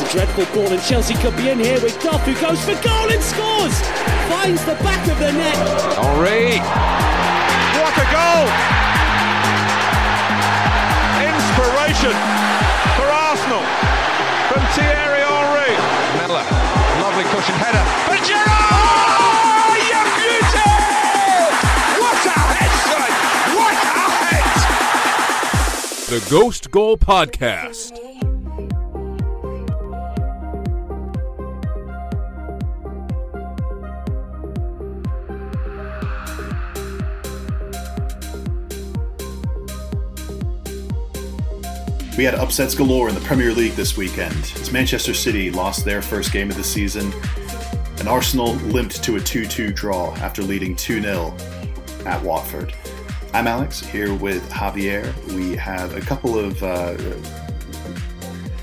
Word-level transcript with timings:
It's 0.00 0.14
a 0.14 0.16
dreadful 0.16 0.46
ball, 0.54 0.70
and 0.70 0.80
Chelsea 0.80 1.14
could 1.14 1.36
be 1.36 1.50
in 1.50 1.58
here 1.58 1.82
with 1.82 2.00
Duff, 2.00 2.22
who 2.22 2.32
goes 2.38 2.62
for 2.62 2.78
goal 2.86 3.10
and 3.10 3.20
scores! 3.20 3.74
Finds 4.30 4.64
the 4.64 4.78
back 4.78 5.02
of 5.10 5.18
the 5.18 5.32
net. 5.32 5.58
Henry! 5.98 6.62
What 7.74 7.90
a 7.98 8.06
goal! 8.14 8.46
Inspiration 11.18 12.14
for 12.94 13.10
Arsenal 13.10 13.66
from 14.46 14.62
Thierry 14.78 15.26
Henry. 15.26 15.74
Miller, 16.22 16.46
lovely 17.02 17.26
cushion 17.34 17.58
header. 17.58 17.82
And 18.14 18.22
Gerrard! 18.22 18.46
Oh, 18.46 19.74
you 19.82 19.98
beauty! 20.14 20.78
What 21.98 22.22
a 22.22 22.38
head, 22.54 22.70
son! 22.86 23.10
What 23.58 23.74
a 23.82 24.06
head! 24.22 24.46
The 26.06 26.22
Ghost 26.30 26.70
Goal 26.70 26.96
Podcast. 26.96 27.87
We 42.18 42.24
had 42.24 42.34
upsets 42.34 42.74
galore 42.74 43.08
in 43.08 43.14
the 43.14 43.20
Premier 43.20 43.52
League 43.52 43.74
this 43.74 43.96
weekend 43.96 44.52
as 44.56 44.72
Manchester 44.72 45.14
City 45.14 45.52
lost 45.52 45.84
their 45.84 46.02
first 46.02 46.32
game 46.32 46.50
of 46.50 46.56
the 46.56 46.64
season, 46.64 47.12
and 48.00 48.08
Arsenal 48.08 48.54
limped 48.54 49.04
to 49.04 49.14
a 49.14 49.20
2 49.20 49.46
2 49.46 49.72
draw 49.72 50.12
after 50.16 50.42
leading 50.42 50.74
2 50.74 51.00
0 51.00 51.36
at 52.06 52.20
Watford. 52.20 52.74
I'm 53.32 53.46
Alex, 53.46 53.78
here 53.78 54.12
with 54.12 54.50
Javier. 54.50 55.14
We 55.32 55.54
have 55.58 55.96
a 55.96 56.00
couple 56.00 56.36
of 56.36 56.60
uh, 56.60 56.96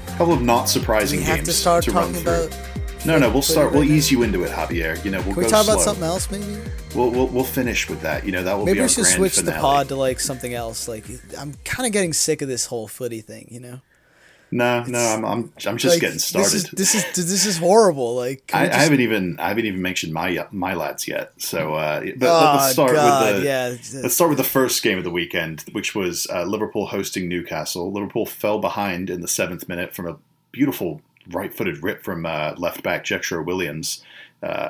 a 0.05 0.17
couple 0.17 0.33
of 0.33 0.41
not 0.41 0.65
surprising 0.65 1.21
We 1.21 1.25
games 1.25 1.47
to 1.47 1.53
start 1.53 1.87
run 1.87 2.11
through. 2.11 2.47
about. 2.47 2.74
No, 3.05 3.17
no, 3.19 3.29
we'll 3.29 3.41
start. 3.41 3.71
We'll 3.73 3.83
ease 3.83 4.11
you 4.11 4.23
into 4.23 4.43
it, 4.43 4.51
Javier. 4.51 5.03
You 5.05 5.11
know, 5.11 5.19
we'll 5.21 5.33
Can 5.33 5.35
we 5.37 5.43
go 5.43 5.49
talk 5.49 5.65
slow. 5.65 5.73
about 5.75 5.83
something 5.83 6.03
else, 6.03 6.29
maybe? 6.31 6.57
We'll, 6.95 7.11
we'll 7.11 7.27
we'll 7.27 7.43
finish 7.43 7.89
with 7.89 8.01
that. 8.01 8.25
You 8.25 8.31
know, 8.31 8.43
that 8.43 8.57
will 8.57 8.65
Maybe 8.65 8.75
be 8.75 8.79
our 8.81 8.85
we 8.85 8.89
should 8.93 9.05
switch 9.05 9.35
finale. 9.35 9.55
the 9.55 9.61
pod 9.61 9.87
to 9.89 9.95
like 9.95 10.19
something 10.19 10.53
else. 10.53 10.87
Like, 10.87 11.05
I'm 11.37 11.53
kind 11.65 11.85
of 11.85 11.91
getting 11.93 12.13
sick 12.13 12.41
of 12.41 12.47
this 12.47 12.65
whole 12.67 12.87
footy 12.87 13.19
thing. 13.21 13.47
You 13.51 13.59
know, 13.59 13.81
No, 14.51 14.83
no, 14.83 14.97
I'm 14.99 15.25
I'm 15.25 15.53
I'm 15.67 15.77
just 15.77 15.95
Like, 15.95 16.01
getting 16.01 16.19
started. 16.19 16.51
This 16.51 16.63
is 16.63 16.71
this 16.71 16.95
is 16.95 17.27
this 17.29 17.45
is 17.45 17.57
horrible. 17.57 18.15
Like, 18.15 18.49
I, 18.53 18.63
we 18.63 18.69
I 18.69 18.75
haven't 18.77 19.01
even 19.01 19.37
I 19.39 19.49
haven't 19.49 19.65
even 19.65 19.81
mentioned 19.81 20.13
my 20.13 20.47
my 20.51 20.73
lads 20.73 21.05
yet. 21.07 21.33
So, 21.37 21.73
uh, 21.73 21.99
but 22.17 22.27
Oh, 22.29 22.57
let's 22.61 22.71
start 22.73 22.93
God, 22.93 23.33
with 23.33 23.41
the 23.43 23.47
yeah. 23.47 24.01
let's 24.03 24.15
start 24.15 24.29
with 24.29 24.37
the 24.37 24.43
first 24.45 24.81
game 24.81 24.97
of 24.97 25.03
the 25.03 25.11
weekend, 25.11 25.65
which 25.73 25.93
was 25.95 26.27
uh, 26.33 26.43
Liverpool 26.43 26.87
hosting 26.87 27.27
Newcastle. 27.27 27.91
Liverpool 27.91 28.25
fell 28.25 28.59
behind 28.59 29.09
in 29.09 29.19
the 29.19 29.27
seventh 29.27 29.67
minute 29.67 29.93
from 29.93 30.07
a 30.07 30.17
beautiful 30.53 31.01
right-footed 31.31 31.83
rip 31.83 32.03
from 32.03 32.25
uh, 32.25 32.53
left 32.57 32.83
back 32.83 33.03
Jetro 33.05 33.43
Willems. 33.45 34.03
Uh, 34.43 34.69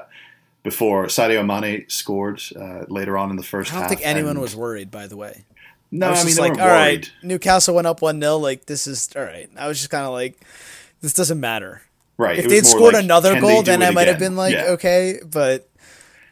before 0.64 1.06
Sadio 1.06 1.46
Mane 1.46 1.86
scored 1.90 2.42
uh, 2.56 2.86
later 2.88 3.18
on 3.18 3.30
in 3.30 3.36
the 3.36 3.44
first 3.44 3.70
half. 3.70 3.78
I 3.78 3.82
don't 3.82 3.90
half. 3.90 3.98
think 4.00 4.08
anyone 4.10 4.40
was 4.40 4.56
worried. 4.56 4.90
By 4.90 5.06
the 5.08 5.16
way, 5.16 5.46
No, 5.92 6.08
I 6.08 6.12
I, 6.12 6.16
mean 6.16 6.26
just 6.26 6.40
like, 6.40 6.60
all 6.60 6.68
right. 6.68 7.12
Newcastle 7.22 7.76
went 7.76 7.86
up 7.86 8.02
one 8.02 8.20
0 8.20 8.38
Like, 8.38 8.66
this 8.66 8.88
is 8.88 9.10
all 9.16 9.22
right. 9.22 9.48
I 9.58 9.68
was 9.68 9.78
just 9.78 9.92
kind 9.92 10.06
of 10.06 10.12
like, 10.12 10.40
this 11.02 11.14
doesn't 11.14 11.40
matter. 11.40 11.84
Right. 12.18 12.40
If 12.40 12.48
they'd 12.50 12.66
scored 12.66 12.94
like, 12.96 13.04
another 13.04 13.40
goal, 13.40 13.62
then 13.62 13.84
I 13.84 13.92
might 13.92 14.08
have 14.08 14.18
been 14.18 14.36
like, 14.36 14.54
Yeah. 14.54 14.70
okay. 14.70 15.20
But 15.24 15.70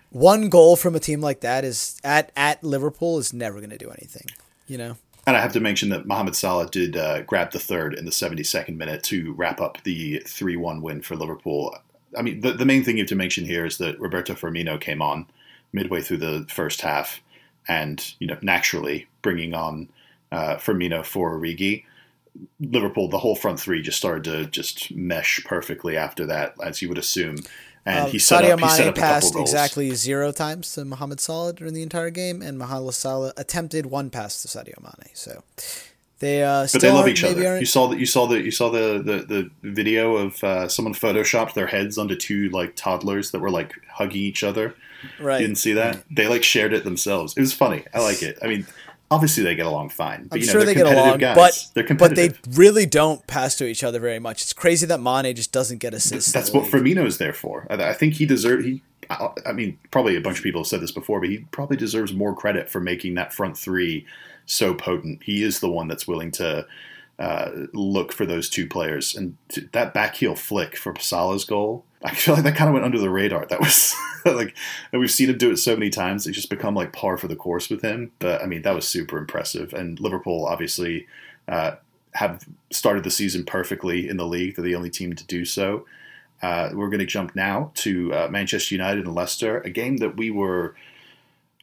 one 0.09 0.49
goal 0.49 0.75
from 0.77 0.95
a 0.95 0.99
team 0.99 1.21
like 1.21 1.41
that 1.41 1.63
is 1.63 1.99
at 2.03 2.31
at 2.35 2.63
Liverpool 2.63 3.19
is 3.19 3.33
never 3.33 3.59
going 3.59 3.69
to 3.69 3.77
do 3.77 3.89
anything. 3.89 4.27
You 4.67 4.77
know. 4.79 4.97
And 5.25 5.37
I 5.37 5.41
have 5.41 5.53
to 5.53 5.59
mention 5.59 5.89
that 5.89 6.05
Mohamed 6.05 6.35
Salah 6.35 6.69
did 6.69 6.97
uh, 6.97 7.21
grab 7.21 7.51
the 7.51 7.59
third 7.59 7.93
in 7.93 8.05
the 8.05 8.11
72nd 8.11 8.75
minute 8.75 9.03
to 9.03 9.33
wrap 9.33 9.61
up 9.61 9.81
the 9.83 10.21
3 10.25 10.57
1 10.57 10.81
win 10.81 11.01
for 11.01 11.15
Liverpool. 11.15 11.75
I 12.17 12.21
mean, 12.21 12.41
the, 12.41 12.51
the 12.51 12.65
main 12.65 12.83
thing 12.83 12.97
you 12.97 13.03
have 13.03 13.09
to 13.09 13.15
mention 13.15 13.45
here 13.45 13.65
is 13.65 13.77
that 13.77 13.99
Roberto 13.99 14.33
Firmino 14.33 14.79
came 14.79 15.01
on 15.01 15.27
midway 15.71 16.01
through 16.01 16.17
the 16.17 16.45
first 16.49 16.81
half 16.81 17.21
and, 17.67 18.13
you 18.19 18.27
know, 18.27 18.37
naturally 18.41 19.07
bringing 19.21 19.53
on 19.53 19.89
uh, 20.31 20.55
Firmino 20.55 21.05
for 21.05 21.39
Origi. 21.39 21.85
Liverpool, 22.59 23.07
the 23.07 23.19
whole 23.19 23.35
front 23.35 23.59
three 23.59 23.81
just 23.81 23.97
started 23.97 24.23
to 24.25 24.45
just 24.47 24.93
mesh 24.93 25.41
perfectly 25.45 25.95
after 25.95 26.25
that, 26.25 26.55
as 26.63 26.81
you 26.81 26.89
would 26.89 26.97
assume. 26.97 27.37
And 27.85 28.05
Um, 28.05 28.11
he 28.11 28.19
set 28.19 28.43
Sadio 28.43 28.53
up, 28.53 28.59
he 28.61 28.69
set 28.69 28.87
up 28.87 28.95
passed 28.95 29.35
exactly 29.35 29.91
zero 29.91 30.31
times 30.31 30.71
to 30.73 30.85
Mohamed 30.85 31.19
Salah 31.19 31.53
during 31.53 31.73
the 31.73 31.83
entire 31.83 32.09
game, 32.09 32.41
and 32.41 32.57
Mohamed 32.57 32.93
Salah 32.93 33.33
attempted 33.35 33.85
one 33.87 34.09
pass 34.09 34.41
to 34.41 34.47
Sadio 34.47 34.81
Mane. 34.81 35.11
So 35.13 35.43
they 36.19 36.43
uh, 36.43 36.65
still 36.65 36.79
But 36.79 36.87
they 36.87 36.93
love 36.93 37.07
each 37.09 37.23
other. 37.23 37.59
You 37.59 37.65
saw 37.65 37.87
that. 37.87 37.99
You 37.99 38.05
saw 38.05 38.25
the. 38.27 38.41
You 38.41 38.51
saw 38.51 38.69
the 38.69 39.01
the, 39.03 39.49
the 39.61 39.69
video 39.69 40.15
of 40.15 40.41
uh, 40.43 40.69
someone 40.69 40.93
photoshopped 40.93 41.53
their 41.53 41.67
heads 41.67 41.97
onto 41.97 42.15
two 42.15 42.49
like 42.49 42.77
toddlers 42.77 43.31
that 43.31 43.39
were 43.39 43.51
like 43.51 43.73
hugging 43.89 44.21
each 44.21 44.43
other. 44.43 44.75
right. 45.19 45.41
You 45.41 45.47
didn't 45.47 45.59
see 45.59 45.73
that? 45.73 46.03
They 46.09 46.27
like 46.27 46.43
shared 46.43 46.71
it 46.73 46.85
themselves. 46.85 47.35
It 47.35 47.41
was 47.41 47.51
funny. 47.51 47.83
I 47.93 47.99
like 47.99 48.23
it. 48.23 48.37
I 48.41 48.47
mean, 48.47 48.65
obviously 49.11 49.43
they 49.43 49.55
get 49.55 49.65
along 49.65 49.89
fine. 49.89 50.23
But, 50.23 50.35
I'm 50.35 50.41
you 50.41 50.47
know, 50.47 50.51
sure 50.51 50.65
they're 50.65 50.75
get 50.75 50.85
along, 50.87 51.19
guys. 51.19 51.35
but 51.35 51.67
they're 51.73 51.95
but 51.95 52.15
they 52.15 52.31
really 52.51 52.85
don't 52.85 53.25
pass 53.27 53.55
to 53.57 53.65
each 53.65 53.83
other 53.83 53.99
very 53.99 54.19
much. 54.19 54.41
It's 54.41 54.53
crazy 54.53 54.85
that 54.87 54.99
Mane 54.99 55.35
just 55.35 55.51
doesn't 55.51 55.77
get 55.77 55.93
assists. 55.93 56.31
That's 56.31 56.51
what. 56.51 56.69
Firmino's 56.69 57.17
there 57.17 57.33
for. 57.33 57.67
I, 57.69 57.93
think 57.93 58.15
he 58.15 58.25
deserves. 58.25 58.65
He. 58.65 58.81
I, 59.09 59.51
mean, 59.51 59.77
probably 59.91 60.15
a 60.15 60.21
bunch 60.21 60.37
of 60.37 60.43
people 60.43 60.61
have 60.61 60.67
said 60.67 60.81
this 60.81 60.91
before, 60.91 61.19
but 61.19 61.29
he 61.29 61.39
probably 61.51 61.77
deserves 61.77 62.13
more 62.13 62.35
credit 62.35 62.69
for 62.69 62.79
making 62.79 63.15
that 63.15 63.33
front 63.33 63.57
three 63.57 64.05
so 64.45 64.73
potent. 64.73 65.23
He 65.23 65.43
is 65.43 65.59
the 65.59 65.69
one 65.69 65.87
that's 65.87 66.07
willing 66.07 66.31
to 66.31 66.65
uh, 67.19 67.49
look 67.73 68.11
for 68.11 68.25
those 68.25 68.49
two 68.49 68.67
players, 68.67 69.15
and 69.15 69.37
t- 69.49 69.69
that 69.73 69.93
back 69.93 70.15
heel 70.15 70.35
flick 70.35 70.75
for 70.75 70.95
Salah's 70.99 71.45
goal. 71.45 71.85
I 72.03 72.13
feel 72.13 72.35
like 72.35 72.43
that 72.43 72.55
kind 72.55 72.67
of 72.67 72.73
went 72.73 72.85
under 72.85 72.99
the 72.99 73.09
radar. 73.09 73.45
That 73.45 73.59
was 73.59 73.95
like, 74.25 74.55
and 74.91 74.99
we've 74.99 75.11
seen 75.11 75.29
him 75.29 75.37
do 75.37 75.51
it 75.51 75.57
so 75.57 75.75
many 75.75 75.89
times. 75.89 76.27
It's 76.27 76.35
just 76.35 76.49
become 76.49 76.75
like 76.75 76.91
par 76.91 77.17
for 77.17 77.27
the 77.27 77.35
course 77.35 77.69
with 77.69 77.81
him. 77.81 78.11
But 78.19 78.41
I 78.41 78.45
mean, 78.45 78.61
that 78.63 78.75
was 78.75 78.87
super 78.87 79.17
impressive. 79.17 79.73
And 79.73 79.99
Liverpool 79.99 80.45
obviously 80.45 81.07
uh, 81.47 81.75
have 82.13 82.45
started 82.71 83.03
the 83.03 83.11
season 83.11 83.45
perfectly 83.45 84.07
in 84.07 84.17
the 84.17 84.25
league. 84.25 84.55
They're 84.55 84.65
the 84.65 84.75
only 84.75 84.89
team 84.89 85.13
to 85.13 85.25
do 85.25 85.45
so. 85.45 85.85
Uh, 86.41 86.69
we're 86.73 86.89
going 86.89 86.99
to 86.99 87.05
jump 87.05 87.35
now 87.35 87.71
to 87.75 88.13
uh, 88.13 88.27
Manchester 88.29 88.75
United 88.75 89.05
and 89.05 89.15
Leicester, 89.15 89.61
a 89.61 89.69
game 89.69 89.97
that 89.97 90.17
we 90.17 90.29
were. 90.29 90.75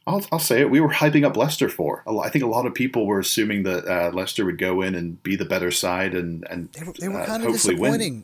I'll, 0.07 0.25
I'll 0.31 0.39
say 0.39 0.61
it. 0.61 0.71
We 0.71 0.79
were 0.79 0.89
hyping 0.89 1.23
up 1.23 1.37
Leicester 1.37 1.69
for. 1.69 2.03
I 2.07 2.29
think 2.29 2.43
a 2.43 2.47
lot 2.47 2.65
of 2.65 2.73
people 2.73 3.05
were 3.05 3.19
assuming 3.19 3.61
that 3.63 3.85
uh, 3.85 4.09
Leicester 4.11 4.43
would 4.43 4.57
go 4.57 4.81
in 4.81 4.95
and 4.95 5.21
be 5.21 5.35
the 5.35 5.45
better 5.45 5.69
side 5.69 6.15
and 6.15 6.47
and 6.49 6.71
They 6.73 6.83
were, 6.83 6.93
they 6.99 7.07
were 7.09 7.21
uh, 7.21 7.25
kind 7.27 7.43
of 7.43 7.51
hopefully 7.51 7.75
win. 7.75 8.23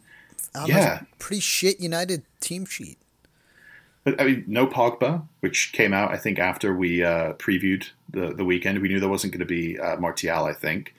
On 0.55 0.67
Yeah. 0.67 1.01
pretty 1.19 1.41
shit 1.41 1.79
United 1.79 2.23
team 2.39 2.65
sheet. 2.65 2.97
But 4.03 4.19
I 4.21 4.25
mean, 4.25 4.45
no 4.47 4.67
Pogba, 4.67 5.27
which 5.41 5.73
came 5.73 5.93
out 5.93 6.11
I 6.11 6.17
think 6.17 6.39
after 6.39 6.73
we 6.73 7.03
uh, 7.03 7.33
previewed 7.33 7.89
the 8.09 8.33
the 8.33 8.45
weekend. 8.45 8.79
We 8.81 8.87
knew 8.87 8.99
there 8.99 9.09
wasn't 9.09 9.33
going 9.33 9.39
to 9.39 9.45
be 9.45 9.77
uh, 9.79 9.97
Martial, 9.97 10.45
I 10.45 10.53
think. 10.53 10.93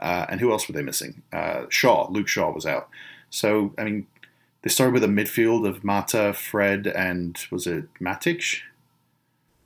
Uh, 0.00 0.26
and 0.28 0.40
who 0.40 0.50
else 0.52 0.68
were 0.68 0.74
they 0.74 0.82
missing? 0.82 1.22
Uh, 1.32 1.64
Shaw, 1.68 2.08
Luke 2.10 2.28
Shaw 2.28 2.52
was 2.52 2.66
out. 2.66 2.88
So 3.30 3.74
I 3.78 3.84
mean, 3.84 4.06
they 4.62 4.70
started 4.70 4.92
with 4.92 5.04
a 5.04 5.08
midfield 5.08 5.66
of 5.66 5.82
Mata, 5.84 6.32
Fred, 6.34 6.86
and 6.86 7.38
was 7.50 7.66
it 7.66 7.86
Matic? 8.00 8.60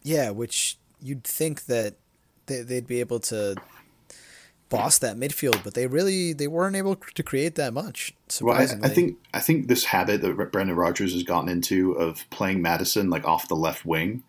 Yeah, 0.03 0.31
which 0.31 0.77
you'd 1.03 1.25
think 1.25 1.65
that 1.67 1.95
they'd 2.47 2.87
be 2.87 3.01
able 3.01 3.21
to 3.21 3.57
boss 4.77 4.99
that 4.99 5.17
midfield, 5.17 5.63
but 5.63 5.75
they 5.75 5.87
really 5.87 6.33
they 6.33 6.49
weren't 6.49 6.77
able 6.77 6.97
to 6.97 7.23
create 7.23 7.55
that 7.57 7.73
much. 7.73 8.15
Well, 8.41 8.57
I, 8.57 8.65
I 8.83 8.89
think 8.89 9.19
I 9.33 9.41
think 9.41 9.69
this 9.69 9.85
habit 9.85 10.23
that 10.23 10.53
Brendan 10.53 10.77
Rodgers 10.77 11.13
has 11.13 11.23
gotten 11.23 11.49
into 11.49 11.93
of 11.93 12.29
playing 12.31 12.63
Madison 12.63 13.11
like 13.11 13.25
off 13.25 13.49
the 13.49 13.57
left 13.57 13.85
wing 13.85 14.23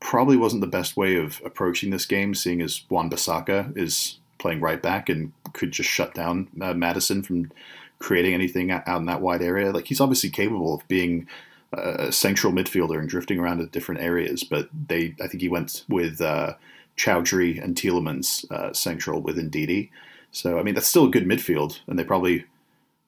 probably 0.00 0.36
wasn't 0.36 0.60
the 0.60 0.68
best 0.68 0.96
way 0.96 1.16
of 1.16 1.40
approaching 1.44 1.90
this 1.90 2.06
game, 2.06 2.34
seeing 2.34 2.62
as 2.62 2.82
Wan-Bissaka 2.88 3.76
is 3.76 4.18
playing 4.38 4.60
right 4.60 4.80
back 4.80 5.08
and 5.08 5.32
could 5.52 5.72
just 5.72 5.90
shut 5.90 6.14
down 6.14 6.48
uh, 6.60 6.72
Madison 6.74 7.22
from 7.22 7.50
creating 7.98 8.32
anything 8.34 8.70
out 8.70 8.86
out 8.86 9.00
in 9.00 9.06
that 9.06 9.20
wide 9.20 9.42
area. 9.42 9.72
Like 9.72 9.86
he's 9.86 10.00
obviously 10.00 10.30
capable 10.30 10.74
of 10.74 10.86
being 10.88 11.26
a 11.72 12.10
central 12.10 12.52
midfielder 12.52 12.98
and 12.98 13.08
drifting 13.08 13.38
around 13.38 13.58
to 13.58 13.66
different 13.66 14.00
areas, 14.00 14.42
but 14.42 14.68
they 14.88 15.14
I 15.20 15.26
think 15.26 15.40
he 15.42 15.48
went 15.48 15.84
with 15.88 16.20
uh, 16.20 16.54
Choudhury 16.98 17.62
and 17.62 17.74
Tielemans 17.76 18.50
uh, 18.50 18.72
central 18.74 19.20
with 19.22 19.36
Ndidi. 19.38 19.88
So 20.32 20.58
I 20.58 20.62
mean 20.62 20.74
that's 20.74 20.88
still 20.88 21.06
a 21.06 21.10
good 21.10 21.24
midfield, 21.24 21.78
and 21.86 21.98
they 21.98 22.04
probably 22.04 22.44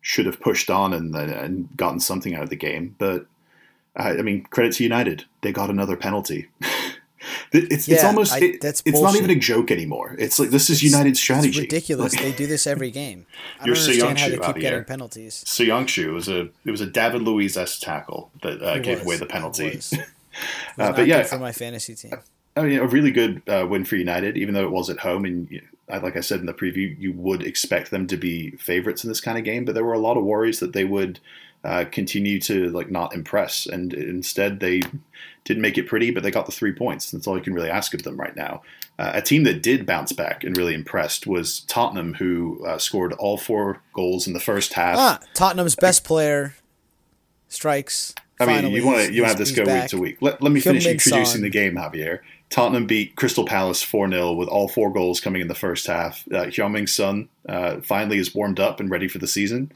should 0.01 0.25
have 0.25 0.41
pushed 0.41 0.71
on 0.71 0.95
and, 0.95 1.15
and 1.15 1.69
gotten 1.77 2.01
something 2.01 2.35
out 2.35 2.43
of 2.45 2.49
the 2.51 2.57
game. 2.57 2.95
But 2.99 3.27
I, 3.95 4.11
I 4.13 4.23
mean, 4.23 4.45
credit 4.45 4.73
to 4.75 4.83
United, 4.85 5.25
they 5.43 5.53
got 5.53 5.69
another 5.69 5.97
penalty. 5.97 6.49
it's 7.53 7.87
it's 7.89 8.05
almost 8.05 8.33
I- 8.33 8.39
it- 8.41 8.61
that's 8.63 8.83
it's 8.87 9.01
not 9.01 9.15
even 9.17 9.31
a 9.31 9.35
joke 9.35 9.71
anymore. 9.71 10.17
It's 10.19 10.39
like 10.39 10.51
this 10.51 10.71
is 10.71 10.83
United's 10.83 11.21
strategy. 11.21 11.49
It's 11.49 11.59
ridiculous. 11.69 12.15
Like- 12.15 12.23
they 12.23 12.33
do 12.33 12.47
this 12.47 12.67
every 12.67 12.91
game. 12.91 13.27
I 13.61 13.67
You're 13.67 13.75
don't 13.75 13.85
understand 13.85 14.19
how 14.19 14.29
they 14.29 14.37
keep 14.39 14.57
Javier. 14.57 14.61
getting 14.61 14.85
penalties. 14.85 15.45
Soyuncu 15.47 16.15
was 16.15 16.29
a 16.29 16.49
it 16.65 16.71
was 16.71 16.81
a 16.81 16.87
David 16.87 17.23
Luiz 17.23 17.57
s 17.59 17.79
tackle 17.79 18.31
that 18.43 18.63
uh, 18.63 18.79
gave 18.79 18.99
was. 19.01 19.05
away 19.07 19.17
the 19.19 19.25
It 19.25 19.31
penalty. 19.31 19.77
was. 19.77 19.93
It 19.93 19.99
was 19.99 20.07
Uh, 20.79 20.85
not 20.87 20.97
but 20.97 21.07
yeah, 21.09 21.19
good 21.23 21.27
for 21.27 21.39
my 21.41 21.51
fantasy 21.53 21.95
team. 21.97 22.13
I 22.57 22.63
mean, 22.63 22.79
a 22.79 22.87
really 22.87 23.11
good 23.13 23.43
uh, 23.49 23.67
win 23.69 23.85
for 23.85 23.97
United, 23.97 24.37
even 24.37 24.55
though 24.55 24.65
it 24.65 24.73
was 24.73 24.91
at 24.91 24.99
home, 24.99 25.25
and 25.25 25.61
like 25.89 26.17
I 26.17 26.21
said 26.21 26.41
in 26.41 26.47
the 26.47 26.55
preview, 26.55 26.97
you 26.99 27.13
would 27.13 27.43
expect 27.43 27.91
them 27.91 28.07
to 28.09 28.17
be 28.17 28.51
favorites 28.53 29.05
in 29.05 29.09
this 29.09 29.21
kind 29.21 29.39
of 29.39 29.45
game, 29.45 29.65
but 29.65 29.75
there 29.75 29.85
were 29.85 29.93
a 29.93 29.99
lot 29.99 30.17
of 30.17 30.25
worries 30.25 30.61
that 30.61 30.73
they 30.73 30.85
would 30.85 31.21
uh, 31.65 31.85
continue 31.91 32.41
to 32.41 32.71
like 32.71 32.91
not 32.91 33.15
impress, 33.15 33.67
and 33.67 33.93
instead 33.95 34.61
they 34.61 34.83
didn't 35.45 35.63
make 35.63 35.79
it 35.79 35.87
pretty, 35.87 36.11
but 36.11 36.23
they 36.23 36.31
got 36.31 36.47
the 36.47 36.53
three 36.53 36.73
points. 36.73 37.11
That's 37.11 37.27
all 37.27 37.37
you 37.37 37.43
can 37.43 37.55
really 37.55 37.71
ask 37.71 37.95
of 37.95 38.03
them 38.03 38.17
right 38.17 38.35
now. 38.37 38.63
Uh, 38.99 39.13
a 39.15 39.23
team 39.23 39.45
that 39.45 39.63
did 39.63 39.87
bounce 39.87 40.13
back 40.13 40.45
and 40.45 40.57
really 40.57 40.75
impressed 40.75 41.27
was 41.27 41.61
Tottenham, 41.61 42.15
who 42.15 42.65
uh, 42.67 42.79
scored 42.79 43.13
all 43.15 43.39
four 43.39 43.81
goals 43.95 44.27
in 44.27 44.33
the 44.33 44.41
first 44.41 44.75
half. 44.75 44.97
Ah, 44.99 45.19
Tottenham's 45.35 45.77
best 45.77 46.05
player 46.05 46.55
strikes. 47.49 48.15
I 48.39 48.47
mean, 48.47 48.57
Finally, 48.57 48.75
you 48.75 48.87
want 48.87 49.07
to 49.07 49.13
you 49.13 49.25
have 49.25 49.39
this 49.39 49.53
go 49.53 49.65
back. 49.65 49.83
week 49.85 49.91
to 49.91 49.99
week. 49.99 50.19
Let, 50.21 50.43
let 50.43 50.53
me 50.53 50.61
finish 50.61 50.85
Heung-min 50.85 50.93
introducing 50.95 51.25
Son. 51.27 51.41
the 51.43 51.51
game, 51.51 51.75
Javier. 51.75 52.21
Tottenham 52.51 52.87
beat 52.87 53.15
Crystal 53.15 53.45
Palace 53.45 53.83
4 53.83 54.11
0 54.11 54.33
with 54.33 54.49
all 54.49 54.69
four 54.69 54.93
goals 54.93 55.21
coming 55.21 55.41
in 55.41 55.49
the 55.49 55.55
first 55.55 55.87
half. 55.87 56.25
Uh, 56.33 56.47
Heung-min 56.47 56.89
Son 56.89 57.29
uh, 57.49 57.81
finally 57.81 58.19
is 58.19 58.35
warmed 58.35 58.59
up 58.59 58.81
and 58.81 58.91
ready 58.91 59.07
for 59.07 59.19
the 59.19 59.29
season 59.29 59.71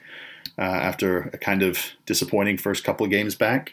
uh, 0.59 0.63
after 0.63 1.31
a 1.33 1.39
kind 1.39 1.63
of 1.63 1.79
disappointing 2.05 2.59
first 2.59 2.83
couple 2.83 3.05
of 3.05 3.11
games 3.11 3.37
back. 3.37 3.73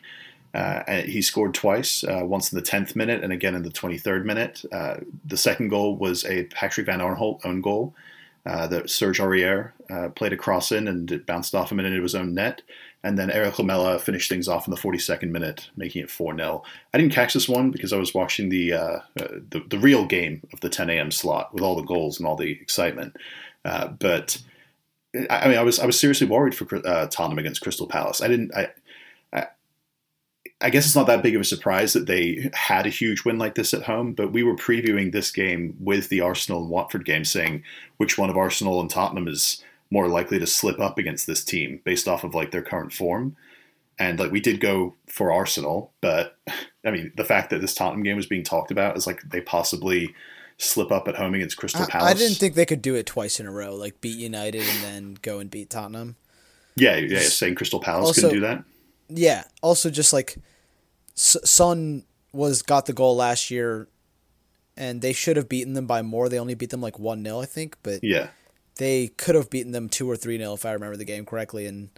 Uh, 0.53 1.01
he 1.01 1.21
scored 1.21 1.53
twice, 1.53 2.03
uh, 2.03 2.21
once 2.23 2.51
in 2.51 2.57
the 2.57 2.65
10th 2.65 2.95
minute 2.95 3.23
and 3.23 3.33
again 3.33 3.55
in 3.55 3.63
the 3.63 3.69
23rd 3.69 4.23
minute. 4.23 4.63
Uh, 4.71 4.97
the 5.25 5.37
second 5.37 5.69
goal 5.69 5.95
was 5.95 6.23
a 6.25 6.43
Patrick 6.45 6.85
van 6.85 6.99
Aanholt 6.99 7.43
own 7.45 7.61
goal 7.61 7.95
uh, 8.45 8.67
that 8.67 8.89
Serge 8.89 9.19
Aurier 9.19 9.71
played 10.15 10.33
a 10.33 10.37
cross 10.37 10.71
in 10.71 10.87
and 10.87 11.11
it 11.11 11.25
bounced 11.25 11.55
off 11.55 11.71
him 11.71 11.79
and 11.79 11.87
into 11.87 12.03
his 12.03 12.15
own 12.15 12.35
net. 12.35 12.61
And 13.03 13.17
then 13.17 13.31
Eric 13.31 13.57
Lamela 13.57 13.97
finished 13.97 14.29
things 14.29 14.47
off 14.47 14.67
in 14.67 14.71
the 14.71 14.79
42nd 14.79 15.31
minute, 15.31 15.69
making 15.75 16.03
it 16.03 16.11
4 16.11 16.35
0. 16.35 16.63
I 16.93 16.97
didn't 16.97 17.13
catch 17.13 17.33
this 17.33 17.49
one 17.49 17.71
because 17.71 17.93
I 17.93 17.97
was 17.97 18.13
watching 18.13 18.49
the, 18.49 18.73
uh, 18.73 18.99
uh, 19.19 19.27
the 19.49 19.63
the 19.69 19.79
real 19.79 20.05
game 20.05 20.41
of 20.53 20.59
the 20.59 20.69
10 20.69 20.89
a.m. 20.89 21.09
slot 21.09 21.53
with 21.53 21.63
all 21.63 21.75
the 21.75 21.81
goals 21.81 22.19
and 22.19 22.27
all 22.27 22.35
the 22.35 22.51
excitement. 22.51 23.15
Uh, 23.65 23.87
but 23.87 24.41
I, 25.15 25.39
I 25.39 25.47
mean, 25.47 25.57
I 25.57 25.63
was 25.63 25.79
I 25.79 25.85
was 25.85 25.99
seriously 25.99 26.27
worried 26.27 26.55
for 26.55 26.67
uh, 26.85 27.07
Tottenham 27.07 27.39
against 27.39 27.61
Crystal 27.61 27.87
Palace. 27.87 28.21
I 28.21 28.27
didn't. 28.27 28.55
I, 28.55 28.69
I 29.33 29.47
I 30.61 30.69
guess 30.69 30.85
it's 30.85 30.95
not 30.95 31.07
that 31.07 31.23
big 31.23 31.35
of 31.35 31.41
a 31.41 31.45
surprise 31.45 31.93
that 31.93 32.05
they 32.05 32.49
had 32.53 32.85
a 32.85 32.89
huge 32.89 33.25
win 33.25 33.39
like 33.39 33.55
this 33.55 33.73
at 33.73 33.83
home, 33.83 34.13
but 34.13 34.31
we 34.31 34.43
were 34.43 34.55
previewing 34.55 35.11
this 35.11 35.31
game 35.31 35.75
with 35.79 36.09
the 36.09 36.21
Arsenal 36.21 36.61
and 36.61 36.69
Watford 36.69 37.05
game, 37.05 37.25
saying 37.25 37.63
which 37.97 38.17
one 38.17 38.29
of 38.29 38.37
Arsenal 38.37 38.79
and 38.79 38.89
Tottenham 38.89 39.27
is 39.27 39.63
more 39.91 40.07
likely 40.07 40.39
to 40.39 40.47
slip 40.47 40.79
up 40.79 40.97
against 40.97 41.27
this 41.27 41.43
team 41.43 41.81
based 41.83 42.07
off 42.07 42.23
of 42.23 42.33
like 42.33 42.49
their 42.51 42.63
current 42.63 42.93
form. 42.93 43.35
And 43.99 44.17
like 44.17 44.31
we 44.31 44.39
did 44.39 44.59
go 44.59 44.95
for 45.07 45.31
Arsenal, 45.31 45.91
but 46.01 46.37
I 46.85 46.89
mean 46.91 47.11
the 47.15 47.25
fact 47.25 47.51
that 47.51 47.61
this 47.61 47.75
Tottenham 47.75 48.01
game 48.03 48.15
was 48.17 48.25
being 48.25 48.43
talked 48.43 48.71
about 48.71 48.97
is 48.97 49.05
like 49.05 49.21
they 49.29 49.41
possibly 49.41 50.15
slip 50.57 50.91
up 50.91 51.07
at 51.07 51.15
home 51.15 51.33
against 51.35 51.57
Crystal 51.57 51.85
Palace. 51.85 52.09
I 52.09 52.13
didn't 52.13 52.37
think 52.37 52.55
they 52.55 52.65
could 52.65 52.81
do 52.81 52.95
it 52.95 53.05
twice 53.05 53.39
in 53.39 53.45
a 53.47 53.51
row, 53.51 53.75
like 53.75 53.99
beat 54.01 54.17
United 54.17 54.61
and 54.61 54.83
then 54.83 55.17
go 55.21 55.39
and 55.39 55.49
beat 55.51 55.69
Tottenham. 55.69 56.15
Yeah, 56.75 56.95
yeah, 56.97 57.19
saying 57.19 57.55
Crystal 57.55 57.79
Palace 57.79 58.07
Also- 58.07 58.21
couldn't 58.21 58.35
do 58.35 58.41
that. 58.47 58.63
Yeah. 59.09 59.43
Also, 59.61 59.89
just 59.89 60.13
like 60.13 60.37
Son 61.15 62.03
was 62.31 62.61
got 62.61 62.85
the 62.85 62.93
goal 62.93 63.15
last 63.15 63.51
year, 63.51 63.87
and 64.77 65.01
they 65.01 65.13
should 65.13 65.35
have 65.35 65.49
beaten 65.49 65.73
them 65.73 65.85
by 65.85 66.01
more. 66.01 66.29
They 66.29 66.39
only 66.39 66.55
beat 66.55 66.69
them 66.69 66.81
like 66.81 66.97
one 66.97 67.23
0 67.23 67.39
I 67.41 67.45
think, 67.45 67.75
but 67.83 67.99
Yeah, 68.03 68.29
they 68.81 69.09
could 69.09 69.35
have 69.35 69.49
beaten 69.51 69.71
them 69.71 69.87
two 69.89 70.09
or 70.09 70.15
three 70.17 70.37
nil 70.39 70.55
if 70.55 70.65
I 70.65 70.71
remember 70.73 70.97
the 70.97 71.05
game 71.05 71.23
correctly. 71.25 71.65
And 71.67 71.89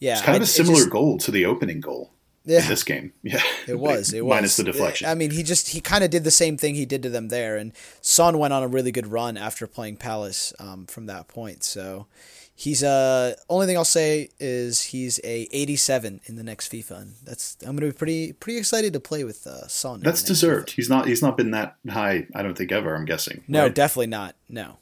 yeah, 0.00 0.14
it's 0.14 0.22
kind 0.22 0.36
of 0.36 0.42
I- 0.42 0.44
a 0.44 0.46
similar 0.48 0.76
just- 0.78 0.90
goal 0.90 1.16
to 1.18 1.30
the 1.30 1.46
opening 1.46 1.80
goal 1.80 2.10
Yeah. 2.44 2.62
in 2.62 2.68
this 2.68 2.82
game. 2.82 3.12
Yeah, 3.22 3.42
It 3.68 3.78
was. 3.78 4.12
It 4.12 4.24
was 4.26 4.34
minus 4.34 4.56
the 4.56 4.64
deflection. 4.64 5.08
I 5.08 5.14
mean, 5.14 5.30
he 5.30 5.42
just 5.44 5.68
he 5.68 5.80
kind 5.80 6.02
of 6.02 6.10
did 6.10 6.24
the 6.24 6.30
same 6.32 6.56
thing 6.56 6.74
he 6.74 6.84
did 6.84 7.02
to 7.04 7.08
them 7.10 7.28
there, 7.28 7.56
and 7.56 7.72
Son 8.00 8.38
went 8.38 8.52
on 8.52 8.62
a 8.64 8.68
really 8.68 8.90
good 8.92 9.06
run 9.06 9.36
after 9.36 9.66
playing 9.68 9.96
Palace 9.98 10.52
um, 10.58 10.86
from 10.86 11.06
that 11.06 11.28
point. 11.28 11.62
So 11.62 12.06
he's 12.54 12.82
uh 12.82 13.34
only 13.48 13.66
thing 13.66 13.76
I'll 13.76 13.84
say 13.84 14.28
is 14.38 14.82
he's 14.92 15.18
a 15.24 15.48
87 15.52 16.20
in 16.26 16.36
the 16.36 16.42
next 16.42 16.70
FIFA. 16.72 17.02
And 17.02 17.12
that's 17.24 17.56
I'm 17.62 17.76
gonna 17.76 17.86
be 17.92 17.96
pretty 17.96 18.32
pretty 18.32 18.58
excited 18.58 18.92
to 18.94 19.00
play 19.00 19.22
with 19.24 19.46
uh, 19.46 19.66
Son. 19.68 20.00
That's 20.00 20.22
deserved. 20.22 20.68
FIFA. 20.70 20.74
He's 20.78 20.88
not. 20.90 21.06
He's 21.06 21.22
not 21.22 21.36
been 21.36 21.52
that 21.52 21.76
high. 21.88 22.26
I 22.34 22.42
don't 22.42 22.56
think 22.58 22.72
ever. 22.72 22.94
I'm 22.96 23.04
guessing. 23.06 23.44
No, 23.48 23.62
right? 23.64 23.74
definitely 23.74 24.08
not. 24.08 24.34
No, 24.48 24.78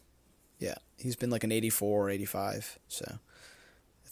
yeah, 0.59 0.77
he's 1.01 1.17
been 1.17 1.31
like 1.31 1.45
an 1.45 1.53
84 1.53 2.07
or 2.07 2.11
85. 2.11 2.79
So 2.89 3.19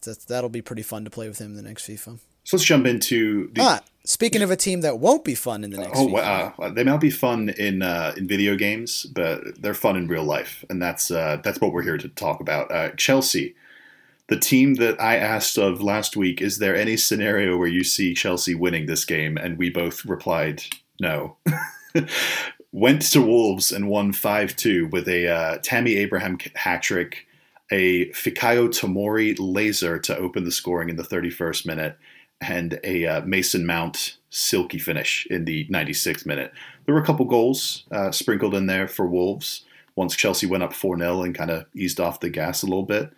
that's, 0.03 0.25
that'll 0.25 0.51
be 0.51 0.63
pretty 0.63 0.83
fun 0.83 1.05
to 1.05 1.11
play 1.11 1.29
with 1.29 1.39
him 1.39 1.49
in 1.49 1.57
the 1.57 1.63
next 1.63 1.87
FIFA. 1.87 2.19
So 2.45 2.57
let's 2.57 2.65
jump 2.65 2.87
into 2.87 3.49
the. 3.53 3.61
Ah, 3.61 3.81
speaking 4.05 4.41
of 4.41 4.51
a 4.51 4.57
team 4.57 4.81
that 4.81 4.99
won't 4.99 5.23
be 5.23 5.35
fun 5.35 5.65
in 5.65 5.71
the 5.71 5.77
next. 5.77 5.99
Oh, 5.99 6.09
FIFA. 6.09 6.55
Uh, 6.59 6.71
they 6.71 6.83
might 6.83 7.01
be 7.01 7.11
fun 7.11 7.51
in 7.51 7.83
uh, 7.83 8.15
in 8.17 8.27
video 8.27 8.57
games, 8.57 9.05
but 9.05 9.61
they're 9.61 9.75
fun 9.75 9.97
in 9.97 10.09
real 10.09 10.25
life, 10.25 10.65
and 10.71 10.81
that's 10.81 11.11
uh, 11.11 11.43
that's 11.45 11.61
what 11.61 11.73
we're 11.73 11.83
here 11.83 11.99
to 11.99 12.09
talk 12.09 12.41
about. 12.41 12.73
Uh, 12.73 12.89
Chelsea, 12.93 13.55
the 14.29 14.39
team 14.39 14.77
that 14.77 14.99
I 14.99 15.17
asked 15.17 15.59
of 15.59 15.83
last 15.83 16.17
week, 16.17 16.41
is 16.41 16.57
there 16.57 16.75
any 16.75 16.97
scenario 16.97 17.59
where 17.59 17.69
you 17.69 17.85
see 17.85 18.15
Chelsea 18.15 18.55
winning 18.55 18.87
this 18.87 19.05
game? 19.05 19.37
And 19.37 19.59
we 19.59 19.69
both 19.69 20.07
replied 20.07 20.63
no. 20.99 21.37
Went 22.73 23.03
to 23.13 23.23
Wolves 23.23 23.73
and 23.73 23.89
won 23.89 24.13
five 24.13 24.55
two 24.55 24.89
with 24.89 25.09
a 25.09 25.29
uh, 25.29 25.59
Tammy 25.63 25.97
Abraham 25.97 26.39
hat 26.55 26.83
trick, 26.83 27.27
a 27.71 28.11
Fikayo 28.11 28.69
Tomori 28.69 29.37
laser 29.39 29.99
to 30.01 30.17
open 30.17 30.45
the 30.45 30.53
scoring 30.53 30.91
in 30.91 30.97
the 30.97 31.03
31st 31.03 31.67
minute, 31.67 31.97
and 32.41 32.79
a 32.85 33.07
uh, 33.07 33.21
Mason 33.23 33.65
Mount 33.65 34.17
silky 34.31 34.79
finish 34.79 35.27
in 35.31 35.45
the 35.45 35.67
96th 35.69 36.27
minute. 36.27 36.53
There 36.85 36.95
were 36.95 37.01
a 37.01 37.07
couple 37.07 37.25
goals 37.25 37.85
uh, 37.91 38.11
sprinkled 38.11 38.55
in 38.55 38.67
there 38.67 38.89
for 38.89 39.07
Wolves 39.07 39.65
once 39.97 40.15
Chelsea 40.15 40.47
went 40.47 40.63
up 40.63 40.73
4 40.73 40.99
0 40.99 41.23
and 41.23 41.35
kind 41.35 41.51
of 41.51 41.67
eased 41.75 42.01
off 42.01 42.21
the 42.21 42.31
gas 42.31 42.63
a 42.63 42.67
little 42.67 42.85
bit. 42.85 43.11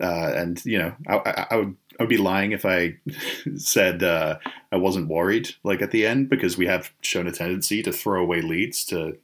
Uh, 0.00 0.32
and, 0.34 0.64
you 0.64 0.78
know, 0.78 0.94
I, 1.06 1.16
I, 1.16 1.46
I, 1.50 1.56
would, 1.56 1.76
I 1.98 2.02
would 2.02 2.08
be 2.10 2.16
lying 2.18 2.52
if 2.52 2.64
I 2.64 2.96
said 3.56 4.02
uh, 4.02 4.38
I 4.72 4.76
wasn't 4.76 5.08
worried 5.08 5.50
like 5.62 5.82
at 5.82 5.90
the 5.90 6.06
end 6.06 6.28
because 6.28 6.56
we 6.58 6.66
have 6.66 6.92
shown 7.00 7.26
a 7.26 7.32
tendency 7.32 7.82
to 7.82 7.92
throw 7.92 8.22
away 8.22 8.40
leads 8.42 8.84
to 8.86 9.16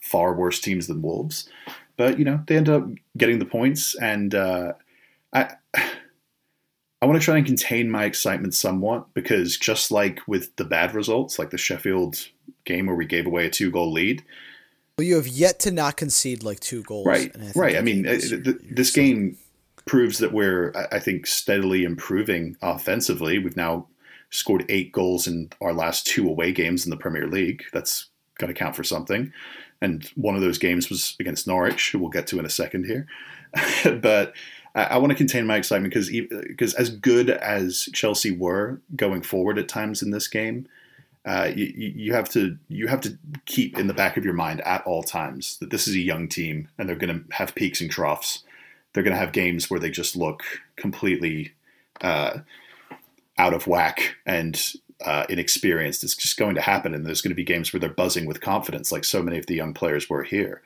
far 0.00 0.34
worse 0.34 0.60
teams 0.60 0.86
than 0.86 1.02
Wolves. 1.02 1.48
But, 1.96 2.18
you 2.18 2.24
know, 2.24 2.42
they 2.46 2.56
end 2.56 2.68
up 2.68 2.86
getting 3.16 3.38
the 3.38 3.44
points. 3.44 3.94
And 3.96 4.34
uh, 4.34 4.72
I. 5.32 5.54
I 7.02 7.06
want 7.06 7.18
to 7.18 7.24
try 7.24 7.38
and 7.38 7.46
contain 7.46 7.90
my 7.90 8.04
excitement 8.04 8.52
somewhat 8.54 9.06
because 9.14 9.56
just 9.56 9.90
like 9.90 10.20
with 10.28 10.54
the 10.56 10.66
bad 10.66 10.94
results, 10.94 11.38
like 11.38 11.48
the 11.48 11.56
Sheffield 11.56 12.28
game 12.66 12.84
where 12.88 12.94
we 12.94 13.06
gave 13.06 13.24
away 13.26 13.46
a 13.46 13.50
two 13.50 13.70
goal 13.70 13.90
lead, 13.90 14.22
Well, 14.98 15.06
you 15.06 15.14
have 15.16 15.26
yet 15.26 15.58
to 15.60 15.70
not 15.70 15.96
concede 15.96 16.42
like 16.42 16.60
two 16.60 16.82
goals. 16.82 17.06
right, 17.06 17.32
think 17.32 17.56
right. 17.56 17.76
I 17.76 17.80
mean, 17.80 18.06
uh, 18.06 18.10
your- 18.10 18.20
th- 18.20 18.44
your 18.44 18.54
this 18.70 18.90
game 18.90 19.38
proves 19.86 20.18
that 20.18 20.32
we're, 20.32 20.72
I- 20.92 20.98
think, 20.98 21.26
steadily 21.26 21.84
improving 21.84 22.56
offensively. 22.62 23.38
We've 23.38 23.56
now 23.56 23.86
scored 24.30 24.64
eight 24.68 24.92
goals 24.92 25.26
in 25.26 25.50
our 25.60 25.72
last 25.72 26.06
two 26.06 26.28
away 26.28 26.52
games 26.52 26.84
in 26.84 26.90
the 26.90 26.96
Premier 26.96 27.26
League. 27.26 27.64
That's 27.72 28.06
got 28.38 28.46
to 28.46 28.54
count 28.54 28.76
for 28.76 28.84
something. 28.84 29.32
And 29.82 30.04
one 30.14 30.34
of 30.34 30.40
those 30.40 30.58
games 30.58 30.88
was 30.90 31.16
against 31.18 31.46
Norwich, 31.46 31.90
who 31.90 31.98
we'll 31.98 32.10
get 32.10 32.26
to 32.28 32.38
in 32.38 32.44
a 32.44 32.50
second 32.50 32.84
here. 32.84 33.06
but 34.00 34.34
I, 34.74 34.84
I 34.84 34.98
want 34.98 35.10
to 35.10 35.16
contain 35.16 35.46
my 35.46 35.56
excitement 35.56 35.92
because 35.92 36.10
because 36.10 36.74
as 36.74 36.90
good 36.90 37.30
as 37.30 37.88
Chelsea 37.92 38.30
were 38.30 38.80
going 38.96 39.22
forward 39.22 39.58
at 39.58 39.68
times 39.68 40.02
in 40.02 40.10
this 40.10 40.28
game, 40.28 40.68
uh, 41.24 41.50
you 41.54 41.66
you 41.76 42.14
have 42.14 42.28
to 42.30 42.56
you 42.68 42.86
have 42.86 43.00
to 43.02 43.18
keep 43.46 43.78
in 43.78 43.86
the 43.86 43.94
back 43.94 44.16
of 44.16 44.24
your 44.24 44.34
mind 44.34 44.60
at 44.62 44.86
all 44.86 45.02
times 45.02 45.58
that 45.58 45.70
this 45.70 45.88
is 45.88 45.94
a 45.94 46.00
young 46.00 46.28
team 46.28 46.68
and 46.78 46.88
they're 46.88 46.96
going 46.96 47.24
to 47.24 47.34
have 47.34 47.54
peaks 47.54 47.80
and 47.80 47.90
troughs. 47.90 48.44
They're 48.92 49.02
going 49.02 49.14
to 49.14 49.20
have 49.20 49.32
games 49.32 49.70
where 49.70 49.80
they 49.80 49.90
just 49.90 50.16
look 50.16 50.42
completely 50.76 51.52
uh, 52.00 52.38
out 53.38 53.54
of 53.54 53.66
whack 53.66 54.16
and 54.26 54.60
uh, 55.04 55.24
inexperienced. 55.28 56.04
It's 56.04 56.16
just 56.16 56.36
going 56.36 56.54
to 56.56 56.60
happen, 56.60 56.94
and 56.94 57.06
there's 57.06 57.22
going 57.22 57.30
to 57.30 57.36
be 57.36 57.44
games 57.44 57.72
where 57.72 57.80
they're 57.80 57.88
buzzing 57.88 58.26
with 58.26 58.40
confidence, 58.40 58.92
like 58.92 59.04
so 59.04 59.22
many 59.22 59.38
of 59.38 59.46
the 59.46 59.54
young 59.54 59.72
players 59.74 60.10
were 60.10 60.24
here. 60.24 60.62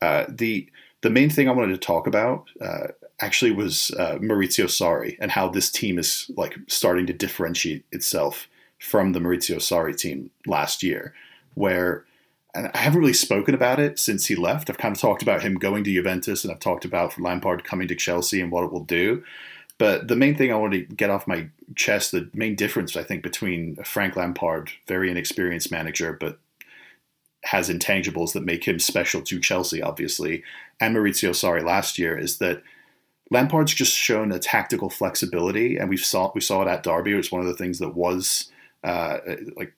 Uh, 0.00 0.24
the 0.28 0.68
the 1.00 1.10
main 1.10 1.30
thing 1.30 1.48
I 1.48 1.52
wanted 1.52 1.72
to 1.72 1.86
talk 1.86 2.06
about 2.06 2.48
uh, 2.60 2.88
actually 3.20 3.52
was 3.52 3.92
uh, 3.92 4.18
Maurizio 4.20 4.66
Sarri 4.66 5.16
and 5.20 5.30
how 5.30 5.48
this 5.48 5.70
team 5.70 5.98
is 5.98 6.30
like 6.36 6.56
starting 6.66 7.06
to 7.06 7.12
differentiate 7.12 7.84
itself 7.92 8.48
from 8.80 9.12
the 9.12 9.20
Maurizio 9.20 9.56
Sarri 9.56 9.96
team 9.96 10.30
last 10.46 10.82
year, 10.82 11.14
where 11.54 12.04
I 12.66 12.78
haven't 12.78 13.00
really 13.00 13.12
spoken 13.12 13.54
about 13.54 13.78
it 13.78 13.98
since 13.98 14.26
he 14.26 14.34
left. 14.34 14.70
I've 14.70 14.78
kind 14.78 14.94
of 14.94 15.00
talked 15.00 15.22
about 15.22 15.42
him 15.42 15.54
going 15.54 15.84
to 15.84 15.92
Juventus, 15.92 16.44
and 16.44 16.52
I've 16.52 16.60
talked 16.60 16.84
about 16.84 17.18
Lampard 17.20 17.64
coming 17.64 17.88
to 17.88 17.94
Chelsea 17.94 18.40
and 18.40 18.50
what 18.50 18.64
it 18.64 18.72
will 18.72 18.84
do. 18.84 19.22
But 19.78 20.08
the 20.08 20.16
main 20.16 20.36
thing 20.36 20.52
I 20.52 20.56
want 20.56 20.72
to 20.72 20.80
get 20.80 21.10
off 21.10 21.28
my 21.28 21.48
chest, 21.76 22.12
the 22.12 22.28
main 22.34 22.56
difference 22.56 22.96
I 22.96 23.04
think 23.04 23.22
between 23.22 23.76
Frank 23.84 24.16
Lampard, 24.16 24.70
very 24.86 25.10
inexperienced 25.10 25.70
manager, 25.70 26.16
but 26.18 26.38
has 27.44 27.70
intangibles 27.70 28.32
that 28.32 28.44
make 28.44 28.66
him 28.66 28.80
special 28.80 29.22
to 29.22 29.40
Chelsea, 29.40 29.80
obviously, 29.80 30.42
and 30.80 30.96
Maurizio 30.96 31.30
Sarri 31.30 31.64
last 31.64 31.98
year 31.98 32.18
is 32.18 32.38
that 32.38 32.62
Lampard's 33.30 33.74
just 33.74 33.94
shown 33.94 34.32
a 34.32 34.38
tactical 34.38 34.90
flexibility, 34.90 35.76
and 35.76 35.88
we 35.88 35.96
saw 35.96 36.32
we 36.34 36.40
saw 36.40 36.62
it 36.62 36.68
at 36.68 36.82
Derby. 36.82 37.12
It 37.12 37.16
was 37.16 37.30
one 37.30 37.42
of 37.42 37.46
the 37.46 37.56
things 37.56 37.78
that 37.78 37.94
was 37.94 38.50
uh, 38.84 39.18
like 39.56 39.74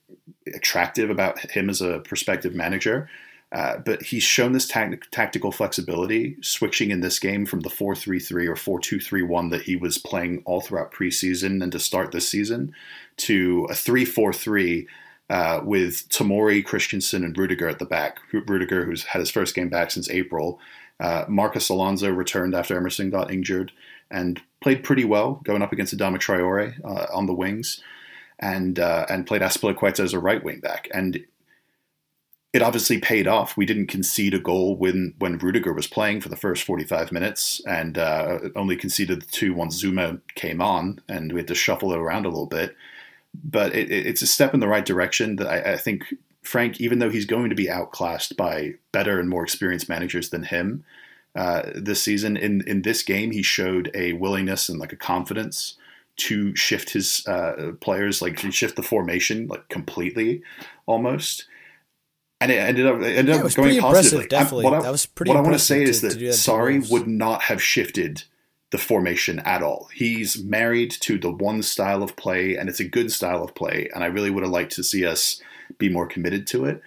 attractive 0.54 1.10
about 1.10 1.38
him 1.50 1.70
as 1.70 1.80
a 1.80 2.00
prospective 2.00 2.54
manager. 2.54 3.08
Uh, 3.52 3.78
but 3.78 4.02
he's 4.02 4.22
shown 4.22 4.52
this 4.52 4.68
tactical 4.68 5.50
flexibility, 5.50 6.36
switching 6.40 6.92
in 6.92 7.00
this 7.00 7.18
game 7.18 7.44
from 7.44 7.60
the 7.60 7.70
4 7.70 7.96
3 7.96 8.20
3 8.20 8.46
or 8.46 8.54
4 8.54 8.78
2 8.78 9.00
3 9.00 9.22
1 9.22 9.48
that 9.50 9.62
he 9.62 9.74
was 9.74 9.98
playing 9.98 10.42
all 10.44 10.60
throughout 10.60 10.92
preseason 10.92 11.60
and 11.60 11.72
to 11.72 11.80
start 11.80 12.12
this 12.12 12.28
season 12.28 12.72
to 13.16 13.66
a 13.68 13.74
3 13.74 14.04
4 14.04 14.32
3 14.32 14.86
uh, 15.30 15.60
with 15.64 16.08
Tomori, 16.10 16.64
Christensen, 16.64 17.24
and 17.24 17.36
Rudiger 17.36 17.68
at 17.68 17.80
the 17.80 17.84
back. 17.86 18.18
Rudiger, 18.32 18.84
who's 18.84 19.04
had 19.04 19.18
his 19.18 19.30
first 19.30 19.54
game 19.54 19.68
back 19.68 19.90
since 19.90 20.08
April. 20.10 20.60
Uh, 21.00 21.24
Marcos 21.28 21.70
Alonso 21.70 22.10
returned 22.10 22.54
after 22.54 22.76
Emerson 22.76 23.10
got 23.10 23.32
injured 23.32 23.72
and 24.10 24.40
played 24.60 24.84
pretty 24.84 25.04
well 25.04 25.40
going 25.44 25.62
up 25.62 25.72
against 25.72 25.96
Adama 25.96 26.18
Traore 26.18 26.74
uh, 26.84 27.06
on 27.12 27.26
the 27.26 27.34
wings 27.34 27.82
and 28.40 28.78
uh, 28.78 29.06
and 29.08 29.26
played 29.26 29.42
Azpilicueta 29.42 30.00
as 30.00 30.12
a 30.12 30.18
right 30.18 30.42
wing 30.42 30.60
back. 30.60 30.88
And 30.92 31.24
it 32.52 32.62
obviously 32.62 32.98
paid 32.98 33.28
off. 33.28 33.56
We 33.56 33.66
didn't 33.66 33.86
concede 33.86 34.34
a 34.34 34.40
goal 34.40 34.76
when 34.76 35.14
when 35.18 35.38
Rudiger 35.38 35.72
was 35.72 35.86
playing 35.86 36.20
for 36.20 36.28
the 36.28 36.36
first 36.36 36.64
45 36.64 37.12
minutes, 37.12 37.60
and 37.66 37.96
uh, 37.96 38.40
only 38.56 38.76
conceded 38.76 39.22
the 39.22 39.26
two 39.26 39.54
once 39.54 39.80
Zouma 39.80 40.20
came 40.34 40.60
on, 40.60 41.00
and 41.08 41.32
we 41.32 41.40
had 41.40 41.48
to 41.48 41.54
shuffle 41.54 41.92
it 41.92 41.98
around 41.98 42.26
a 42.26 42.30
little 42.30 42.46
bit. 42.46 42.74
But 43.44 43.74
it, 43.74 43.90
it's 43.90 44.22
a 44.22 44.26
step 44.26 44.54
in 44.54 44.60
the 44.60 44.66
right 44.66 44.84
direction 44.84 45.36
that 45.36 45.46
I, 45.46 45.74
I, 45.74 45.76
think 45.76 46.12
Frank, 46.42 46.80
even 46.80 46.98
though 46.98 47.10
he's 47.10 47.26
going 47.26 47.50
to 47.50 47.54
be 47.54 47.70
outclassed 47.70 48.36
by 48.36 48.74
better 48.90 49.20
and 49.20 49.28
more 49.28 49.44
experienced 49.44 49.88
managers 49.88 50.30
than 50.30 50.42
him 50.42 50.82
uh, 51.36 51.62
this 51.76 52.02
season, 52.02 52.36
in 52.36 52.62
in 52.66 52.82
this 52.82 53.04
game 53.04 53.30
he 53.30 53.42
showed 53.42 53.92
a 53.94 54.14
willingness 54.14 54.68
and 54.68 54.80
like 54.80 54.92
a 54.92 54.96
confidence 54.96 55.76
to 56.20 56.54
shift 56.56 56.90
his 56.90 57.26
uh, 57.26 57.72
players, 57.80 58.22
like 58.22 58.38
to 58.38 58.50
shift 58.50 58.76
the 58.76 58.82
formation 58.82 59.46
like 59.46 59.68
completely, 59.68 60.42
almost 60.86 61.46
and 62.40 62.50
it 62.50 62.56
ended 62.56 62.86
up 62.86 63.00
it 63.00 63.16
ended 63.16 63.34
yeah, 63.34 63.42
up 63.42 63.54
going 63.54 63.80
positively. 63.80 64.26
Definitely, 64.26 64.64
what 64.64 64.74
I, 64.74 64.82
that 64.82 64.92
was 64.92 65.06
pretty. 65.06 65.30
What 65.30 65.38
I 65.38 65.42
want 65.42 65.54
to 65.54 65.58
say 65.58 65.84
to, 65.84 65.90
is 65.90 66.00
that, 66.00 66.18
that 66.18 66.88
would 66.90 67.06
not 67.06 67.42
have 67.42 67.62
shifted 67.62 68.24
the 68.70 68.78
formation 68.78 69.40
at 69.40 69.62
all. 69.62 69.88
He's 69.92 70.42
married 70.42 70.90
to 71.02 71.18
the 71.18 71.30
one 71.30 71.62
style 71.62 72.02
of 72.02 72.16
play, 72.16 72.56
and 72.56 72.68
it's 72.68 72.80
a 72.80 72.84
good 72.84 73.12
style 73.12 73.42
of 73.42 73.54
play. 73.54 73.88
And 73.94 74.02
I 74.02 74.06
really 74.06 74.30
would 74.30 74.42
have 74.42 74.52
liked 74.52 74.72
to 74.72 74.84
see 74.84 75.04
us 75.04 75.40
be 75.76 75.88
more 75.88 76.06
committed 76.06 76.46
to 76.48 76.64
it. 76.64 76.80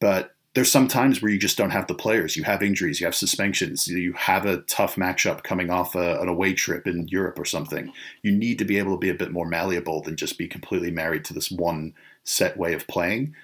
But 0.00 0.31
there's 0.54 0.70
some 0.70 0.86
times 0.86 1.22
where 1.22 1.30
you 1.30 1.38
just 1.38 1.56
don't 1.56 1.70
have 1.70 1.86
the 1.86 1.94
players. 1.94 2.36
You 2.36 2.44
have 2.44 2.62
injuries, 2.62 3.00
you 3.00 3.06
have 3.06 3.14
suspensions, 3.14 3.88
you 3.88 4.12
have 4.12 4.44
a 4.44 4.58
tough 4.62 4.96
matchup 4.96 5.42
coming 5.42 5.70
off 5.70 5.94
a, 5.94 6.20
an 6.20 6.28
away 6.28 6.52
trip 6.52 6.86
in 6.86 7.08
Europe 7.08 7.38
or 7.38 7.44
something. 7.44 7.92
You 8.22 8.32
need 8.32 8.58
to 8.58 8.64
be 8.64 8.78
able 8.78 8.92
to 8.92 8.98
be 8.98 9.08
a 9.08 9.14
bit 9.14 9.32
more 9.32 9.46
malleable 9.46 10.02
than 10.02 10.16
just 10.16 10.38
be 10.38 10.48
completely 10.48 10.90
married 10.90 11.24
to 11.26 11.34
this 11.34 11.50
one 11.50 11.94
set 12.24 12.56
way 12.56 12.74
of 12.74 12.86
playing 12.86 13.34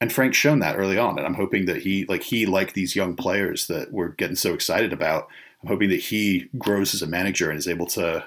and 0.00 0.12
Frank's 0.12 0.36
shown 0.36 0.60
that 0.60 0.76
early 0.76 0.96
on, 0.96 1.18
and 1.18 1.26
I'm 1.26 1.34
hoping 1.34 1.66
that 1.66 1.78
he, 1.78 2.04
like 2.06 2.22
he, 2.22 2.46
like 2.46 2.72
these 2.72 2.94
young 2.94 3.16
players 3.16 3.66
that 3.66 3.92
we're 3.92 4.10
getting 4.10 4.36
so 4.36 4.54
excited 4.54 4.92
about. 4.92 5.28
I'm 5.62 5.68
hoping 5.68 5.88
that 5.90 6.00
he 6.00 6.48
grows 6.56 6.94
as 6.94 7.02
a 7.02 7.06
manager 7.06 7.50
and 7.50 7.58
is 7.58 7.66
able 7.66 7.86
to, 7.86 8.24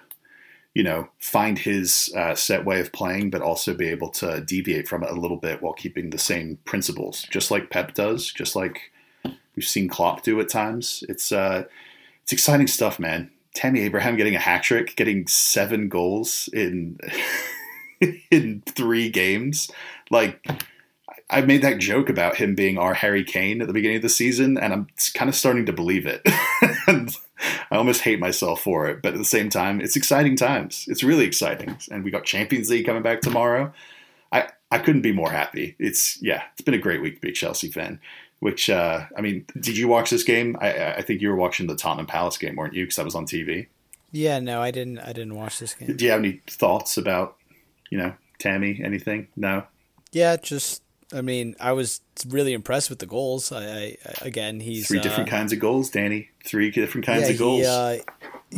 you 0.73 0.83
know, 0.83 1.09
find 1.19 1.59
his 1.59 2.11
uh, 2.15 2.33
set 2.35 2.65
way 2.65 2.79
of 2.79 2.93
playing, 2.93 3.29
but 3.29 3.41
also 3.41 3.73
be 3.73 3.87
able 3.87 4.09
to 4.09 4.41
deviate 4.41 4.87
from 4.87 5.03
it 5.03 5.11
a 5.11 5.19
little 5.19 5.37
bit 5.37 5.61
while 5.61 5.73
keeping 5.73 6.09
the 6.09 6.17
same 6.17 6.57
principles, 6.65 7.23
just 7.23 7.51
like 7.51 7.69
Pep 7.69 7.93
does, 7.93 8.31
just 8.31 8.55
like 8.55 8.91
we've 9.55 9.65
seen 9.65 9.89
Klopp 9.89 10.23
do 10.23 10.39
at 10.39 10.49
times. 10.49 11.03
It's 11.09 11.31
uh, 11.31 11.65
it's 12.23 12.31
exciting 12.31 12.67
stuff, 12.67 12.99
man. 12.99 13.31
Tammy 13.53 13.81
Abraham 13.81 14.15
getting 14.15 14.35
a 14.35 14.39
hat 14.39 14.63
trick, 14.63 14.95
getting 14.95 15.27
seven 15.27 15.89
goals 15.89 16.47
in 16.53 16.97
in 18.31 18.63
three 18.65 19.09
games, 19.09 19.69
like 20.09 20.47
I 21.31 21.41
made 21.41 21.61
that 21.61 21.79
joke 21.79 22.09
about 22.09 22.35
him 22.35 22.55
being 22.55 22.77
our 22.77 22.93
Harry 22.93 23.23
Kane 23.23 23.61
at 23.61 23.67
the 23.67 23.73
beginning 23.73 23.97
of 23.97 24.03
the 24.03 24.09
season, 24.09 24.57
and 24.57 24.73
I'm 24.73 24.87
kind 25.13 25.29
of 25.29 25.35
starting 25.35 25.65
to 25.65 25.73
believe 25.73 26.05
it. 26.05 26.21
I 27.71 27.75
almost 27.75 28.01
hate 28.01 28.19
myself 28.19 28.61
for 28.61 28.87
it, 28.87 29.01
but 29.01 29.13
at 29.13 29.17
the 29.17 29.25
same 29.25 29.49
time, 29.49 29.81
it's 29.81 29.95
exciting 29.95 30.35
times. 30.35 30.85
It's 30.87 31.03
really 31.03 31.25
exciting, 31.25 31.77
and 31.91 32.03
we 32.03 32.11
got 32.11 32.25
Champions 32.25 32.69
League 32.69 32.85
coming 32.85 33.01
back 33.01 33.21
tomorrow. 33.21 33.73
I 34.31 34.49
I 34.69 34.79
couldn't 34.79 35.01
be 35.01 35.11
more 35.11 35.29
happy. 35.31 35.75
It's 35.79 36.21
yeah, 36.21 36.43
it's 36.53 36.61
been 36.61 36.73
a 36.73 36.79
great 36.79 37.01
week 37.01 37.15
to 37.15 37.21
be 37.21 37.29
a 37.29 37.33
Chelsea 37.33 37.69
fan. 37.69 37.99
Which 38.39 38.69
uh, 38.69 39.05
I 39.15 39.21
mean, 39.21 39.45
did 39.59 39.77
you 39.77 39.87
watch 39.87 40.09
this 40.09 40.23
game? 40.23 40.57
I, 40.59 40.93
I 40.93 41.01
think 41.01 41.21
you 41.21 41.29
were 41.29 41.35
watching 41.35 41.67
the 41.67 41.75
Tottenham 41.75 42.07
Palace 42.07 42.37
game, 42.37 42.55
weren't 42.55 42.73
you? 42.73 42.85
Because 42.85 42.95
that 42.95 43.05
was 43.05 43.15
on 43.15 43.25
TV. 43.25 43.67
Yeah, 44.11 44.39
no, 44.39 44.61
I 44.61 44.71
didn't. 44.71 44.99
I 44.99 45.13
didn't 45.13 45.35
watch 45.35 45.59
this 45.59 45.73
game. 45.73 45.95
Do 45.95 46.03
you 46.03 46.11
have 46.11 46.19
any 46.19 46.41
thoughts 46.47 46.97
about, 46.97 47.37
you 47.89 47.97
know, 47.97 48.13
Tammy? 48.39 48.81
Anything? 48.83 49.27
No. 49.35 49.63
Yeah, 50.11 50.37
just 50.37 50.81
I 51.13 51.21
mean, 51.21 51.55
I 51.59 51.73
was 51.73 52.01
really 52.27 52.53
impressed 52.53 52.89
with 52.89 52.99
the 52.99 53.05
goals. 53.05 53.51
I, 53.51 53.63
I 53.63 53.97
again, 54.21 54.59
he's 54.59 54.87
three 54.87 54.99
different 54.99 55.29
uh, 55.29 55.31
kinds 55.31 55.53
of 55.53 55.59
goals, 55.59 55.89
Danny. 55.89 56.29
Three 56.45 56.71
different 56.71 57.05
kinds 57.05 57.23
yeah, 57.23 57.33
of 57.33 57.37
goals. 57.37 57.61
He, 57.61 57.67
uh, 57.67 57.97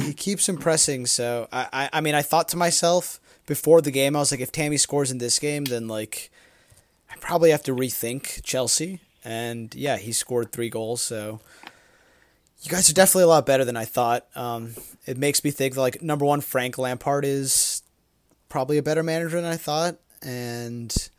he 0.06 0.14
keeps 0.14 0.50
impressing. 0.50 1.06
So 1.06 1.48
I, 1.52 1.68
I, 1.74 1.90
I 1.94 2.02
mean, 2.02 2.16
I 2.16 2.22
thought 2.22 2.48
to 2.50 2.58
myself 2.58 3.20
before 3.46 3.82
the 3.82 3.92
game, 3.92 4.16
I 4.16 4.20
was 4.20 4.32
like, 4.32 4.42
if 4.42 4.52
Tammy 4.52 4.78
scores 4.78 5.12
in 5.12 5.18
this 5.18 5.40
game, 5.40 5.66
then 5.66 5.88
like, 5.88 6.32
I 7.12 7.16
probably 7.18 7.52
have 7.52 7.64
to 7.64 7.76
rethink 7.76 8.44
Chelsea. 8.44 9.02
And 9.24 9.74
yeah, 9.76 9.98
he 9.98 10.12
scored 10.12 10.52
three 10.52 10.70
goals. 10.70 11.02
So 11.02 11.40
you 12.62 12.72
guys 12.72 12.90
are 12.90 12.94
definitely 12.94 13.24
a 13.24 13.28
lot 13.28 13.46
better 13.46 13.66
than 13.66 13.78
I 13.78 13.86
thought. 13.86 14.26
Um, 14.36 14.76
it 15.06 15.18
makes 15.18 15.44
me 15.44 15.52
think 15.52 15.76
that, 15.76 15.82
like 15.82 16.02
number 16.02 16.26
one, 16.26 16.42
Frank 16.42 16.78
Lampard 16.78 17.26
is 17.26 17.84
probably 18.48 18.78
a 18.78 18.84
better 18.84 19.04
manager 19.04 19.42
than 19.42 19.52
I 19.52 19.58
thought, 19.58 19.98
and 20.22 21.10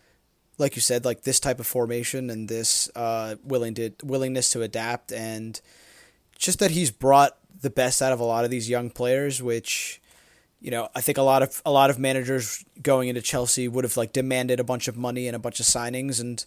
like 0.58 0.76
you 0.76 0.82
said, 0.82 1.04
like 1.04 1.22
this 1.22 1.40
type 1.40 1.60
of 1.60 1.66
formation 1.66 2.30
and 2.30 2.48
this 2.48 2.88
uh, 2.94 3.36
willing 3.42 3.74
to 3.74 3.90
willingness 4.02 4.50
to 4.52 4.62
adapt, 4.62 5.12
and 5.12 5.60
just 6.38 6.58
that 6.58 6.70
he's 6.70 6.90
brought 6.90 7.36
the 7.60 7.70
best 7.70 8.02
out 8.02 8.12
of 8.12 8.20
a 8.20 8.24
lot 8.24 8.44
of 8.44 8.50
these 8.50 8.68
young 8.68 8.90
players, 8.90 9.42
which 9.42 10.00
you 10.60 10.70
know 10.70 10.88
I 10.94 11.00
think 11.00 11.18
a 11.18 11.22
lot 11.22 11.42
of 11.42 11.60
a 11.64 11.70
lot 11.70 11.90
of 11.90 11.98
managers 11.98 12.64
going 12.82 13.08
into 13.08 13.22
Chelsea 13.22 13.68
would 13.68 13.84
have 13.84 13.96
like 13.96 14.12
demanded 14.12 14.60
a 14.60 14.64
bunch 14.64 14.88
of 14.88 14.96
money 14.96 15.26
and 15.26 15.36
a 15.36 15.40
bunch 15.40 15.60
of 15.60 15.66
signings, 15.66 16.20
and 16.20 16.44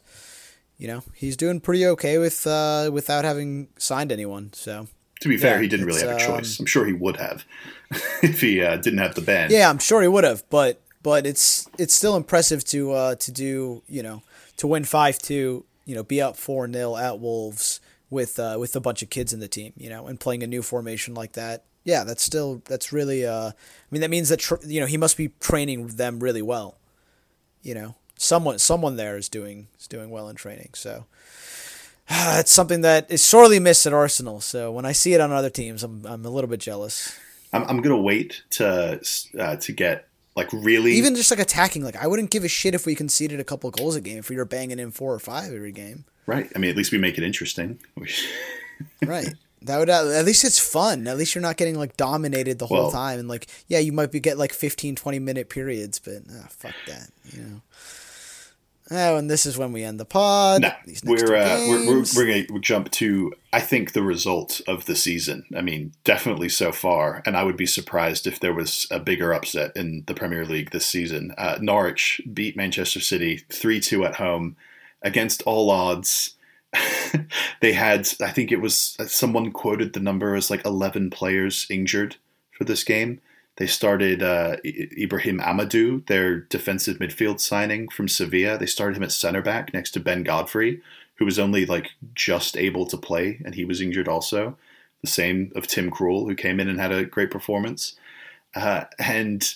you 0.78 0.88
know 0.88 1.04
he's 1.14 1.36
doing 1.38 1.60
pretty 1.60 1.86
okay 1.86 2.18
with 2.18 2.48
uh, 2.48 2.90
without 2.94 3.26
having 3.26 3.68
signed 3.78 4.12
anyone. 4.12 4.54
So 4.54 4.88
to 5.22 5.30
be 5.30 5.38
fair, 5.38 5.62
he 5.62 5.68
didn't 5.68 5.86
really 5.86 6.02
have 6.02 6.18
a 6.18 6.20
choice. 6.20 6.60
Um, 6.60 6.64
I'm 6.64 6.68
sure 6.68 6.86
he 6.86 6.94
would 6.94 7.18
have 7.18 7.44
if 8.24 8.42
he 8.42 8.62
uh, 8.62 8.78
didn't 8.78 9.00
have 9.00 9.16
the 9.16 9.22
band. 9.22 9.52
Yeah, 9.52 9.70
I'm 9.70 9.80
sure 9.80 10.02
he 10.02 10.08
would 10.08 10.24
have, 10.24 10.48
but 10.50 10.82
but 11.08 11.26
it's 11.26 11.70
it's 11.78 11.94
still 11.94 12.18
impressive 12.18 12.66
to 12.66 12.92
uh, 12.92 13.16
to 13.16 13.32
do 13.32 13.82
you 13.88 14.04
know 14.04 14.22
to 14.58 14.68
win 14.68 14.84
five 14.84 15.18
two 15.18 15.64
you 15.86 15.96
know 15.96 16.04
be 16.04 16.22
up 16.22 16.36
four 16.36 16.70
0 16.70 16.98
at 16.98 17.18
Wolves 17.22 17.80
with 18.10 18.38
uh, 18.38 18.58
with 18.60 18.76
a 18.76 18.82
bunch 18.82 19.02
of 19.02 19.10
kids 19.10 19.32
in 19.32 19.40
the 19.40 19.48
team 19.48 19.72
you 19.78 19.90
know 19.90 20.08
and 20.08 20.20
playing 20.20 20.44
a 20.44 20.48
new 20.48 20.62
formation 20.62 21.14
like 21.14 21.32
that. 21.32 21.64
Yeah 21.86 22.04
that's 22.04 22.22
still 22.22 22.62
that's 22.66 22.92
really 22.92 23.26
uh, 23.26 23.52
I 23.52 23.90
mean 23.90 24.02
that 24.02 24.10
means 24.10 24.28
that 24.28 24.42
tr- 24.42 24.66
you 24.66 24.82
know 24.82 24.86
he 24.86 24.98
must 24.98 25.16
be 25.16 25.30
training 25.40 25.88
them 25.88 26.20
really 26.20 26.42
well 26.42 26.78
you 27.64 27.74
know. 27.74 27.96
Someone 28.18 28.60
someone 28.60 28.98
there 28.98 29.16
is 29.16 29.30
doing 29.30 29.70
is 29.80 29.88
doing 29.88 30.10
well 30.10 30.28
in 30.28 30.36
training 30.36 30.72
so 30.74 31.06
it's 32.10 32.52
something 32.52 32.82
that 32.82 33.10
is 33.10 33.24
sorely 33.24 33.62
missed 33.62 33.88
at 33.88 33.94
Arsenal. 33.94 34.42
So 34.42 34.74
when 34.74 34.86
I 34.86 34.92
see 34.92 35.14
it 35.14 35.22
on 35.22 35.32
other 35.32 35.50
teams 35.50 35.84
I'm 35.84 36.06
I'm 36.06 36.26
a 36.26 36.30
little 36.30 36.50
bit 36.50 36.60
jealous. 36.60 37.18
I'm, 37.54 37.64
I'm 37.64 37.82
gonna 37.82 37.96
wait 38.02 38.44
to 38.50 39.00
uh, 39.40 39.56
to 39.56 39.72
get 39.72 40.07
like 40.38 40.54
really, 40.54 40.94
even 40.94 41.16
just 41.16 41.32
like 41.32 41.40
attacking. 41.40 41.84
Like 41.84 41.96
I 41.96 42.06
wouldn't 42.06 42.30
give 42.30 42.44
a 42.44 42.48
shit 42.48 42.76
if 42.76 42.86
we 42.86 42.94
conceded 42.94 43.40
a 43.40 43.44
couple 43.44 43.72
goals 43.72 43.96
a 43.96 44.02
game 44.02 44.20
if 44.20 44.30
we 44.30 44.38
were 44.38 44.46
banging 44.46 44.78
in 44.78 44.92
four 44.92 45.14
or 45.14 45.20
five 45.20 45.52
every 45.52 45.72
game. 45.72 46.06
Right. 46.28 46.50
I 46.56 46.60
mean, 46.60 46.70
at 46.70 46.78
least 46.78 46.92
we 46.92 47.00
make 47.00 47.18
it 47.18 47.24
interesting. 47.24 47.80
right. 49.06 49.30
That 49.64 49.80
would 49.80 49.90
uh, 49.90 50.12
at 50.12 50.26
least 50.26 50.46
it's 50.46 50.60
fun. 50.60 51.08
At 51.08 51.18
least 51.18 51.34
you're 51.34 51.42
not 51.42 51.58
getting 51.58 51.76
like 51.76 51.98
dominated 51.98 52.60
the 52.60 52.68
whole 52.68 52.78
well, 52.78 52.92
time 52.92 53.18
and 53.18 53.28
like 53.28 53.48
yeah, 53.68 53.80
you 53.80 53.92
might 53.92 54.12
be 54.12 54.20
get 54.20 54.38
like 54.38 54.54
15 54.54 54.96
20 54.96 55.20
minute 55.20 55.50
periods, 55.50 55.98
but 55.98 56.22
oh, 56.32 56.46
fuck 56.50 56.76
that, 56.86 57.10
you 57.34 57.42
know. 57.42 57.62
Oh, 58.90 59.18
and 59.18 59.30
this 59.30 59.46
is 59.46 59.58
when 59.58 59.74
we 59.74 59.84
end 59.84 60.00
the 60.00 60.06
pod. 60.06 60.62
No, 60.62 60.72
we're, 61.04 61.36
uh, 61.36 61.66
we're, 61.68 61.88
we're 61.88 62.06
we're 62.16 62.46
gonna 62.46 62.60
jump 62.62 62.90
to 62.92 63.34
I 63.52 63.60
think 63.60 63.92
the 63.92 64.04
result 64.04 64.62
of 64.68 64.86
the 64.86 64.96
season. 64.96 65.46
I 65.56 65.62
mean, 65.62 65.94
definitely 66.04 66.50
so 66.50 66.72
far, 66.72 67.22
and 67.26 67.36
I 67.36 67.44
would 67.44 67.58
be 67.58 67.66
surprised 67.66 68.28
if 68.28 68.40
there 68.40 68.54
was 68.54 68.88
a 68.90 69.00
bigger 69.00 69.34
upset 69.34 69.76
in 69.76 70.04
the 70.08 70.14
Premier 70.14 70.46
League 70.46 70.72
this 70.72 70.86
season. 70.86 71.34
Uh, 71.38 71.58
Norwich 71.60 72.22
beat 72.34 72.56
Manchester 72.56 73.02
City 73.02 73.44
three 73.50 73.80
two 73.82 74.06
at 74.06 74.16
home 74.16 74.56
against 75.02 75.42
all 75.44 75.70
odds. 75.70 76.36
they 77.62 77.74
had, 77.74 78.08
I 78.22 78.32
think 78.32 78.52
it 78.52 78.62
was 78.62 78.98
someone 79.08 79.52
quoted 79.52 79.94
the 79.94 80.00
number 80.00 80.36
as 80.36 80.50
like 80.50 80.66
eleven 80.66 81.10
players 81.10 81.68
injured 81.70 82.16
for 82.52 82.64
this 82.64 82.84
game. 82.84 83.20
They 83.58 83.68
started 83.68 84.22
uh, 84.22 84.58
Ibrahim 84.64 85.40
Amadou, 85.40 86.06
their 86.06 86.42
defensive 86.42 86.98
midfield 86.98 87.40
signing 87.40 87.90
from 87.90 88.08
Sevilla. 88.08 88.58
They 88.58 88.68
started 88.68 88.98
him 88.98 89.04
at 89.04 89.12
center 89.12 89.42
back 89.42 89.74
next 89.74 89.92
to 89.92 90.00
Ben 90.00 90.24
Godfrey, 90.24 90.82
who 91.16 91.26
was 91.26 91.40
only 91.40 91.66
like 91.66 91.92
just 92.14 92.56
able 92.56 92.86
to 92.86 92.98
play, 92.98 93.42
and 93.44 93.56
he 93.56 93.66
was 93.66 93.82
injured 93.82 94.08
also. 94.08 94.58
The 95.02 95.08
same 95.08 95.52
of 95.56 95.68
Tim 95.68 95.92
Krul, 95.92 96.28
who 96.28 96.36
came 96.36 96.60
in 96.60 96.68
and 96.68 96.80
had 96.80 96.92
a 96.92 97.06
great 97.06 97.32
performance. 97.32 97.96
Uh, 98.56 98.86
and 99.00 99.54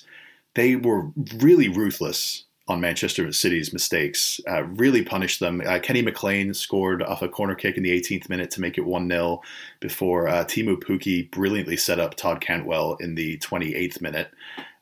they 0.55 0.75
were 0.75 1.11
really 1.35 1.67
ruthless 1.67 2.45
on 2.71 2.81
Manchester 2.81 3.31
City's 3.31 3.73
mistakes, 3.73 4.39
uh, 4.49 4.63
really 4.63 5.03
punished 5.03 5.39
them. 5.39 5.61
Uh, 5.65 5.79
Kenny 5.79 6.01
McLean 6.01 6.53
scored 6.53 7.03
off 7.03 7.21
a 7.21 7.27
corner 7.27 7.53
kick 7.53 7.77
in 7.77 7.83
the 7.83 7.91
18th 7.91 8.29
minute 8.29 8.49
to 8.51 8.61
make 8.61 8.77
it 8.77 8.85
1 8.85 9.07
0 9.09 9.41
before 9.79 10.27
uh, 10.27 10.45
Teemu 10.45 10.81
Pukki 10.81 11.29
brilliantly 11.29 11.77
set 11.77 11.99
up 11.99 12.15
Todd 12.15 12.41
Cantwell 12.41 12.95
in 12.99 13.15
the 13.15 13.37
28th 13.39 14.01
minute. 14.01 14.31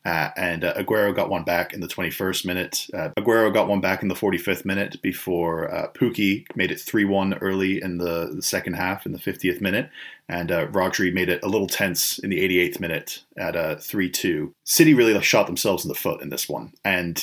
Uh, 0.05 0.29
and 0.37 0.63
uh, 0.63 0.73
Aguero 0.75 1.13
got 1.13 1.29
one 1.29 1.43
back 1.43 1.73
in 1.73 1.81
the 1.81 1.87
21st 1.87 2.45
minute. 2.45 2.87
Uh, 2.93 3.09
Aguero 3.17 3.53
got 3.53 3.67
one 3.67 3.81
back 3.81 4.01
in 4.01 4.07
the 4.07 4.15
45th 4.15 4.63
minute 4.63 5.01
before 5.01 5.73
uh, 5.73 5.87
Pukki 5.91 6.45
made 6.55 6.71
it 6.71 6.79
3 6.79 7.03
1 7.03 7.33
early 7.39 7.81
in 7.81 7.97
the, 7.97 8.31
the, 8.33 8.41
second 8.41 8.73
half 8.73 9.05
in 9.05 9.11
the 9.11 9.19
50th 9.19 9.59
minute. 9.59 9.89
And 10.29 10.49
Rodri 10.49 11.13
made 11.13 11.27
it 11.27 11.43
a 11.43 11.49
little 11.49 11.67
tense 11.67 12.17
in 12.19 12.29
the 12.29 12.39
88th 12.39 12.79
minute 12.79 13.23
at 13.35 13.55
uh, 13.55 13.75
3 13.75 14.09
2. 14.09 14.53
City 14.63 14.93
really 14.93 15.19
shot 15.21 15.47
themselves 15.47 15.83
in 15.83 15.89
the 15.89 15.95
foot 15.95 16.21
in 16.21 16.29
this 16.29 16.47
one. 16.47 16.71
And 16.85 17.21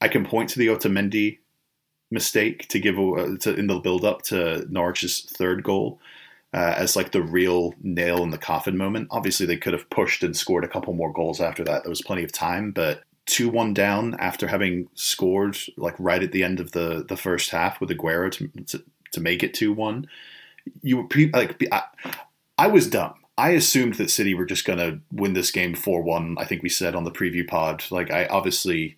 I 0.00 0.08
can 0.08 0.24
point 0.24 0.50
to 0.50 0.58
the 0.58 0.68
Otamendi 0.68 1.38
mistake 2.10 2.68
to 2.68 2.78
give 2.78 2.98
uh, 2.98 3.36
to, 3.40 3.54
in 3.54 3.66
the 3.66 3.78
build 3.78 4.04
up 4.04 4.22
to 4.22 4.66
Norwich's 4.70 5.22
third 5.22 5.62
goal 5.62 6.00
uh, 6.54 6.74
as 6.76 6.96
like 6.96 7.12
the 7.12 7.22
real 7.22 7.74
nail 7.82 8.22
in 8.22 8.30
the 8.30 8.38
coffin 8.38 8.76
moment. 8.76 9.08
Obviously, 9.10 9.46
they 9.46 9.56
could 9.56 9.72
have 9.72 9.90
pushed 9.90 10.22
and 10.22 10.36
scored 10.36 10.64
a 10.64 10.68
couple 10.68 10.92
more 10.94 11.12
goals 11.12 11.40
after 11.40 11.64
that. 11.64 11.82
There 11.82 11.90
was 11.90 12.02
plenty 12.02 12.24
of 12.24 12.32
time, 12.32 12.70
but 12.72 13.02
two 13.26 13.48
one 13.48 13.74
down 13.74 14.14
after 14.20 14.46
having 14.46 14.88
scored 14.94 15.58
like 15.76 15.96
right 15.98 16.22
at 16.22 16.32
the 16.32 16.44
end 16.44 16.60
of 16.60 16.72
the 16.72 17.04
the 17.08 17.16
first 17.16 17.50
half 17.50 17.80
with 17.80 17.90
Aguero 17.90 18.30
to 18.32 18.48
to, 18.64 18.84
to 19.12 19.20
make 19.20 19.42
it 19.42 19.54
two 19.54 19.72
one. 19.72 20.06
You 20.82 20.98
were 20.98 21.08
like 21.32 21.62
I, 21.72 21.82
I 22.58 22.66
was 22.68 22.88
dumb. 22.88 23.14
I 23.38 23.50
assumed 23.50 23.96
that 23.96 24.10
City 24.10 24.34
were 24.34 24.46
just 24.46 24.64
going 24.64 24.78
to 24.78 24.98
win 25.12 25.34
this 25.34 25.50
game 25.50 25.74
4 25.74 26.02
1. 26.02 26.36
I 26.38 26.46
think 26.46 26.62
we 26.62 26.70
said 26.70 26.94
on 26.94 27.04
the 27.04 27.10
preview 27.10 27.46
pod. 27.46 27.84
Like, 27.90 28.10
I 28.10 28.24
obviously 28.26 28.96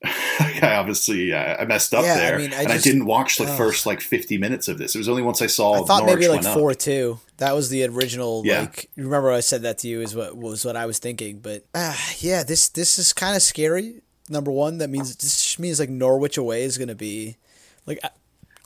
I 0.04 0.76
obviously 0.76 1.32
uh, 1.32 1.56
I 1.56 1.64
messed 1.64 1.92
up 1.92 2.04
yeah, 2.04 2.16
there, 2.16 2.34
I 2.36 2.38
mean, 2.38 2.52
I 2.52 2.60
and 2.60 2.68
just, 2.68 2.86
I 2.86 2.90
didn't 2.90 3.06
watch 3.06 3.36
the 3.36 3.46
first 3.46 3.84
like 3.84 4.00
50 4.00 4.38
minutes 4.38 4.68
of 4.68 4.78
this. 4.78 4.94
It 4.94 4.98
was 4.98 5.08
only 5.08 5.22
once 5.22 5.42
I 5.42 5.48
saw. 5.48 5.82
I 5.82 5.86
thought 5.86 6.04
Norwich 6.04 6.28
maybe 6.28 6.28
like 6.28 6.44
four 6.54 6.72
two. 6.74 7.18
That 7.38 7.54
was 7.54 7.68
the 7.68 7.84
original. 7.84 8.42
Yeah. 8.44 8.60
Like 8.60 8.90
remember 8.96 9.32
I 9.32 9.40
said 9.40 9.62
that 9.62 9.78
to 9.78 9.88
you 9.88 10.00
is 10.00 10.14
what 10.14 10.36
was 10.36 10.64
what 10.64 10.76
I 10.76 10.86
was 10.86 11.00
thinking. 11.00 11.40
But 11.40 11.64
uh, 11.74 11.96
yeah, 12.18 12.44
this 12.44 12.68
this 12.68 12.98
is 12.98 13.12
kind 13.12 13.34
of 13.34 13.42
scary. 13.42 14.02
Number 14.28 14.52
one, 14.52 14.78
that 14.78 14.88
means 14.88 15.16
this 15.16 15.58
means 15.58 15.80
like 15.80 15.90
Norwich 15.90 16.36
away 16.36 16.62
is 16.62 16.78
going 16.78 16.88
to 16.88 16.94
be 16.94 17.36
like 17.84 17.98
uh, 18.04 18.10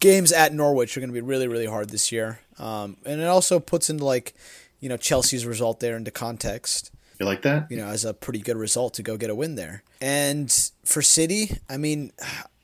games 0.01 0.33
at 0.33 0.53
Norwich 0.53 0.97
are 0.97 1.01
going 1.01 1.11
to 1.11 1.15
be 1.15 1.21
really 1.23 1.49
really 1.49 1.67
hard 1.67 1.91
this 1.91 2.13
year. 2.13 2.41
Um, 2.59 2.99
and 3.07 3.23
it 3.23 3.27
also 3.27 3.59
puts 3.59 3.89
into 3.89 4.05
like 4.05 4.35
you 4.81 4.91
know 4.91 4.99
Chelsea's 4.99 5.47
result 5.47 5.81
there 5.81 5.97
into 5.97 6.11
context. 6.11 6.91
You 7.23 7.29
like 7.29 7.43
that? 7.43 7.71
You 7.71 7.77
know, 7.77 7.87
as 7.87 8.05
a 8.05 8.13
pretty 8.13 8.41
good 8.41 8.57
result 8.57 8.95
to 8.95 9.03
go 9.03 9.17
get 9.17 9.31
a 9.31 9.35
win 9.35 9.55
there. 9.55 9.85
And 10.01 10.53
for 10.85 11.03
City, 11.03 11.59
I 11.71 11.77
mean, 11.77 12.11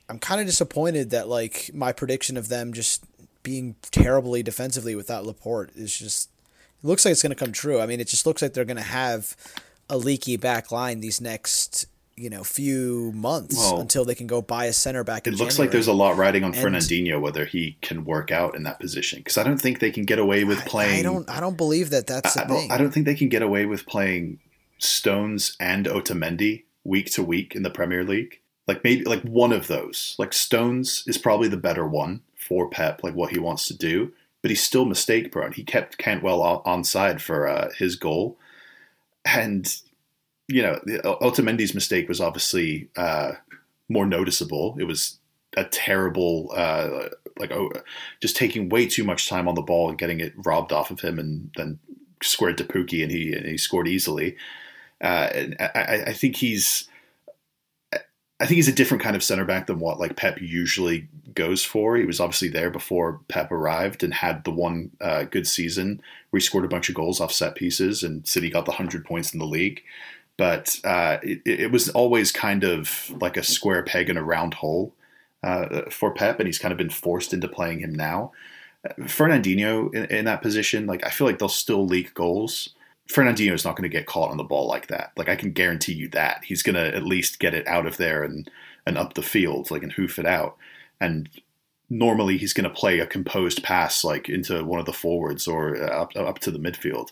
I'm 0.09 0.19
kind 0.19 0.41
of 0.41 0.47
disappointed 0.47 1.11
that 1.11 1.29
like 1.29 1.71
my 1.73 1.93
prediction 1.93 2.35
of 2.35 2.49
them 2.49 2.73
just 2.73 3.05
being 3.41 3.75
terribly 3.83 4.43
defensively 4.43 4.95
without 4.95 5.25
Laporte 5.25 5.71
is 5.75 5.97
just 5.97 6.29
it 6.83 6.87
looks 6.87 7.05
like 7.05 7.13
it's 7.13 7.23
going 7.23 7.33
to 7.33 7.41
come 7.41 7.53
true. 7.53 7.79
I 7.79 7.85
mean, 7.85 8.01
it 8.01 8.07
just 8.09 8.25
looks 8.25 8.41
like 8.41 8.53
they're 8.53 8.65
going 8.65 8.75
to 8.75 8.83
have 8.83 9.33
a 9.89 9.97
leaky 9.97 10.35
back 10.35 10.73
line 10.73 10.99
these 10.99 11.21
next 11.21 11.87
you 12.19 12.29
know 12.29 12.43
few 12.43 13.13
months 13.15 13.55
well, 13.55 13.79
until 13.79 14.03
they 14.03 14.13
can 14.13 14.27
go 14.27 14.41
buy 14.41 14.65
a 14.65 14.73
center 14.73 15.05
back. 15.05 15.25
It 15.25 15.31
looks 15.31 15.55
January. 15.55 15.67
like 15.67 15.71
there's 15.71 15.87
a 15.87 15.93
lot 15.93 16.17
riding 16.17 16.43
on 16.43 16.53
and, 16.53 16.61
Fernandinho 16.61 17.21
whether 17.21 17.45
he 17.45 17.77
can 17.81 18.03
work 18.03 18.29
out 18.29 18.55
in 18.55 18.63
that 18.63 18.77
position 18.77 19.19
because 19.19 19.37
I 19.37 19.43
don't 19.43 19.57
think 19.57 19.79
they 19.79 19.89
can 19.89 20.03
get 20.03 20.19
away 20.19 20.43
with 20.43 20.59
playing. 20.65 20.97
I, 20.97 20.99
I 20.99 21.03
don't. 21.03 21.29
I 21.29 21.39
don't 21.39 21.55
believe 21.55 21.91
that. 21.91 22.07
That's 22.07 22.35
I, 22.35 22.45
thing. 22.45 22.71
I 22.71 22.77
don't 22.77 22.91
think 22.91 23.05
they 23.05 23.15
can 23.15 23.29
get 23.29 23.41
away 23.41 23.65
with 23.65 23.85
playing 23.85 24.39
Stones 24.79 25.55
and 25.59 25.85
Otamendi 25.85 26.63
week 26.83 27.11
to 27.11 27.23
week 27.23 27.55
in 27.55 27.63
the 27.63 27.69
Premier 27.69 28.03
League. 28.03 28.39
Like 28.67 28.83
maybe 28.83 29.03
like 29.03 29.21
one 29.23 29.51
of 29.51 29.67
those. 29.67 30.15
Like 30.17 30.33
Stones 30.33 31.03
is 31.07 31.17
probably 31.17 31.47
the 31.47 31.57
better 31.57 31.87
one 31.87 32.21
for 32.35 32.69
Pep, 32.69 33.03
like 33.03 33.15
what 33.15 33.31
he 33.31 33.39
wants 33.39 33.67
to 33.67 33.77
do. 33.77 34.11
But 34.41 34.51
he's 34.51 34.63
still 34.63 34.85
mistake 34.85 35.31
prone. 35.31 35.51
He 35.51 35.63
kept 35.63 35.97
Cantwell 35.97 36.41
on 36.41 36.83
side 36.83 37.21
for 37.21 37.47
uh, 37.47 37.71
his 37.77 37.97
goal, 37.97 38.37
and 39.25 39.67
you 40.47 40.61
know 40.61 40.79
Otamendi's 41.03 41.75
mistake 41.75 42.07
was 42.07 42.21
obviously 42.21 42.87
uh, 42.95 43.33
more 43.89 44.05
noticeable. 44.05 44.77
It 44.79 44.85
was 44.85 45.19
a 45.57 45.65
terrible, 45.65 46.53
uh, 46.55 47.09
like 47.37 47.51
oh, 47.51 47.69
just 48.21 48.37
taking 48.37 48.69
way 48.69 48.87
too 48.87 49.03
much 49.03 49.27
time 49.27 49.49
on 49.49 49.55
the 49.55 49.61
ball 49.61 49.89
and 49.89 49.97
getting 49.97 50.21
it 50.21 50.33
robbed 50.37 50.71
off 50.71 50.89
of 50.89 51.01
him, 51.01 51.19
and 51.19 51.51
then 51.57 51.79
squared 52.23 52.57
to 52.59 52.63
Pukki, 52.63 53.03
and 53.03 53.11
he 53.11 53.33
and 53.33 53.45
he 53.45 53.57
scored 53.57 53.89
easily. 53.89 54.37
Uh, 55.01 55.29
I, 55.59 56.03
I 56.07 56.13
think 56.13 56.35
he's 56.35 56.89
I 58.41 58.45
think 58.45 58.55
he's 58.55 58.69
a 58.69 58.73
different 58.73 59.03
kind 59.03 59.15
of 59.15 59.23
center 59.23 59.43
back 59.43 59.67
than 59.67 59.79
what 59.79 59.99
like 59.99 60.15
Pep 60.15 60.41
usually 60.41 61.07
goes 61.35 61.63
for. 61.63 61.97
He 61.97 62.05
was 62.05 62.21
obviously 62.21 62.47
there 62.47 62.69
before 62.69 63.19
Pep 63.27 63.51
arrived 63.51 64.01
and 64.01 64.13
had 64.13 64.45
the 64.45 64.51
one 64.51 64.91
uh, 65.01 65.23
good 65.23 65.45
season 65.45 66.01
where 66.29 66.39
he 66.39 66.45
scored 66.45 66.63
a 66.63 66.69
bunch 66.69 66.87
of 66.87 66.95
goals 66.95 67.19
off 67.19 67.33
set 67.33 67.55
pieces 67.55 68.01
and 68.01 68.25
City 68.25 68.49
got 68.49 68.65
the 68.65 68.71
hundred 68.71 69.03
points 69.03 69.33
in 69.33 69.39
the 69.39 69.45
league. 69.45 69.83
But 70.37 70.79
uh, 70.85 71.17
it, 71.21 71.41
it, 71.45 71.71
was 71.71 71.89
always 71.89 72.31
kind 72.31 72.63
of 72.63 73.13
like 73.19 73.35
a 73.35 73.43
square 73.43 73.83
peg 73.83 74.09
in 74.09 74.15
a 74.15 74.23
round 74.23 74.53
hole 74.53 74.93
uh, 75.43 75.81
for 75.89 76.13
Pep, 76.13 76.39
and 76.39 76.47
he's 76.47 76.59
kind 76.59 76.71
of 76.71 76.77
been 76.77 76.89
forced 76.89 77.33
into 77.33 77.49
playing 77.49 77.81
him 77.81 77.93
now. 77.93 78.31
Fernandinho 79.01 79.93
in, 79.93 80.05
in 80.05 80.25
that 80.25 80.41
position, 80.41 80.85
like 80.85 81.05
I 81.05 81.09
feel 81.09 81.27
like 81.27 81.39
they'll 81.39 81.49
still 81.49 81.85
leak 81.85 82.13
goals 82.13 82.69
Fernandinho 83.09 83.53
is 83.53 83.65
not 83.65 83.75
going 83.75 83.89
to 83.89 83.97
get 83.97 84.05
caught 84.05 84.29
on 84.29 84.37
the 84.37 84.43
ball 84.43 84.67
like 84.67 84.87
that. 84.87 85.11
Like 85.17 85.29
I 85.29 85.35
can 85.35 85.51
guarantee 85.51 85.93
you 85.93 86.09
that 86.09 86.43
he's 86.43 86.61
going 86.61 86.75
to 86.75 86.95
at 86.95 87.03
least 87.03 87.39
get 87.39 87.55
it 87.55 87.67
out 87.67 87.85
of 87.85 87.97
there 87.97 88.23
and 88.23 88.49
and 88.85 88.97
up 88.97 89.13
the 89.13 89.21
field, 89.21 89.71
like 89.71 89.83
and 89.83 89.91
hoof 89.91 90.19
it 90.19 90.25
out. 90.25 90.57
And 91.01 91.29
normally 91.89 92.37
he's 92.37 92.53
going 92.53 92.69
to 92.69 92.75
play 92.75 92.99
a 92.99 93.07
composed 93.07 93.63
pass 93.63 94.03
like 94.03 94.29
into 94.29 94.63
one 94.63 94.79
of 94.79 94.85
the 94.85 94.93
forwards 94.93 95.47
or 95.47 95.75
uh, 95.75 96.03
up 96.03 96.15
up 96.15 96.39
to 96.39 96.51
the 96.51 96.59
midfield. 96.59 97.09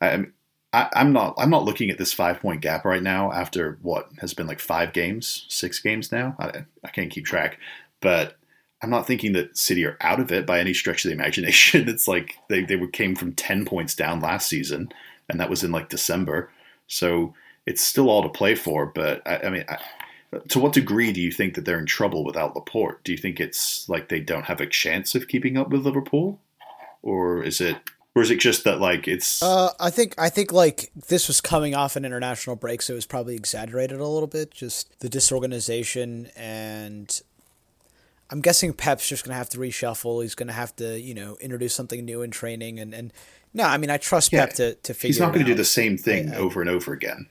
I, 0.00 0.26
I, 0.72 0.88
I'm 0.92 1.12
not 1.12 1.34
I'm 1.36 1.50
not 1.50 1.64
looking 1.64 1.90
at 1.90 1.98
this 1.98 2.12
five 2.12 2.40
point 2.40 2.60
gap 2.60 2.84
right 2.84 3.02
now 3.02 3.32
after 3.32 3.78
what 3.82 4.08
has 4.20 4.34
been 4.34 4.46
like 4.46 4.60
five 4.60 4.92
games, 4.92 5.46
six 5.48 5.80
games 5.80 6.12
now. 6.12 6.36
I, 6.38 6.64
I 6.84 6.88
can't 6.90 7.10
keep 7.10 7.24
track, 7.24 7.58
but 8.00 8.36
I'm 8.82 8.90
not 8.90 9.06
thinking 9.06 9.32
that 9.32 9.56
City 9.56 9.84
are 9.84 9.96
out 10.00 10.20
of 10.20 10.30
it 10.30 10.46
by 10.46 10.60
any 10.60 10.74
stretch 10.74 11.04
of 11.04 11.08
the 11.08 11.14
imagination. 11.14 11.88
It's 11.94 12.06
like 12.06 12.36
they, 12.48 12.64
they 12.64 12.78
came 12.88 13.16
from 13.16 13.32
10 13.32 13.64
points 13.64 13.94
down 13.94 14.20
last 14.20 14.46
season 14.48 14.92
and 15.28 15.40
that 15.40 15.50
was 15.50 15.64
in 15.64 15.72
like 15.72 15.88
December. 15.88 16.50
So 16.86 17.34
it's 17.66 17.82
still 17.82 18.10
all 18.10 18.22
to 18.22 18.28
play 18.28 18.54
for. 18.54 18.86
But 18.86 19.22
I, 19.26 19.46
I 19.46 19.50
mean, 19.50 19.64
I, 19.68 19.78
to 20.48 20.58
what 20.58 20.72
degree 20.72 21.12
do 21.12 21.20
you 21.20 21.30
think 21.30 21.54
that 21.54 21.64
they're 21.64 21.78
in 21.78 21.86
trouble 21.86 22.24
without 22.24 22.54
Laporte? 22.54 23.02
Do 23.04 23.12
you 23.12 23.18
think 23.18 23.40
it's 23.40 23.88
like 23.88 24.08
they 24.08 24.20
don't 24.20 24.44
have 24.44 24.60
a 24.60 24.66
chance 24.66 25.14
of 25.14 25.28
keeping 25.28 25.56
up 25.56 25.70
with 25.70 25.84
Liverpool, 25.84 26.40
or 27.02 27.42
is 27.42 27.60
it? 27.60 27.76
Or 28.16 28.22
is 28.22 28.30
it 28.30 28.38
just 28.38 28.62
that 28.62 28.78
like 28.78 29.08
it's? 29.08 29.42
Uh, 29.42 29.72
I 29.80 29.90
think 29.90 30.14
I 30.18 30.28
think 30.28 30.52
like 30.52 30.92
this 31.08 31.26
was 31.26 31.40
coming 31.40 31.74
off 31.74 31.96
an 31.96 32.04
international 32.04 32.54
break, 32.54 32.80
so 32.80 32.92
it 32.92 32.96
was 32.96 33.06
probably 33.06 33.34
exaggerated 33.34 33.98
a 33.98 34.06
little 34.06 34.28
bit. 34.28 34.52
Just 34.52 35.00
the 35.00 35.08
disorganization, 35.08 36.28
and 36.36 37.20
I'm 38.30 38.40
guessing 38.40 38.72
Pep's 38.72 39.08
just 39.08 39.24
gonna 39.24 39.36
have 39.36 39.50
to 39.50 39.58
reshuffle. 39.58 40.22
He's 40.22 40.36
gonna 40.36 40.52
have 40.52 40.76
to 40.76 41.00
you 41.00 41.12
know 41.12 41.36
introduce 41.40 41.74
something 41.74 42.04
new 42.04 42.22
in 42.22 42.30
training, 42.30 42.78
and 42.78 42.94
and 42.94 43.12
no, 43.54 43.64
I 43.64 43.78
mean 43.78 43.90
I 43.90 43.96
trust 43.96 44.32
yeah, 44.32 44.46
Pep 44.46 44.54
to 44.56 44.74
to 44.74 44.94
figure. 44.94 45.06
It 45.06 45.08
out. 45.08 45.08
He's 45.08 45.20
not 45.20 45.32
going 45.32 45.46
to 45.46 45.50
do 45.52 45.56
the 45.56 45.64
same 45.64 45.96
thing 45.96 46.30
I, 46.30 46.34
I, 46.34 46.38
over 46.38 46.60
and 46.60 46.68
over 46.68 46.92
again. 46.92 47.28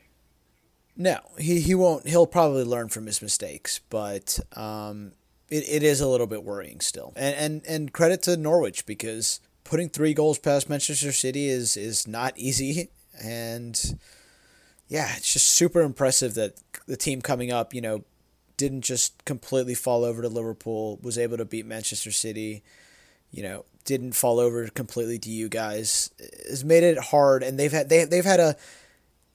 No, 0.96 1.20
he 1.38 1.60
he 1.60 1.76
won't. 1.76 2.08
He'll 2.08 2.26
probably 2.26 2.64
learn 2.64 2.90
from 2.90 3.06
his 3.06 3.22
mistakes, 3.22 3.82
but 3.90 4.40
um, 4.56 5.12
it, 5.50 5.64
it 5.68 5.84
is 5.84 6.02
a 6.02 6.08
little 6.08 6.28
bit 6.28 6.44
worrying 6.44 6.80
still. 6.80 7.14
And 7.16 7.36
and 7.36 7.62
and 7.68 7.94
credit 7.94 8.24
to 8.24 8.38
Norwich 8.38 8.86
because 8.86 9.42
putting 9.64 9.90
three 9.90 10.14
goals 10.14 10.40
past 10.40 10.70
Manchester 10.70 11.12
City 11.12 11.48
is 11.48 11.76
is 11.76 12.08
not 12.08 12.34
easy, 12.38 12.90
and 13.22 14.00
yeah, 14.88 15.16
it's 15.18 15.34
just 15.34 15.48
super 15.48 15.82
impressive 15.82 16.36
that 16.36 16.60
the 16.88 16.98
team 16.98 17.22
coming 17.22 17.52
up, 17.52 17.74
you 17.74 17.82
know, 17.82 18.04
didn't 18.56 18.82
just 18.82 19.26
completely 19.26 19.74
fall 19.74 20.04
over 20.04 20.22
to 20.22 20.30
Liverpool, 20.30 21.00
was 21.02 21.18
able 21.18 21.38
to 21.38 21.46
beat 21.46 21.66
Manchester 21.66 22.12
City 22.12 22.64
you 23.34 23.44
know, 23.44 23.66
didn't 23.84 24.14
fall 24.14 24.40
over 24.40 24.68
completely 24.70 25.20
to 25.20 25.30
you 25.30 25.50
guys 25.50 26.10
has 26.48 26.64
made 26.64 26.84
it 26.84 26.98
hard, 26.98 27.44
and 27.44 27.60
they've 27.60 27.72
had 27.72 27.90
they 27.90 28.06
they've 28.06 28.24
had 28.24 28.40
a 28.40 28.56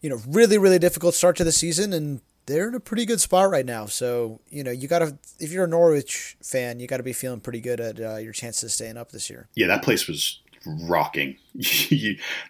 you 0.01 0.09
know 0.09 0.21
really 0.27 0.57
really 0.57 0.79
difficult 0.79 1.15
start 1.15 1.37
to 1.37 1.45
the 1.45 1.53
season, 1.53 1.93
and 1.93 2.21
they're 2.47 2.69
in 2.69 2.75
a 2.75 2.81
pretty 2.81 3.05
good 3.05 3.21
spot 3.21 3.51
right 3.51 3.67
now. 3.67 3.87
So 3.87 4.41
you 4.49 4.65
know 4.65 4.71
you 4.71 4.89
got 4.89 5.01
to 5.01 5.19
if 5.39 5.53
you're 5.53 5.65
a 5.65 5.69
Norwich 5.69 6.37
fan, 6.43 6.81
you 6.81 6.87
got 6.87 6.97
to 6.99 7.03
be 7.03 7.13
feeling 7.13 7.41
pretty 7.41 7.61
good 7.61 7.81
at 7.81 8.01
uh, 8.01 8.17
your 8.17 8.33
chances 8.33 8.65
of 8.65 8.73
staying 8.73 8.97
up 8.97 9.13
this 9.13 9.29
year. 9.29 9.49
Yeah, 9.55 9.67
that 9.67 9.83
place 9.83 10.07
was 10.09 10.41
rocking. 10.67 11.37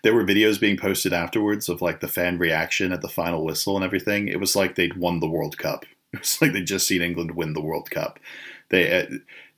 there 0.02 0.14
were 0.14 0.24
videos 0.24 0.60
being 0.60 0.76
posted 0.76 1.12
afterwards 1.12 1.68
of 1.68 1.82
like 1.82 2.00
the 2.00 2.08
fan 2.08 2.38
reaction 2.38 2.92
at 2.92 3.00
the 3.00 3.08
final 3.08 3.44
whistle 3.44 3.76
and 3.76 3.84
everything. 3.84 4.28
It 4.28 4.40
was 4.40 4.54
like 4.54 4.74
they'd 4.74 4.96
won 4.96 5.20
the 5.20 5.28
World 5.28 5.58
Cup. 5.58 5.84
It 6.10 6.20
was 6.20 6.40
like 6.40 6.54
they'd 6.54 6.66
just 6.66 6.86
seen 6.86 7.02
England 7.02 7.32
win 7.32 7.52
the 7.52 7.60
World 7.60 7.90
Cup. 7.90 8.18
They 8.70 9.02
uh, 9.02 9.06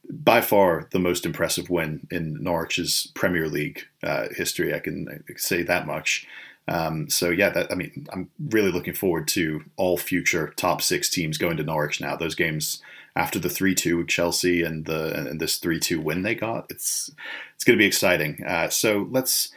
by 0.08 0.40
far 0.40 0.88
the 0.90 0.98
most 0.98 1.26
impressive 1.26 1.70
win 1.70 2.06
in 2.10 2.42
Norwich's 2.42 3.10
Premier 3.14 3.48
League 3.48 3.82
uh, 4.02 4.28
history. 4.36 4.74
I 4.74 4.78
can, 4.78 5.22
say 5.36 5.62
that 5.62 5.86
much. 5.86 6.26
Um, 6.68 7.08
so 7.08 7.30
yeah, 7.30 7.50
that 7.50 7.70
I 7.72 7.74
mean, 7.74 8.06
I'm 8.12 8.30
really 8.48 8.70
looking 8.70 8.94
forward 8.94 9.28
to 9.28 9.64
all 9.76 9.96
future 9.96 10.52
top 10.56 10.82
six 10.82 11.10
teams 11.10 11.38
going 11.38 11.56
to 11.56 11.64
Norwich 11.64 12.00
now. 12.00 12.16
Those 12.16 12.34
games 12.34 12.82
after 13.16 13.38
the 13.38 13.48
three 13.48 13.74
two 13.74 14.06
Chelsea 14.06 14.62
and 14.62 14.84
the 14.84 15.14
and 15.14 15.40
this 15.40 15.58
three 15.58 15.80
two 15.80 16.00
win 16.00 16.22
they 16.22 16.34
got, 16.34 16.66
it's 16.70 17.10
it's 17.54 17.64
going 17.64 17.76
to 17.76 17.82
be 17.82 17.86
exciting. 17.86 18.44
Uh, 18.44 18.68
so 18.68 19.08
let's 19.10 19.52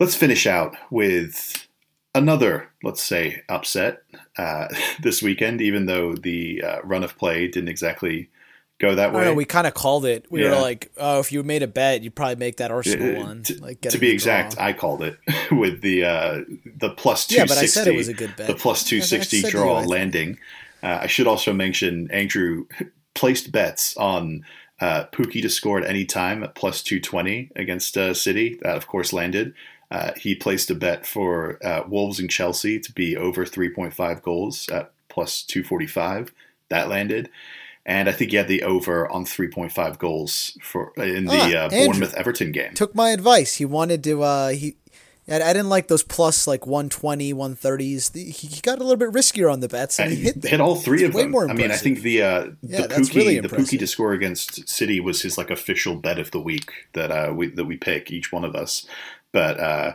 let's 0.00 0.14
finish 0.14 0.46
out 0.46 0.76
with 0.90 1.66
another, 2.14 2.70
let's 2.82 3.02
say, 3.02 3.42
upset 3.48 4.02
uh, 4.38 4.68
this 5.00 5.22
weekend. 5.22 5.60
Even 5.60 5.86
though 5.86 6.14
the 6.14 6.62
uh, 6.62 6.80
run 6.82 7.04
of 7.04 7.18
play 7.18 7.48
didn't 7.48 7.68
exactly 7.68 8.30
go 8.78 8.94
that 8.94 9.12
way. 9.12 9.24
Know, 9.24 9.34
we 9.34 9.44
kind 9.44 9.66
of 9.66 9.74
called 9.74 10.04
it. 10.04 10.26
We 10.30 10.42
yeah. 10.42 10.50
were 10.50 10.60
like, 10.60 10.92
"Oh, 10.96 11.20
if 11.20 11.32
you 11.32 11.42
made 11.42 11.62
a 11.62 11.66
bet, 11.66 12.02
you'd 12.02 12.14
probably 12.14 12.36
make 12.36 12.58
that 12.58 12.70
Arsenal 12.70 13.22
one." 13.22 13.42
To, 13.44 13.60
like, 13.60 13.80
to 13.82 13.98
be 13.98 14.10
exact, 14.10 14.54
draw. 14.54 14.64
I 14.64 14.72
called 14.72 15.02
it 15.02 15.18
with 15.50 15.80
the 15.80 16.04
uh, 16.04 16.40
the 16.76 16.90
plus 16.90 17.26
two 17.26 17.36
sixty. 17.36 17.40
Yeah, 17.40 17.46
but 17.46 17.58
I 17.58 17.66
said 17.66 17.88
it 17.88 17.96
was 17.96 18.08
a 18.08 18.14
good 18.14 18.36
bet. 18.36 18.46
The 18.46 18.54
plus 18.54 18.84
two 18.84 19.00
sixty 19.00 19.42
draw 19.42 19.82
you, 19.82 19.88
landing. 19.88 20.38
Uh, 20.82 21.00
I 21.02 21.06
should 21.06 21.26
also 21.26 21.52
mention 21.52 22.10
Andrew 22.10 22.66
placed 23.14 23.50
bets 23.50 23.96
on 23.96 24.44
uh, 24.80 25.04
Pukki 25.12 25.40
to 25.42 25.48
score 25.48 25.78
at 25.78 25.88
any 25.88 26.04
time 26.04 26.42
at 26.42 26.54
plus 26.54 26.82
two 26.82 27.00
twenty 27.00 27.50
against 27.56 27.96
uh, 27.96 28.14
City. 28.14 28.58
That 28.62 28.76
of 28.76 28.86
course 28.86 29.12
landed. 29.12 29.54
Uh, 29.88 30.12
he 30.16 30.34
placed 30.34 30.68
a 30.68 30.74
bet 30.74 31.06
for 31.06 31.64
uh, 31.64 31.84
Wolves 31.86 32.18
and 32.18 32.28
Chelsea 32.28 32.80
to 32.80 32.92
be 32.92 33.16
over 33.16 33.44
3.5 33.44 34.20
goals 34.20 34.68
at 34.68 34.90
plus 35.08 35.42
245. 35.42 36.32
That 36.70 36.88
landed 36.88 37.30
and 37.86 38.08
I 38.08 38.12
think 38.12 38.32
he 38.32 38.36
had 38.36 38.48
the 38.48 38.64
over 38.64 39.08
on 39.10 39.24
3.5 39.24 39.98
goals 39.98 40.58
for 40.60 40.92
in 40.96 41.26
the 41.26 41.56
ah, 41.56 41.66
uh, 41.66 41.68
Bournemouth 41.70 42.14
Everton 42.14 42.50
game. 42.50 42.74
Took 42.74 42.96
my 42.96 43.10
advice. 43.10 43.54
He 43.54 43.64
wanted 43.64 44.02
to. 44.04 44.24
Uh, 44.24 44.48
he, 44.48 44.76
I 45.28 45.38
didn't 45.38 45.68
like 45.68 45.86
those 45.86 46.02
plus 46.02 46.48
like 46.48 46.66
120, 46.66 47.32
130s. 47.32 48.12
The, 48.12 48.24
he 48.24 48.60
got 48.60 48.78
a 48.78 48.82
little 48.82 48.96
bit 48.96 49.12
riskier 49.12 49.52
on 49.52 49.60
the 49.60 49.68
bets, 49.68 50.00
and, 50.00 50.08
and 50.08 50.18
he 50.18 50.24
hit, 50.24 50.44
hit 50.44 50.60
all 50.60 50.74
three 50.74 51.04
of 51.04 51.12
them. 51.12 51.34
I 51.36 51.52
mean, 51.52 51.70
I 51.70 51.76
think 51.76 52.02
the 52.02 52.22
uh, 52.22 52.46
yeah, 52.62 52.82
the 52.82 52.94
Pukki 52.96 53.14
really 53.14 53.38
the 53.38 53.48
Pukki 53.48 53.78
to 53.78 53.86
score 53.86 54.12
against 54.12 54.68
City 54.68 54.98
was 54.98 55.22
his 55.22 55.38
like 55.38 55.50
official 55.50 55.94
bet 55.94 56.18
of 56.18 56.32
the 56.32 56.40
week 56.40 56.72
that 56.94 57.12
uh, 57.12 57.32
we 57.32 57.48
that 57.50 57.66
we 57.66 57.76
pick 57.76 58.10
each 58.10 58.32
one 58.32 58.44
of 58.44 58.56
us. 58.56 58.84
But 59.32 59.60
uh, 59.60 59.94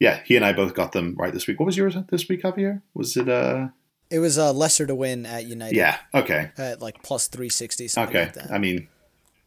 yeah, 0.00 0.20
he 0.24 0.34
and 0.34 0.44
I 0.44 0.52
both 0.52 0.74
got 0.74 0.90
them 0.90 1.14
right 1.16 1.32
this 1.32 1.46
week. 1.46 1.60
What 1.60 1.66
was 1.66 1.76
yours 1.76 1.96
this 2.10 2.28
week, 2.28 2.42
Javier? 2.42 2.82
Was 2.94 3.16
it 3.16 3.28
uh? 3.28 3.68
It 4.10 4.20
was 4.20 4.38
uh, 4.38 4.52
Leicester 4.52 4.86
to 4.86 4.94
win 4.94 5.26
at 5.26 5.46
United. 5.46 5.76
Yeah. 5.76 5.98
Okay. 6.14 6.50
At 6.56 6.80
like 6.80 7.02
plus 7.02 7.28
three 7.28 7.48
sixty. 7.48 7.88
Okay. 7.96 8.32
Like 8.34 8.50
I 8.50 8.58
mean, 8.58 8.88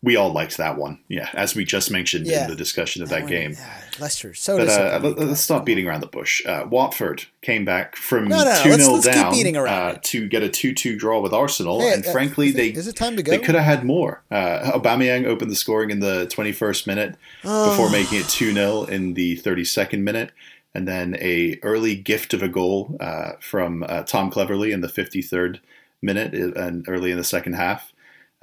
we 0.04 0.16
all 0.16 0.32
liked 0.32 0.58
that 0.58 0.78
one. 0.78 1.00
Yeah, 1.08 1.30
as 1.34 1.56
we 1.56 1.64
just 1.64 1.92
mentioned 1.92 2.26
yeah. 2.26 2.44
in 2.44 2.50
the 2.50 2.56
discussion 2.56 3.04
of 3.04 3.10
that, 3.10 3.16
that 3.16 3.22
one, 3.24 3.32
game. 3.32 3.52
Yeah, 3.52 3.82
Leicester. 4.00 4.34
So. 4.34 4.58
But 4.58 4.70
uh, 4.70 5.00
let, 5.04 5.30
us 5.30 5.44
stop 5.44 5.64
beating 5.64 5.88
around 5.88 6.02
the 6.02 6.08
bush. 6.08 6.44
Uh, 6.46 6.66
Watford 6.70 7.26
came 7.42 7.66
back 7.66 7.96
from 7.96 8.26
two 8.26 8.30
no, 8.30 9.00
0 9.00 9.02
down 9.02 9.56
uh, 9.68 10.00
to 10.02 10.28
get 10.28 10.42
a 10.42 10.50
two 10.50 10.74
two 10.74 10.98
draw 10.98 11.20
with 11.20 11.34
Arsenal, 11.34 11.82
hey, 11.82 11.94
and 11.94 12.06
uh, 12.06 12.12
frankly, 12.12 12.52
they 12.52 12.70
is 12.70 12.88
it 12.88 12.96
time 12.96 13.16
to 13.16 13.24
go? 13.24 13.32
They 13.32 13.40
could 13.40 13.56
have 13.56 13.64
had 13.64 13.86
more. 13.86 14.24
Uh, 14.32 14.72
Aubameyang 14.72 15.26
opened 15.26 15.52
the 15.52 15.56
scoring 15.56 15.92
in 15.92 16.00
the 16.00 16.26
twenty 16.28 16.52
first 16.52 16.88
minute 16.88 17.16
before 17.44 17.92
making 17.92 18.20
it 18.20 18.28
two 18.28 18.54
0 18.54 18.84
in 18.86 19.14
the 19.14 19.36
thirty 19.36 19.64
second 19.64 20.04
minute 20.04 20.32
and 20.74 20.88
then 20.88 21.16
a 21.20 21.60
early 21.64 21.96
gift 21.96 22.34
of 22.34 22.42
a 22.42 22.48
goal 22.48 22.96
uh, 23.00 23.34
from 23.42 23.84
uh, 23.88 24.04
Tom 24.04 24.32
Cleverley 24.32 24.72
in 24.72 24.82
the 24.82 24.88
53rd 24.88 25.60
minute 26.02 26.34
and 26.34 26.86
early 26.88 27.12
in 27.12 27.18
the 27.18 27.24
second 27.24 27.54
half. 27.54 27.94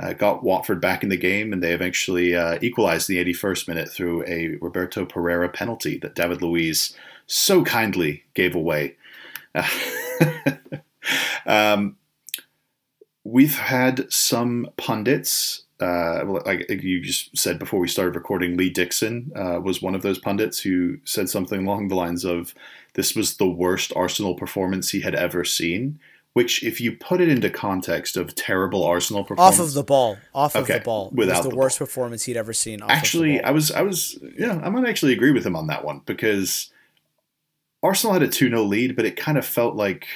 Uh, 0.00 0.12
got 0.12 0.44
Watford 0.44 0.80
back 0.80 1.02
in 1.02 1.08
the 1.08 1.16
game, 1.16 1.52
and 1.52 1.60
they 1.60 1.72
eventually 1.72 2.36
uh, 2.36 2.56
equalized 2.62 3.08
the 3.08 3.24
81st 3.24 3.66
minute 3.66 3.90
through 3.90 4.24
a 4.26 4.56
Roberto 4.60 5.04
Pereira 5.04 5.48
penalty 5.48 5.98
that 5.98 6.14
David 6.14 6.40
Luiz 6.40 6.94
so 7.26 7.64
kindly 7.64 8.22
gave 8.34 8.54
away. 8.54 8.96
um, 11.46 11.96
we've 13.24 13.58
had 13.58 14.12
some 14.12 14.68
pundits 14.76 15.64
uh, 15.80 16.24
like 16.44 16.68
you 16.68 17.00
just 17.00 17.36
said 17.36 17.58
before 17.58 17.78
we 17.78 17.88
started 17.88 18.16
recording, 18.16 18.56
Lee 18.56 18.70
Dixon 18.70 19.30
uh, 19.36 19.60
was 19.60 19.80
one 19.80 19.94
of 19.94 20.02
those 20.02 20.18
pundits 20.18 20.58
who 20.58 20.98
said 21.04 21.28
something 21.28 21.64
along 21.64 21.88
the 21.88 21.94
lines 21.94 22.24
of, 22.24 22.54
"This 22.94 23.14
was 23.14 23.36
the 23.36 23.48
worst 23.48 23.92
Arsenal 23.94 24.34
performance 24.34 24.90
he 24.90 25.00
had 25.00 25.14
ever 25.14 25.44
seen." 25.44 26.00
Which, 26.34 26.62
if 26.62 26.80
you 26.80 26.92
put 26.92 27.20
it 27.20 27.28
into 27.28 27.50
context 27.50 28.16
of 28.16 28.34
terrible 28.34 28.84
Arsenal 28.84 29.24
performance, 29.24 29.58
off 29.58 29.66
of 29.66 29.72
the 29.72 29.82
ball, 29.82 30.18
off 30.34 30.54
of 30.54 30.66
the 30.66 30.80
ball, 30.80 31.10
without 31.12 31.42
the, 31.42 31.50
the 31.50 31.56
worst 31.56 31.78
ball. 31.78 31.86
performance 31.86 32.24
he'd 32.24 32.36
ever 32.36 32.52
seen. 32.52 32.80
actually, 32.88 33.40
I 33.42 33.50
was, 33.50 33.72
I 33.72 33.82
was, 33.82 34.18
yeah, 34.38 34.60
I 34.62 34.68
might 34.68 34.88
actually 34.88 35.12
agree 35.12 35.32
with 35.32 35.44
him 35.44 35.56
on 35.56 35.68
that 35.68 35.84
one 35.84 36.02
because 36.06 36.70
Arsenal 37.82 38.12
had 38.12 38.22
a 38.22 38.28
two 38.28 38.48
0 38.48 38.62
lead, 38.62 38.94
but 38.94 39.04
it 39.04 39.16
kind 39.16 39.38
of 39.38 39.46
felt 39.46 39.74
like 39.74 40.06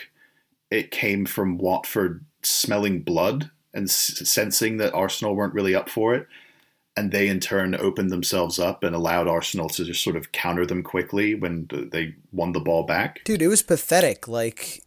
it 0.70 0.90
came 0.90 1.24
from 1.24 1.58
Watford 1.58 2.24
smelling 2.42 3.02
blood 3.02 3.50
and 3.74 3.90
sensing 3.90 4.76
that 4.78 4.94
Arsenal 4.94 5.34
weren't 5.34 5.54
really 5.54 5.74
up 5.74 5.88
for 5.88 6.14
it. 6.14 6.26
And 6.94 7.10
they 7.10 7.28
in 7.28 7.40
turn 7.40 7.74
opened 7.74 8.10
themselves 8.10 8.58
up 8.58 8.84
and 8.84 8.94
allowed 8.94 9.26
Arsenal 9.26 9.70
to 9.70 9.84
just 9.84 10.04
sort 10.04 10.16
of 10.16 10.30
counter 10.32 10.66
them 10.66 10.82
quickly 10.82 11.34
when 11.34 11.66
they 11.90 12.14
won 12.32 12.52
the 12.52 12.60
ball 12.60 12.82
back. 12.82 13.24
Dude, 13.24 13.40
it 13.40 13.48
was 13.48 13.62
pathetic. 13.62 14.28
Like 14.28 14.82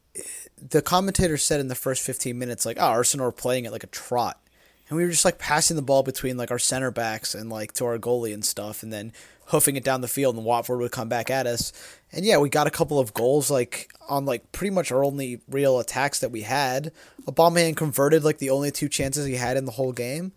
the 0.61 0.83
commentator 0.83 1.37
said 1.37 1.59
in 1.59 1.67
the 1.67 1.73
first 1.73 2.03
15 2.03 2.37
minutes, 2.37 2.63
like, 2.63 2.77
oh, 2.79 2.85
Arsenal 2.85 3.27
are 3.27 3.31
playing 3.31 3.65
it 3.65 3.71
like 3.71 3.83
a 3.83 3.87
trot. 3.87 4.39
And 4.87 4.97
we 4.97 5.03
were 5.03 5.09
just 5.09 5.25
like 5.25 5.39
passing 5.39 5.75
the 5.75 5.81
ball 5.81 6.03
between 6.03 6.37
like 6.37 6.51
our 6.51 6.59
center 6.59 6.91
backs 6.91 7.33
and 7.33 7.49
like 7.49 7.73
to 7.73 7.85
our 7.85 7.97
goalie 7.97 8.35
and 8.35 8.45
stuff. 8.45 8.83
And 8.83 8.93
then 8.93 9.11
hoofing 9.47 9.75
it 9.75 9.83
down 9.83 10.01
the 10.01 10.07
field, 10.07 10.35
and 10.35 10.45
Watford 10.45 10.79
would 10.79 10.91
come 10.91 11.09
back 11.09 11.29
at 11.29 11.47
us. 11.47 11.71
And 12.11 12.25
yeah, 12.25 12.37
we 12.37 12.49
got 12.49 12.67
a 12.67 12.71
couple 12.71 12.99
of 12.99 13.13
goals 13.13 13.51
like 13.51 13.91
on 14.07 14.25
like 14.25 14.51
pretty 14.51 14.73
much 14.73 14.91
our 14.91 15.03
only 15.03 15.41
real 15.49 15.79
attacks 15.79 16.19
that 16.19 16.31
we 16.31 16.41
had. 16.41 16.91
Aubameyang 17.25 17.75
converted 17.75 18.23
like 18.23 18.37
the 18.37 18.49
only 18.49 18.71
two 18.71 18.89
chances 18.89 19.25
he 19.25 19.35
had 19.35 19.57
in 19.57 19.65
the 19.65 19.71
whole 19.71 19.91
game. 19.91 20.31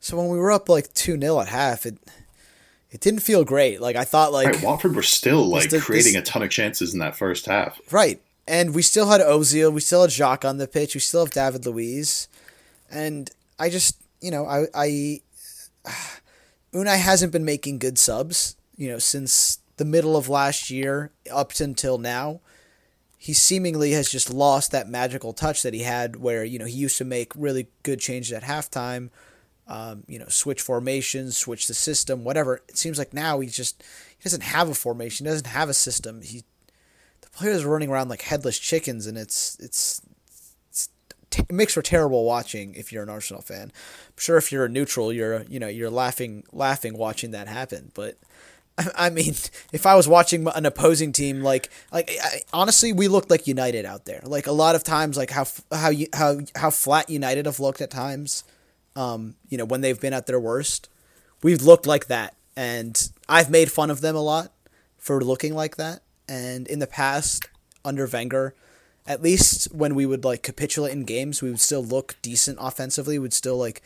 So 0.00 0.16
when 0.16 0.28
we 0.28 0.38
were 0.38 0.50
up 0.50 0.68
like 0.68 0.92
two 0.94 1.18
0 1.18 1.40
at 1.40 1.48
half, 1.48 1.86
it 1.86 1.98
it 2.90 3.00
didn't 3.00 3.20
feel 3.20 3.44
great. 3.44 3.80
Like 3.80 3.96
I 3.96 4.04
thought 4.04 4.32
like 4.32 4.48
right, 4.48 4.62
Watford 4.62 4.94
were 4.94 5.02
still 5.02 5.44
like 5.44 5.70
the, 5.70 5.80
creating 5.80 6.14
this, 6.14 6.22
a 6.22 6.24
ton 6.24 6.42
of 6.42 6.50
chances 6.50 6.92
in 6.92 7.00
that 7.00 7.16
first 7.16 7.46
half. 7.46 7.80
Right. 7.90 8.20
And 8.46 8.74
we 8.74 8.82
still 8.82 9.08
had 9.08 9.20
Ozil, 9.20 9.72
we 9.72 9.80
still 9.80 10.02
had 10.02 10.10
Xhaka 10.10 10.48
on 10.48 10.58
the 10.58 10.66
pitch, 10.66 10.94
we 10.94 11.00
still 11.00 11.24
have 11.24 11.32
David 11.32 11.64
Luiz. 11.64 12.28
And 12.90 13.30
I 13.58 13.70
just 13.70 13.96
you 14.20 14.30
know, 14.30 14.46
I 14.46 14.66
I 14.74 15.20
Unai 16.74 16.98
hasn't 16.98 17.32
been 17.32 17.44
making 17.44 17.78
good 17.78 17.98
subs, 17.98 18.56
you 18.76 18.88
know, 18.88 18.98
since 18.98 19.58
the 19.76 19.84
middle 19.84 20.16
of 20.16 20.28
last 20.28 20.70
year 20.70 21.12
up 21.32 21.52
until 21.60 21.98
now. 21.98 22.40
He 23.22 23.34
seemingly 23.34 23.92
has 23.92 24.10
just 24.10 24.34
lost 24.34 24.72
that 24.72 24.88
magical 24.88 25.32
touch 25.32 25.62
that 25.62 25.72
he 25.72 25.84
had 25.84 26.16
where, 26.16 26.42
you 26.42 26.58
know, 26.58 26.64
he 26.64 26.72
used 26.72 26.98
to 26.98 27.04
make 27.04 27.30
really 27.36 27.68
good 27.84 28.00
changes 28.00 28.32
at 28.32 28.42
halftime, 28.42 29.10
um, 29.68 30.02
you 30.08 30.18
know, 30.18 30.26
switch 30.26 30.60
formations, 30.60 31.38
switch 31.38 31.68
the 31.68 31.74
system, 31.74 32.24
whatever. 32.24 32.62
It 32.68 32.76
seems 32.76 32.98
like 32.98 33.14
now 33.14 33.38
he 33.38 33.48
just 33.48 33.80
he 34.18 34.24
doesn't 34.24 34.42
have 34.42 34.68
a 34.68 34.74
formation, 34.74 35.24
he 35.24 35.30
doesn't 35.30 35.46
have 35.46 35.68
a 35.68 35.74
system. 35.74 36.20
He 36.22 36.42
the 37.20 37.30
players 37.30 37.62
are 37.62 37.68
running 37.68 37.90
around 37.90 38.08
like 38.08 38.22
headless 38.22 38.58
chickens 38.58 39.06
and 39.06 39.16
it's 39.16 39.56
it's 39.60 40.02
it 41.38 41.52
makes 41.52 41.74
for 41.74 41.82
terrible 41.82 42.24
watching 42.24 42.74
if 42.74 42.92
you're 42.92 43.04
an 43.04 43.08
Arsenal 43.08 43.40
fan. 43.40 43.70
I'm 43.72 44.18
sure 44.18 44.36
if 44.36 44.50
you're 44.50 44.64
a 44.64 44.68
neutral, 44.68 45.12
you're 45.12 45.44
you 45.44 45.60
know 45.60 45.68
you're 45.68 45.90
laughing 45.90 46.42
laughing 46.50 46.98
watching 46.98 47.30
that 47.30 47.46
happen. 47.46 47.92
But 47.94 48.18
I 48.96 49.10
mean, 49.10 49.34
if 49.72 49.86
I 49.86 49.94
was 49.94 50.08
watching 50.08 50.46
an 50.54 50.66
opposing 50.66 51.12
team, 51.12 51.42
like 51.42 51.70
like 51.92 52.10
I, 52.22 52.40
honestly, 52.52 52.92
we 52.92 53.08
looked 53.08 53.30
like 53.30 53.46
United 53.46 53.84
out 53.84 54.04
there. 54.04 54.20
Like 54.24 54.46
a 54.46 54.52
lot 54.52 54.74
of 54.74 54.84
times, 54.84 55.16
like 55.16 55.30
how 55.30 55.46
how 55.70 55.92
how 56.14 56.38
how 56.56 56.70
flat 56.70 57.10
United 57.10 57.46
have 57.46 57.60
looked 57.60 57.80
at 57.80 57.90
times. 57.90 58.44
Um, 58.94 59.36
you 59.48 59.56
know 59.56 59.64
when 59.64 59.80
they've 59.80 60.00
been 60.00 60.12
at 60.12 60.26
their 60.26 60.40
worst, 60.40 60.88
we've 61.42 61.62
looked 61.62 61.86
like 61.86 62.06
that, 62.06 62.34
and 62.56 63.10
I've 63.28 63.50
made 63.50 63.70
fun 63.72 63.90
of 63.90 64.00
them 64.00 64.16
a 64.16 64.22
lot 64.22 64.52
for 64.98 65.22
looking 65.22 65.54
like 65.54 65.76
that. 65.76 66.02
And 66.28 66.68
in 66.68 66.78
the 66.78 66.86
past, 66.86 67.48
under 67.84 68.06
Wenger, 68.06 68.54
at 69.06 69.22
least 69.22 69.72
when 69.74 69.94
we 69.94 70.06
would 70.06 70.24
like 70.24 70.42
capitulate 70.42 70.92
in 70.92 71.04
games, 71.04 71.42
we 71.42 71.50
would 71.50 71.60
still 71.60 71.84
look 71.84 72.16
decent 72.22 72.58
offensively. 72.60 73.18
We'd 73.18 73.34
still 73.34 73.56
like 73.56 73.82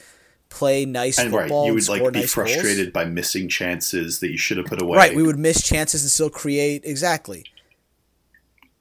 play 0.49 0.85
nice 0.85 1.19
and 1.19 1.31
football. 1.31 1.63
Right. 1.63 1.69
You 1.69 1.75
would 1.75 1.89
like 1.89 2.13
be 2.13 2.21
nice 2.21 2.33
frustrated 2.33 2.93
goals. 2.93 3.05
by 3.05 3.11
missing 3.11 3.49
chances 3.49 4.21
that 4.21 4.31
you 4.31 4.39
should 4.39 4.57
have 4.59 4.67
put 4.67 4.81
away. 4.81 4.97
Right. 4.97 5.17
We 5.17 5.23
would 5.23 5.39
miss 5.39 5.63
chances 5.63 6.03
and 6.03 6.11
still 6.11 6.31
create 6.31 6.85
exactly. 6.85 7.45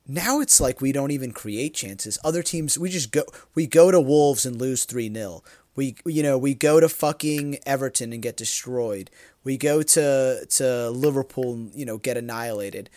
Now 0.07 0.39
it's 0.39 0.61
like 0.61 0.81
we 0.81 0.91
don't 0.91 1.11
even 1.11 1.31
create 1.31 1.73
chances. 1.73 2.19
Other 2.23 2.43
teams, 2.43 2.77
we 2.77 2.89
just 2.89 3.11
go. 3.11 3.23
We 3.55 3.65
go 3.65 3.89
to 3.89 3.99
Wolves 3.99 4.45
and 4.45 4.59
lose 4.59 4.85
three 4.85 5.11
0 5.11 5.43
We 5.75 5.95
you 6.05 6.21
know 6.21 6.37
we 6.37 6.53
go 6.53 6.79
to 6.79 6.87
fucking 6.87 7.57
Everton 7.65 8.13
and 8.13 8.21
get 8.21 8.37
destroyed. 8.37 9.09
We 9.43 9.57
go 9.57 9.81
to 9.81 10.45
to 10.45 10.89
Liverpool 10.91 11.53
and 11.53 11.71
you 11.73 11.85
know 11.85 11.97
get 11.97 12.17
annihilated. 12.17 12.89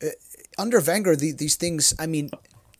Uh, 0.00 0.10
under 0.58 0.80
Wenger, 0.80 1.16
the, 1.16 1.32
these 1.32 1.56
things. 1.56 1.94
I 1.98 2.06
mean, 2.06 2.30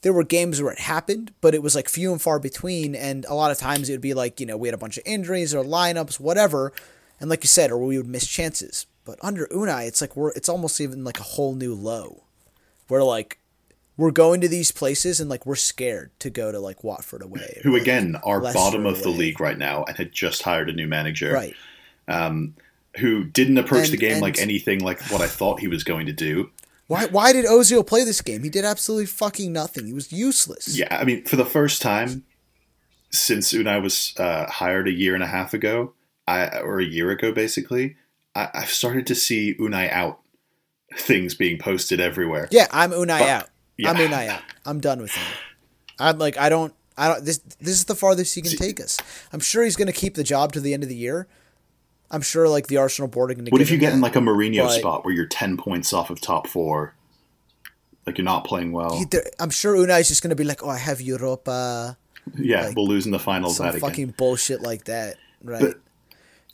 there 0.02 0.12
were 0.12 0.24
games 0.24 0.60
where 0.60 0.72
it 0.72 0.80
happened, 0.80 1.32
but 1.40 1.54
it 1.54 1.62
was 1.62 1.74
like 1.74 1.88
few 1.88 2.12
and 2.12 2.20
far 2.20 2.38
between. 2.38 2.94
And 2.94 3.24
a 3.26 3.34
lot 3.34 3.50
of 3.50 3.58
times 3.58 3.88
it 3.88 3.92
would 3.92 4.00
be 4.00 4.14
like, 4.14 4.40
you 4.40 4.46
know, 4.46 4.56
we 4.56 4.68
had 4.68 4.74
a 4.74 4.78
bunch 4.78 4.98
of 4.98 5.04
injuries 5.06 5.54
or 5.54 5.64
lineups, 5.64 6.20
whatever. 6.20 6.72
And 7.20 7.30
like 7.30 7.44
you 7.44 7.48
said, 7.48 7.70
or 7.70 7.78
we 7.78 7.96
would 7.96 8.08
miss 8.08 8.26
chances. 8.26 8.86
But 9.04 9.18
under 9.22 9.46
Unai, 9.46 9.86
it's 9.86 10.00
like 10.00 10.16
we're, 10.16 10.32
it's 10.32 10.48
almost 10.48 10.80
even 10.80 11.04
like 11.04 11.18
a 11.20 11.24
whole 11.24 11.54
new 11.54 11.74
low. 11.74 12.24
We're 12.88 13.04
like, 13.04 13.38
we're 13.96 14.10
going 14.10 14.40
to 14.40 14.48
these 14.48 14.72
places 14.72 15.20
and 15.20 15.30
like 15.30 15.46
we're 15.46 15.54
scared 15.54 16.10
to 16.18 16.30
go 16.30 16.50
to 16.50 16.58
like 16.58 16.82
Watford 16.82 17.22
away. 17.22 17.60
Who 17.62 17.76
again 17.76 18.16
are 18.24 18.40
Leicester 18.40 18.58
bottom 18.58 18.86
of 18.86 19.02
the 19.02 19.10
league 19.10 19.40
right 19.40 19.58
now 19.58 19.84
and 19.84 19.96
had 19.96 20.12
just 20.12 20.42
hired 20.42 20.68
a 20.68 20.72
new 20.72 20.88
manager. 20.88 21.32
Right. 21.32 21.54
Um, 22.08 22.54
who 22.96 23.24
didn't 23.24 23.58
approach 23.58 23.88
the 23.90 23.96
game 23.96 24.14
and- 24.14 24.22
like 24.22 24.38
anything 24.38 24.80
like 24.80 25.00
what 25.10 25.20
I 25.20 25.26
thought 25.28 25.60
he 25.60 25.68
was 25.68 25.84
going 25.84 26.06
to 26.06 26.12
do. 26.12 26.50
Why, 26.88 27.06
why 27.06 27.32
did 27.32 27.44
Ozil 27.46 27.86
play 27.86 28.04
this 28.04 28.20
game? 28.20 28.42
He 28.42 28.50
did 28.50 28.64
absolutely 28.64 29.06
fucking 29.06 29.52
nothing. 29.52 29.86
He 29.86 29.92
was 29.92 30.12
useless. 30.12 30.76
Yeah, 30.76 30.88
I 30.90 31.04
mean, 31.04 31.24
for 31.24 31.36
the 31.36 31.44
first 31.46 31.80
time 31.80 32.24
since 33.10 33.52
Unai 33.52 33.82
was 33.82 34.14
uh, 34.18 34.46
hired 34.50 34.88
a 34.88 34.92
year 34.92 35.14
and 35.14 35.22
a 35.22 35.26
half 35.26 35.54
ago, 35.54 35.94
I, 36.26 36.58
or 36.60 36.80
a 36.80 36.84
year 36.84 37.10
ago, 37.10 37.32
basically, 37.32 37.96
I, 38.34 38.48
I've 38.54 38.68
started 38.70 39.06
to 39.08 39.14
see 39.14 39.54
Unai 39.54 39.90
out 39.90 40.20
things 40.96 41.34
being 41.34 41.58
posted 41.58 42.00
everywhere. 42.00 42.48
Yeah, 42.50 42.66
I'm 42.70 42.90
Unai 42.90 43.18
But- 43.20 43.28
out. 43.28 43.48
yeah. 43.78 43.90
I'm 43.90 43.96
Unai 43.96 44.28
out. 44.28 44.42
I'm 44.66 44.80
done 44.80 45.00
with 45.00 45.12
him. 45.12 45.32
I'm 45.98 46.18
like 46.18 46.36
I 46.36 46.48
don't 46.48 46.74
I 46.96 47.08
don't 47.08 47.24
this 47.24 47.38
this 47.60 47.74
is 47.74 47.84
the 47.84 47.94
farthest 47.94 48.34
he 48.34 48.42
can 48.42 48.56
take 48.56 48.80
us. 48.80 48.98
I'm 49.32 49.40
sure 49.40 49.62
he's 49.64 49.76
gonna 49.76 49.92
keep 49.92 50.14
the 50.14 50.24
job 50.24 50.52
to 50.52 50.60
the 50.60 50.74
end 50.74 50.82
of 50.82 50.88
the 50.88 50.96
year. 50.96 51.28
I'm 52.12 52.20
sure 52.20 52.48
like 52.48 52.66
the 52.68 52.76
Arsenal 52.76 53.08
board 53.08 53.30
are 53.30 53.34
gonna 53.34 53.50
What 53.50 53.60
if 53.62 53.70
you 53.70 53.78
get 53.78 53.92
in 53.94 54.00
like 54.00 54.14
a 54.16 54.20
Mourinho 54.20 54.64
but- 54.66 54.78
spot 54.78 55.04
where 55.04 55.14
you're 55.14 55.26
ten 55.26 55.56
points 55.56 55.92
off 55.92 56.10
of 56.10 56.20
top 56.20 56.46
four, 56.46 56.94
like 58.06 58.18
you're 58.18 58.24
not 58.24 58.44
playing 58.44 58.70
well? 58.72 58.98
He- 58.98 59.06
I'm 59.40 59.50
sure 59.50 59.74
Unai's 59.74 60.08
just 60.08 60.22
gonna 60.22 60.34
be 60.36 60.44
like, 60.44 60.62
Oh, 60.62 60.68
I 60.68 60.76
have 60.78 61.00
Europa 61.00 61.96
yeah, 62.36 62.66
like, 62.68 62.76
we'll 62.76 62.86
lose 62.86 63.06
in 63.06 63.12
the 63.12 63.18
finals. 63.18 63.56
some 63.56 63.66
That 63.66 63.74
again. 63.76 63.88
fucking 63.88 64.14
bullshit 64.18 64.60
like 64.60 64.84
that. 64.84 65.16
Right. 65.42 65.60
But 65.60 65.80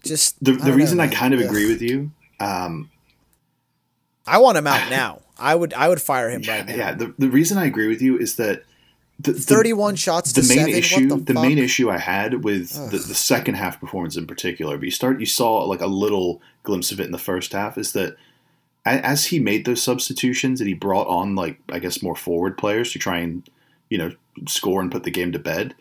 just 0.04 0.42
The, 0.42 0.52
the 0.52 0.58
don't 0.68 0.76
reason 0.76 0.96
know, 0.98 1.04
I 1.04 1.08
kind 1.08 1.34
of 1.34 1.40
agree 1.40 1.66
with 1.68 1.82
you, 1.82 2.12
um, 2.40 2.90
I 4.26 4.38
want 4.38 4.56
him 4.58 4.66
out 4.66 4.88
now. 4.90 5.20
I 5.38 5.54
would 5.54 5.72
I 5.74 5.88
would 5.88 6.00
fire 6.00 6.30
him 6.30 6.42
right 6.48 6.66
now. 6.66 6.74
yeah, 6.74 6.94
the, 6.94 7.14
the 7.18 7.28
reason 7.30 7.58
I 7.58 7.66
agree 7.66 7.86
with 7.88 8.00
you 8.02 8.16
is 8.18 8.36
that 8.36 8.62
the, 9.18 9.32
the- 9.32 9.40
31 9.40 9.96
shots 9.96 10.32
to 10.32 10.42
the 10.42 10.48
main 10.48 10.58
seven. 10.58 10.74
issue 10.74 11.08
what 11.08 11.26
the, 11.26 11.32
the, 11.32 11.40
main 11.40 11.58
issue 11.58 11.90
I 11.90 11.98
had 11.98 12.44
with 12.44 12.70
the, 12.90 12.98
the 12.98 13.14
second 13.14 13.54
half 13.54 13.80
performance 13.80 14.16
in 14.16 14.26
particular, 14.26 14.76
but 14.76 14.84
you 14.84 14.90
start 14.90 15.20
you 15.20 15.26
saw 15.26 15.64
like 15.64 15.80
a 15.80 15.86
little 15.86 16.40
glimpse 16.62 16.92
of 16.92 17.00
it 17.00 17.06
in 17.06 17.12
the 17.12 17.18
first 17.18 17.52
half, 17.52 17.76
is 17.76 17.92
that 17.92 18.16
as 18.86 19.26
he 19.26 19.38
made 19.38 19.66
those 19.66 19.82
substitutions 19.82 20.60
and 20.60 20.68
he 20.68 20.74
brought 20.74 21.08
on 21.08 21.34
like 21.34 21.58
I 21.70 21.78
guess 21.78 22.02
more 22.02 22.16
forward 22.16 22.56
players 22.56 22.92
to 22.92 22.98
try 22.98 23.18
and 23.18 23.48
you 23.88 23.98
know 23.98 24.12
score 24.46 24.80
and 24.80 24.92
put 24.92 25.04
the 25.04 25.10
game 25.10 25.32
to 25.32 25.38
bed, 25.38 25.74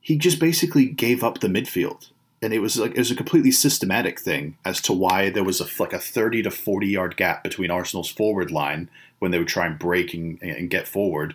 he 0.00 0.18
just 0.18 0.40
basically 0.40 0.86
gave 0.86 1.22
up 1.22 1.40
the 1.40 1.48
midfield. 1.48 2.10
And 2.42 2.52
it 2.52 2.58
was 2.58 2.76
like 2.76 2.90
it 2.90 2.98
was 2.98 3.10
a 3.10 3.16
completely 3.16 3.52
systematic 3.52 4.20
thing 4.20 4.58
as 4.64 4.80
to 4.82 4.92
why 4.92 5.30
there 5.30 5.44
was 5.44 5.60
a 5.60 5.82
like 5.82 5.92
a 5.92 5.98
thirty 5.98 6.42
to 6.42 6.50
forty 6.50 6.88
yard 6.88 7.16
gap 7.16 7.42
between 7.42 7.70
Arsenal's 7.70 8.10
forward 8.10 8.50
line 8.50 8.90
when 9.20 9.30
they 9.30 9.38
would 9.38 9.48
try 9.48 9.66
and 9.66 9.78
break 9.78 10.12
and, 10.12 10.42
and 10.42 10.68
get 10.68 10.86
forward, 10.86 11.34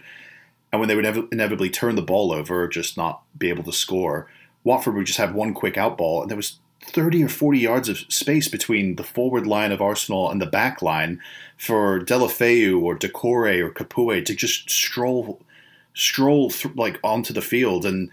and 0.71 0.79
when 0.79 0.87
they 0.87 0.95
would 0.95 1.05
inev- 1.05 1.31
inevitably 1.31 1.69
turn 1.69 1.95
the 1.95 2.01
ball 2.01 2.31
over 2.31 2.63
or 2.63 2.67
just 2.67 2.97
not 2.97 3.23
be 3.37 3.49
able 3.49 3.63
to 3.63 3.73
score, 3.73 4.27
Watford 4.63 4.95
would 4.95 5.05
just 5.05 5.19
have 5.19 5.33
one 5.33 5.53
quick 5.53 5.77
out 5.77 5.97
ball, 5.97 6.21
and 6.21 6.29
there 6.29 6.37
was 6.37 6.59
30 6.83 7.23
or 7.23 7.29
40 7.29 7.59
yards 7.59 7.89
of 7.89 7.99
space 8.09 8.47
between 8.47 8.95
the 8.95 9.03
forward 9.03 9.45
line 9.45 9.71
of 9.71 9.81
Arsenal 9.81 10.29
and 10.29 10.41
the 10.41 10.45
back 10.45 10.81
line 10.81 11.21
for 11.57 11.99
Deulofeu 11.99 12.81
or 12.81 12.97
Doucouré 12.97 13.61
or 13.61 13.71
Capoue 13.71 14.23
to 14.25 14.35
just 14.35 14.69
stroll 14.69 15.41
stroll 15.93 16.49
th- 16.49 16.75
like 16.75 16.99
onto 17.03 17.33
the 17.33 17.41
field 17.41 17.85
and 17.85 18.09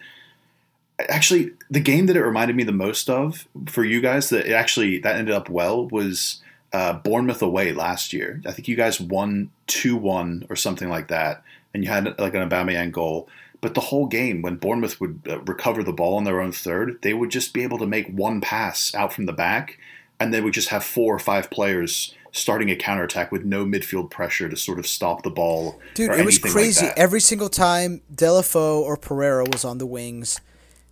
actually 1.08 1.52
the 1.70 1.80
game 1.80 2.06
that 2.06 2.16
it 2.16 2.24
reminded 2.24 2.56
me 2.56 2.64
the 2.64 2.72
most 2.72 3.08
of 3.08 3.46
for 3.66 3.84
you 3.84 4.00
guys 4.00 4.30
that 4.30 4.46
it 4.46 4.52
actually 4.52 4.98
that 4.98 5.16
ended 5.16 5.34
up 5.34 5.48
well 5.48 5.86
was 5.88 6.42
uh, 6.72 6.94
Bournemouth 6.94 7.42
away 7.42 7.72
last 7.72 8.12
year. 8.12 8.40
I 8.44 8.52
think 8.52 8.68
you 8.68 8.76
guys 8.76 9.00
won 9.00 9.50
two 9.66 9.96
one 9.96 10.46
or 10.50 10.56
something 10.56 10.88
like 10.88 11.08
that, 11.08 11.42
and 11.76 11.84
you 11.84 11.90
had 11.90 12.18
like 12.18 12.34
an 12.34 12.48
Aubameyang 12.48 12.90
goal. 12.90 13.28
But 13.60 13.74
the 13.74 13.80
whole 13.80 14.06
game, 14.06 14.40
when 14.42 14.56
Bournemouth 14.56 14.98
would 15.00 15.20
uh, 15.28 15.40
recover 15.42 15.82
the 15.82 15.92
ball 15.92 16.16
on 16.16 16.24
their 16.24 16.40
own 16.40 16.52
third, 16.52 16.98
they 17.02 17.12
would 17.14 17.30
just 17.30 17.52
be 17.52 17.62
able 17.62 17.78
to 17.78 17.86
make 17.86 18.08
one 18.08 18.40
pass 18.40 18.94
out 18.94 19.12
from 19.12 19.26
the 19.26 19.32
back, 19.32 19.78
and 20.18 20.32
they 20.32 20.40
would 20.40 20.54
just 20.54 20.68
have 20.70 20.82
four 20.84 21.14
or 21.14 21.18
five 21.18 21.50
players 21.50 22.14
starting 22.32 22.70
a 22.70 22.76
counterattack 22.76 23.30
with 23.32 23.44
no 23.44 23.64
midfield 23.64 24.10
pressure 24.10 24.48
to 24.48 24.56
sort 24.56 24.78
of 24.78 24.86
stop 24.86 25.22
the 25.22 25.30
ball. 25.30 25.78
Dude, 25.94 26.06
it 26.10 26.24
was 26.24 26.36
anything 26.36 26.42
like 26.44 26.52
crazy. 26.52 26.86
Every 26.96 27.20
single 27.20 27.48
time 27.48 28.00
Deulofeu 28.14 28.80
or 28.80 28.96
Pereira 28.96 29.44
was 29.44 29.64
on 29.64 29.78
the 29.78 29.86
wings, 29.86 30.40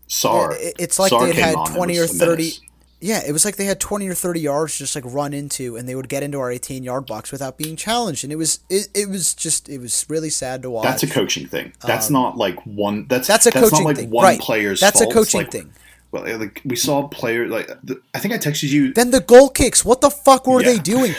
Sarr, 0.08 0.54
it- 0.58 0.76
it's 0.78 0.98
like 0.98 1.12
Sarr 1.12 1.26
they 1.26 1.32
came 1.32 1.56
had 1.56 1.74
20 1.74 1.98
or 1.98 2.06
30 2.06 2.26
menace. 2.26 2.60
Yeah 3.04 3.20
it 3.26 3.32
was 3.32 3.44
like 3.44 3.56
they 3.56 3.66
had 3.66 3.78
20 3.78 4.08
or 4.08 4.14
30 4.14 4.40
yards 4.40 4.78
just 4.78 4.94
like 4.94 5.04
run 5.06 5.34
into 5.34 5.76
and 5.76 5.86
they 5.86 5.94
would 5.94 6.08
get 6.08 6.22
into 6.22 6.38
our 6.40 6.50
18 6.50 6.82
yard 6.82 7.04
box 7.04 7.30
without 7.30 7.58
being 7.58 7.76
challenged 7.76 8.24
and 8.24 8.32
it 8.32 8.36
was 8.36 8.60
it, 8.70 8.88
it 8.94 9.08
was 9.10 9.34
just 9.34 9.68
it 9.68 9.78
was 9.78 10.06
really 10.08 10.30
sad 10.30 10.62
to 10.62 10.70
watch 10.70 10.84
That's 10.84 11.02
a 11.02 11.06
coaching 11.06 11.46
thing. 11.46 11.74
That's 11.86 12.08
not 12.08 12.38
like 12.38 12.58
one. 12.64 13.06
That's 13.06 13.28
Um, 13.28 13.34
that's 13.34 13.46
a 13.46 13.50
that's 13.50 13.70
coaching 13.70 13.84
not 13.84 13.88
like 13.88 13.96
thing 13.98 14.10
one 14.10 14.24
right 14.24 14.40
player's. 14.40 14.80
that's 14.80 15.00
a 15.00 15.04
fault. 15.04 15.14
coaching 15.14 15.40
Like, 15.42 15.50
thing 15.52 15.72
Well, 16.12 16.38
like 16.38 16.62
we 16.64 16.76
saw 16.76 17.06
player 17.08 17.46
like 17.46 17.66
the, 17.82 18.00
I 18.14 18.20
think 18.20 18.32
I 18.32 18.38
texted 18.38 18.70
you. 18.70 18.94
then 18.94 19.10
the 19.10 19.20
goal 19.20 19.50
kicks 19.50 19.84
what 19.84 20.00
the 20.00 20.10
fuck 20.10 20.46
were 20.46 20.62
Yeah. 20.62 20.72
they 20.72 20.78
doing 20.78 21.14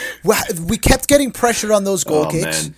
we 0.66 0.78
kept 0.78 1.06
getting 1.06 1.30
pressured 1.30 1.70
on 1.70 1.84
those 1.84 2.02
goal 2.02 2.24
oh 2.26 2.30
kicks 2.30 2.64
man, 2.64 2.74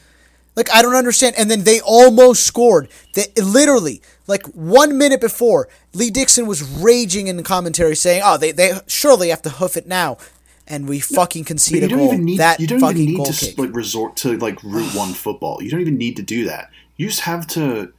Like 0.58 0.72
I 0.72 0.82
don't 0.82 0.96
understand. 0.96 1.36
And 1.38 1.48
then 1.48 1.62
they 1.62 1.80
almost 1.80 2.42
scored. 2.44 2.88
They 3.14 3.26
literally 3.40 4.02
like 4.26 4.44
one 4.48 4.98
minute 4.98 5.20
before, 5.20 5.68
Lee 5.94 6.10
Dixon 6.10 6.46
was 6.46 6.62
raging 6.62 7.28
in 7.28 7.36
the 7.36 7.44
commentary 7.44 7.94
saying, 7.94 8.22
"Oh, 8.24 8.36
they 8.36 8.50
they 8.50 8.72
surely 8.88 9.28
have 9.28 9.40
to 9.42 9.50
hoof 9.50 9.76
it 9.76 9.86
now," 9.86 10.18
and 10.66 10.88
we 10.88 10.98
fucking 10.98 11.44
concede 11.44 11.84
a 11.84 11.88
goal. 11.88 12.06
even 12.06 12.24
need. 12.24 12.38
that 12.40 12.58
You 12.58 12.66
don't 12.66 12.80
fucking 12.80 12.96
even 12.98 13.22
need 13.22 13.26
to 13.26 13.46
kick. 13.46 13.56
like 13.56 13.72
resort 13.72 14.16
to 14.16 14.36
like 14.36 14.58
route 14.64 14.96
one 14.96 15.12
football. 15.24 15.62
You 15.62 15.70
don't 15.70 15.80
even 15.80 15.96
need 15.96 16.16
to 16.16 16.24
do 16.24 16.46
that. 16.46 16.70
You 16.96 17.06
just 17.06 17.20
have 17.20 17.46
to 17.48 17.92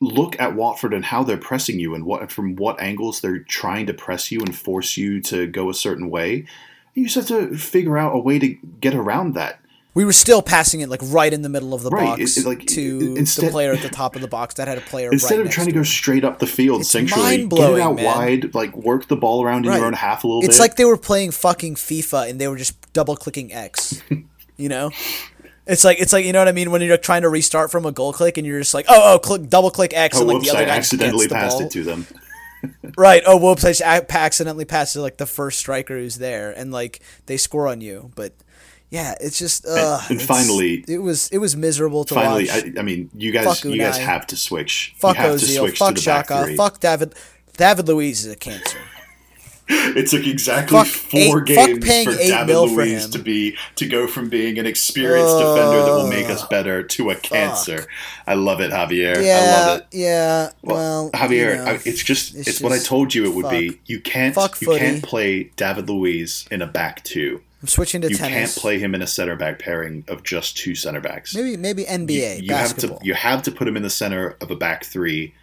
look 0.00 0.34
at 0.40 0.56
Watford 0.56 0.92
and 0.92 1.04
how 1.04 1.22
they're 1.22 1.36
pressing 1.36 1.78
you 1.78 1.94
and 1.94 2.04
what 2.04 2.32
from 2.32 2.56
what 2.56 2.80
angles 2.80 3.20
they're 3.20 3.38
trying 3.44 3.86
to 3.86 3.94
press 3.94 4.32
you 4.32 4.40
and 4.40 4.56
force 4.56 4.96
you 4.96 5.20
to 5.22 5.46
go 5.46 5.70
a 5.70 5.74
certain 5.74 6.10
way. 6.10 6.44
You 6.94 7.04
just 7.04 7.14
have 7.14 7.28
to 7.28 7.56
figure 7.56 7.96
out 7.96 8.16
a 8.16 8.18
way 8.18 8.40
to 8.40 8.48
get 8.80 8.94
around 8.94 9.34
that. 9.34 9.59
We 9.94 10.04
were 10.04 10.12
still 10.12 10.40
passing 10.42 10.80
it 10.80 10.88
like 10.88 11.00
right 11.04 11.32
in 11.32 11.42
the 11.42 11.48
middle 11.48 11.74
of 11.74 11.82
the 11.82 11.90
Right, 11.90 12.18
box 12.18 12.36
it- 12.36 12.40
it, 12.44 12.46
like, 12.46 12.66
to 12.68 13.14
instead- 13.18 13.46
the 13.46 13.50
player 13.50 13.72
at 13.72 13.82
the 13.82 13.88
top 13.88 14.14
of 14.14 14.22
the 14.22 14.28
box 14.28 14.54
that 14.54 14.68
had 14.68 14.78
a 14.78 14.82
player 14.82 15.10
Instead 15.12 15.38
right 15.38 15.46
of 15.46 15.52
trying 15.52 15.66
to 15.66 15.72
go 15.72 15.82
straight 15.82 16.24
up 16.24 16.38
the 16.38 16.46
field 16.46 16.82
It's 16.82 16.90
centrally, 16.90 17.46
get 17.46 17.58
it 17.74 17.80
out 17.80 17.96
man. 17.96 18.04
wide, 18.04 18.54
like 18.54 18.76
work 18.76 19.08
the 19.08 19.16
ball 19.16 19.44
around 19.44 19.64
in 19.66 19.70
Right. 19.70 19.78
your 19.78 19.86
own 19.86 19.92
half 19.94 20.22
a 20.24 20.26
little 20.26 20.42
It's 20.44 20.56
bit. 20.56 20.60
like 20.60 20.76
they 20.76 20.84
were 20.84 20.96
playing 20.96 21.32
fucking 21.32 21.74
FIFA 21.74 22.30
and 22.30 22.40
they 22.40 22.48
were 22.48 22.56
just 22.56 22.74
double 22.92 23.16
clicking 23.16 23.52
X. 23.52 24.00
you 24.56 24.68
know? 24.68 24.90
It's 25.66 25.84
like 25.84 26.00
it's 26.00 26.12
like 26.12 26.24
you 26.24 26.32
know 26.32 26.40
what 26.40 26.48
I 26.48 26.52
mean 26.52 26.70
when 26.72 26.82
you're 26.82 26.96
trying 26.96 27.22
to 27.22 27.28
restart 27.28 27.70
from 27.70 27.86
a 27.86 27.92
goal 27.92 28.12
click 28.12 28.36
and 28.38 28.46
you're 28.46 28.58
just 28.58 28.74
like 28.74 28.86
oh 28.88 29.14
oh 29.14 29.18
click 29.20 29.48
double 29.48 29.70
click 29.70 29.92
X 29.94 30.16
oh, 30.16 30.20
and 30.20 30.28
like 30.28 30.34
whoops, 30.38 30.46
the 30.50 30.54
other 30.56 30.64
I 30.64 30.66
guy 30.66 30.76
accidentally 30.76 31.28
passed 31.28 31.58
ball. 31.58 31.66
it 31.66 31.72
to 31.72 31.82
them. 31.84 32.06
Right. 32.98 33.22
Oh, 33.24 33.38
whoops! 33.38 33.64
I 33.80 34.04
accidentally 34.10 34.66
passed 34.66 34.94
it 34.94 35.00
like 35.00 35.16
the 35.16 35.24
first 35.26 35.58
striker 35.58 35.96
who's 35.96 36.16
there, 36.16 36.50
and 36.50 36.70
like 36.70 37.00
they 37.24 37.38
score 37.38 37.66
on 37.68 37.80
you. 37.80 38.10
But 38.14 38.34
yeah, 38.90 39.14
it's 39.20 39.38
just. 39.38 39.64
Uh, 39.66 40.00
and 40.08 40.20
finally- 40.20 40.84
it 40.88 40.98
was 40.98 41.28
it 41.30 41.38
was 41.38 41.56
miserable 41.56 42.04
to 42.04 42.14
Finally, 42.14 42.46
watch. 42.48 42.64
I, 42.76 42.80
I 42.80 42.82
mean, 42.82 43.10
you 43.14 43.32
guys, 43.32 43.44
Fuck 43.60 43.64
you 43.64 43.78
guys 43.78 43.98
have 43.98 44.26
to 44.28 44.36
switch. 44.36 44.94
fuck 44.98 45.16
you 45.16 45.22
have 45.22 45.38
to 45.40 45.46
Ozil. 45.46 45.58
switch 45.58 45.78
Fuck 45.78 45.94
to 45.94 46.00
the 46.00 46.06
back 46.06 46.26
three. 46.44 46.56
Fuck 46.56 46.80
David. 46.80 47.14
David 47.56 47.88
Luiz 47.88 48.24
is 48.26 48.32
a 48.32 48.36
cancer. 48.36 48.78
It 49.72 50.08
took 50.08 50.26
exactly 50.26 50.78
Fuck 50.78 50.86
four 50.88 51.42
eight- 51.42 51.46
games 51.46 52.04
for 52.04 52.16
David 52.16 52.48
for 52.48 52.66
Luiz 52.66 53.08
to 53.10 53.20
be 53.20 53.56
to 53.76 53.86
go 53.86 54.08
from 54.08 54.28
being 54.28 54.58
an 54.58 54.66
experienced 54.66 55.38
defender 55.38 55.82
that 55.84 55.92
will 55.92 56.08
make 56.08 56.28
us 56.28 56.44
better 56.48 56.82
to 56.82 57.10
a 57.10 57.14
cancer. 57.14 57.86
I 58.26 58.34
love 58.34 58.60
it, 58.60 58.72
Javier. 58.72 59.18
I 59.18 59.20
Yeah. 59.20 59.40
love 59.68 59.78
it. 59.78 59.86
Yeah. 59.92 60.50
Well, 60.62 60.74
Well, 60.74 61.10
Javier, 61.12 61.50
you 61.50 61.64
know, 61.64 61.70
I- 61.70 61.80
it's 61.84 62.02
just 62.02 62.34
it's 62.34 62.48
it's, 62.48 62.60
what 62.60 62.72
I 62.72 62.80
told 62.80 63.14
you 63.14 63.24
it 63.26 63.34
would 63.36 63.44
fuck. 63.44 63.52
be. 63.52 63.80
You 63.86 64.00
can't 64.00 64.34
Fuck 64.34 64.60
you 64.60 64.66
footy. 64.66 64.80
can't 64.80 65.02
play 65.04 65.44
David 65.54 65.88
Luiz 65.88 66.46
in 66.50 66.62
a 66.62 66.66
back 66.66 67.04
two. 67.04 67.40
I'm 67.62 67.68
switching 67.68 68.00
to 68.02 68.08
You 68.10 68.16
tennis. 68.16 68.54
can't 68.54 68.62
play 68.62 68.78
him 68.78 68.94
in 68.94 69.02
a 69.02 69.06
center 69.06 69.36
back 69.36 69.58
pairing 69.58 70.04
of 70.08 70.22
just 70.22 70.56
two 70.56 70.74
center 70.74 71.00
backs. 71.00 71.34
Maybe 71.34 71.56
maybe 71.56 71.84
NBA 71.84 72.38
you, 72.38 72.44
you 72.44 72.54
have 72.54 72.76
to 72.78 72.98
you 73.02 73.14
have 73.14 73.42
to 73.42 73.52
put 73.52 73.68
him 73.68 73.76
in 73.76 73.82
the 73.82 73.90
center 73.90 74.36
of 74.40 74.50
a 74.50 74.56
back 74.56 74.84
three. 74.84 75.34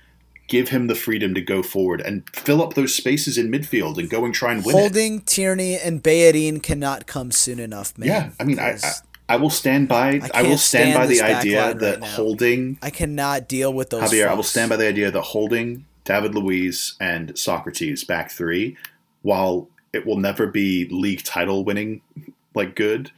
Give 0.47 0.69
him 0.69 0.87
the 0.87 0.95
freedom 0.95 1.33
to 1.33 1.41
go 1.41 1.61
forward 1.61 1.99
and 1.99 2.23
fill 2.33 2.63
up 2.63 2.73
those 2.73 2.95
spaces 2.95 3.37
in 3.37 3.51
midfield 3.51 3.97
and 3.97 4.09
go 4.09 4.23
and 4.23 4.33
try 4.33 4.53
and 4.53 4.63
win 4.63 4.77
it. 4.77 4.79
Holding, 4.79 5.19
Tierney, 5.21 5.77
and 5.77 6.01
Bellerin 6.01 6.61
cannot 6.61 7.05
come 7.05 7.31
soon 7.31 7.59
enough, 7.59 7.97
man. 7.97 8.07
Yeah, 8.07 8.29
I 8.39 8.45
mean, 8.45 8.57
I, 8.57 8.77
I 8.81 8.93
I 9.29 9.35
will 9.35 9.49
stand 9.49 9.89
by. 9.89 10.21
I, 10.33 10.43
will 10.43 10.57
stand 10.57 10.91
stand 10.91 10.93
by 10.95 11.05
the 11.05 11.21
idea 11.21 11.73
that 11.73 11.99
right 11.99 12.09
holding 12.09 12.79
I 12.81 12.89
cannot 12.89 13.47
deal 13.49 13.73
with 13.73 13.89
those. 13.89 14.09
Javier. 14.09 14.29
I 14.29 14.33
will 14.33 14.43
stand 14.43 14.69
by 14.69 14.77
the 14.77 14.87
idea 14.87 15.11
that 15.11 15.21
holding 15.21 15.85
David 16.05 16.33
Luiz 16.33 16.95
and 17.01 17.33
Sokratis 17.33 18.07
back 18.07 18.31
three, 18.31 18.77
while 19.23 19.67
it 19.93 20.05
will 20.05 20.17
never 20.17 20.47
be 20.47 20.87
league 20.89 21.23
title 21.23 21.63
winning 21.63 22.01
like 22.53 22.75
good, 22.75 23.11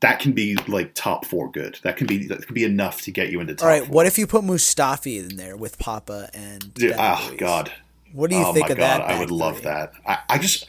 that 0.00 0.18
can 0.18 0.32
be 0.32 0.56
like 0.66 0.94
top 0.94 1.24
four 1.24 1.50
good. 1.50 1.78
That 1.82 1.96
can 1.96 2.06
be 2.06 2.26
that 2.26 2.46
can 2.46 2.54
be 2.54 2.64
enough 2.64 3.02
to 3.02 3.10
get 3.10 3.30
you 3.30 3.40
into 3.40 3.54
top. 3.54 3.64
All 3.64 3.70
right, 3.70 3.84
four. 3.84 3.92
what 3.92 4.06
if 4.06 4.18
you 4.18 4.26
put 4.26 4.42
Mustafi 4.42 5.18
in 5.18 5.36
there 5.36 5.56
with 5.56 5.78
Papa 5.78 6.30
and? 6.32 6.72
Dude, 6.74 6.92
oh 6.92 6.96
ah, 6.98 7.32
God. 7.36 7.72
What 8.12 8.30
do 8.30 8.36
you 8.36 8.44
oh 8.44 8.52
think 8.52 8.70
of 8.70 8.78
God, 8.78 9.02
that? 9.02 9.08
I 9.08 9.20
would 9.20 9.30
love 9.30 9.62
that. 9.62 9.92
I, 10.04 10.18
I 10.28 10.38
just 10.38 10.66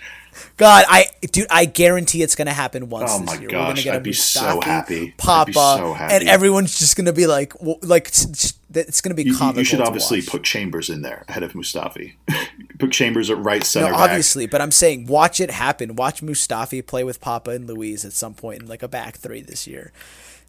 God, 0.58 0.86
I 0.88 1.08
dude, 1.32 1.48
I 1.50 1.66
guarantee 1.66 2.22
it's 2.24 2.36
gonna 2.36 2.54
happen 2.54 2.90
once 2.90 3.12
Oh 3.14 3.20
this 3.20 3.28
my 3.28 3.34
year. 3.34 3.42
We're 3.44 3.50
gonna 3.50 3.74
gosh, 3.76 3.88
I'd 3.88 4.04
be 4.04 4.14
so 4.14 4.62
happy. 4.62 5.14
Papa, 5.18 5.52
so 5.54 5.94
happy. 5.94 6.14
and 6.16 6.30
everyone's 6.30 6.78
just 6.80 6.96
gonna 6.96 7.14
be 7.14 7.28
like, 7.28 7.54
w- 7.54 7.78
like 7.82 8.08
s- 8.08 8.28
s- 8.30 8.54
it's 8.74 9.02
gonna 9.02 9.16
be 9.16 9.24
you, 9.24 9.34
you- 9.34 9.38
comical. 9.38 9.60
you 9.60 9.66
should 9.66 9.82
obviously 9.82 10.20
watch. 10.20 10.28
put 10.28 10.44
Chambers 10.44 10.90
in 10.90 11.02
there 11.02 11.26
ahead 11.28 11.44
of 11.44 11.54
Mustafi. 11.54 12.14
put 12.80 12.92
Chambers 12.92 13.30
at 13.30 13.38
right 13.40 13.64
center 13.64 13.88
No, 13.88 13.92
back. 13.94 14.10
obviously, 14.10 14.46
but 14.46 14.62
I'm 14.62 14.72
saying 14.72 15.08
watch 15.08 15.40
it 15.40 15.52
happen. 15.52 15.96
Watch 15.96 16.22
Mustafi 16.22 16.86
play 16.86 17.04
with 17.04 17.20
Papa 17.20 17.52
and 17.52 17.68
Luiz 17.68 18.06
at 18.06 18.14
some 18.14 18.34
point 18.34 18.62
in 18.62 18.68
like 18.70 18.84
a 18.84 18.88
back 18.88 19.18
three 19.18 19.42
this 19.42 19.68
year. 19.68 19.92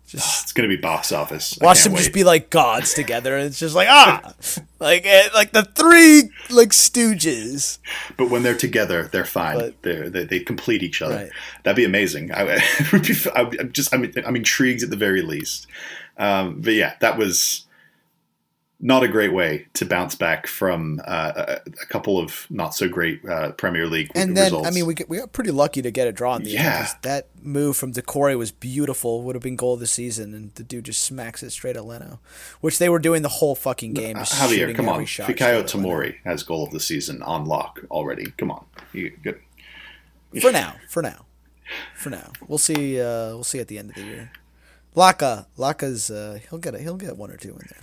Just 0.06 0.42
It's 0.52 0.52
gonna 0.52 0.68
be 0.68 0.76
box 0.76 1.12
office. 1.12 1.58
I 1.60 1.64
watch 1.64 1.82
them 1.82 1.92
wait. 1.92 2.00
just 2.00 2.12
be 2.12 2.24
like 2.24 2.50
gods 2.50 2.92
together, 2.94 3.36
and 3.36 3.46
it's 3.46 3.58
just 3.58 3.74
like 3.74 3.88
ah, 3.90 4.34
like 4.78 5.06
eh, 5.06 5.28
like 5.34 5.52
the 5.52 5.64
three 5.64 6.30
like 6.50 6.70
stooges. 6.70 7.78
But 8.18 8.28
when 8.28 8.42
they're 8.42 8.56
together, 8.56 9.08
they're 9.10 9.24
fine. 9.24 9.58
But- 9.58 9.82
they're, 9.82 10.10
they 10.10 10.24
they 10.24 10.40
complete 10.40 10.82
each 10.82 11.00
other. 11.00 11.14
Right. 11.16 11.30
That'd 11.62 11.76
be 11.76 11.84
amazing. 11.84 12.32
I, 12.32 12.44
would 12.92 13.06
be, 13.06 13.14
I'm 13.34 13.72
just 13.72 13.94
I'm, 13.94 14.10
I'm 14.26 14.36
intrigued 14.36 14.82
at 14.82 14.90
the 14.90 14.96
very 14.96 15.22
least. 15.22 15.66
Um, 16.18 16.60
but 16.60 16.74
yeah, 16.74 16.94
that 17.00 17.16
was 17.16 17.66
not 18.84 19.04
a 19.04 19.08
great 19.08 19.32
way 19.32 19.66
to 19.74 19.86
bounce 19.86 20.16
back 20.16 20.48
from 20.48 21.00
uh, 21.06 21.32
a, 21.36 21.60
a 21.82 21.86
couple 21.86 22.18
of 22.18 22.46
not 22.50 22.74
so 22.74 22.88
great 22.88 23.24
uh, 23.24 23.52
Premier 23.52 23.86
League 23.86 24.10
And 24.16 24.36
then, 24.36 24.46
results. 24.46 24.66
I 24.66 24.70
mean, 24.72 24.86
we 24.86 24.94
got, 24.94 25.08
we 25.08 25.18
got 25.18 25.30
pretty 25.30 25.52
lucky 25.52 25.80
to 25.82 25.90
get 25.92 26.08
a 26.08 26.12
draw 26.12 26.34
in 26.34 26.42
the 26.42 26.56
end. 26.56 26.64
Yeah. 26.64 26.78
'cause 26.82 26.94
That 27.02 27.28
move 27.40 27.76
from 27.76 27.92
Doucouré 27.92 28.36
was 28.36 28.50
beautiful. 28.50 29.22
Would 29.22 29.36
have 29.36 29.42
been 29.42 29.54
goal 29.56 29.74
of 29.74 29.80
the 29.80 29.86
season, 29.86 30.34
and 30.34 30.52
the 30.56 30.64
dude 30.64 30.84
just 30.86 31.04
smacks 31.04 31.42
it 31.44 31.50
straight 31.50 31.76
at 31.76 31.84
Leno, 31.84 32.18
which 32.60 32.78
they 32.78 32.88
were 32.88 32.98
doing 32.98 33.22
the 33.22 33.28
whole 33.28 33.54
fucking 33.54 33.94
game. 33.94 34.16
Just 34.16 34.34
Javier, 34.34 34.74
come 34.74 34.88
on. 34.88 35.04
Fikayo. 35.04 35.62
Tomori 35.62 36.16
has 36.24 36.42
goal 36.42 36.64
of 36.64 36.72
the 36.72 36.80
season 36.80 37.22
on 37.22 37.46
lock 37.46 37.80
already. 37.90 38.32
Come 38.36 38.50
on, 38.50 38.64
you 38.92 39.12
good. 39.22 39.40
For 40.40 40.50
now, 40.50 40.74
for 40.88 41.02
now, 41.02 41.26
for 41.94 42.10
now. 42.10 42.32
We'll 42.48 42.58
see. 42.58 43.00
Uh, 43.00 43.28
we'll 43.34 43.44
see 43.44 43.60
at 43.60 43.68
the 43.68 43.78
end 43.78 43.90
of 43.90 43.94
the 43.96 44.02
year. 44.02 44.32
Laka, 44.96 45.46
Laka's 45.56 46.10
uh, 46.10 46.38
he'll 46.50 46.58
get 46.58 46.74
a, 46.74 46.78
he'll 46.78 46.96
get 46.96 47.16
one 47.16 47.30
or 47.30 47.36
two 47.36 47.50
in 47.52 47.66
there. 47.70 47.80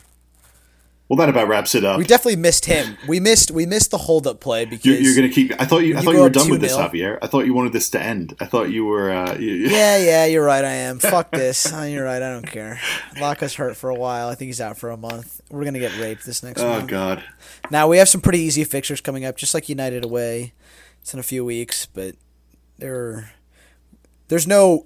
Well, 1.10 1.17
that 1.17 1.28
about 1.28 1.48
wraps 1.48 1.74
it 1.74 1.84
up. 1.84 1.98
We 1.98 2.04
definitely 2.06 2.36
missed 2.36 2.65
him. 2.65 2.95
We 3.08 3.19
missed 3.19 3.50
we 3.50 3.65
missed 3.65 3.89
the 3.89 3.98
hold 3.98 4.28
up 4.28 4.39
play 4.39 4.65
because 4.65 4.86
You're, 4.86 4.98
you're 4.98 5.15
gonna 5.15 5.30
keep. 5.30 5.60
I 5.60 5.65
thought 5.65 5.80
you. 5.80 5.95
I 5.95 6.02
you 6.02 6.06
thought 6.06 6.13
you 6.13 6.22
were 6.22 6.30
done 6.30 6.50
with 6.52 6.62
this, 6.62 6.76
2-0. 6.78 6.91
Javier. 6.91 7.17
I 7.24 7.26
thought 7.26 7.45
you 7.48 7.54
wanted 7.56 7.74
this 7.74 7.89
to 7.89 8.00
end. 8.02 8.36
I 8.39 8.45
thought 8.45 8.69
you 8.69 8.86
were. 8.86 9.10
Uh, 9.10 9.36
you, 9.36 9.54
Yeah, 9.54 9.98
yeah, 10.12 10.26
you're 10.26 10.45
right. 10.45 10.63
I 10.63 10.72
am. 10.72 11.00
Fuck 11.00 11.32
this. 11.32 11.74
Oh, 11.74 11.82
you're 11.86 12.04
right. 12.06 12.22
I 12.22 12.30
don't 12.30 12.45
care. 12.45 12.80
Laka's 13.19 13.56
hurt 13.56 13.76
for 13.76 13.89
a 13.89 13.95
while. 13.95 14.28
I 14.30 14.36
think 14.36 14.50
he's 14.50 14.62
out 14.62 14.78
for 14.78 14.91
a 14.91 14.98
month. 14.98 15.41
We're 15.50 15.65
gonna 15.65 15.80
get 15.80 15.98
raped 15.98 16.28
this 16.28 16.43
next 16.43 16.62
Oh 16.62 16.69
month. 16.69 16.88
God. 16.88 17.24
Now 17.72 17.88
we 17.88 17.98
have 17.98 18.08
some 18.08 18.22
pretty 18.22 18.41
easy 18.41 18.63
fixtures 18.63 19.02
coming 19.02 19.26
up, 19.26 19.36
just 19.36 19.56
like 19.56 19.67
United 19.67 20.06
away. 20.06 20.54
It's 21.02 21.12
in 21.15 21.19
a 21.19 21.24
few 21.24 21.43
weeks, 21.43 21.88
but 21.88 22.17
there, 22.78 23.32
there's 24.28 24.45
no 24.45 24.86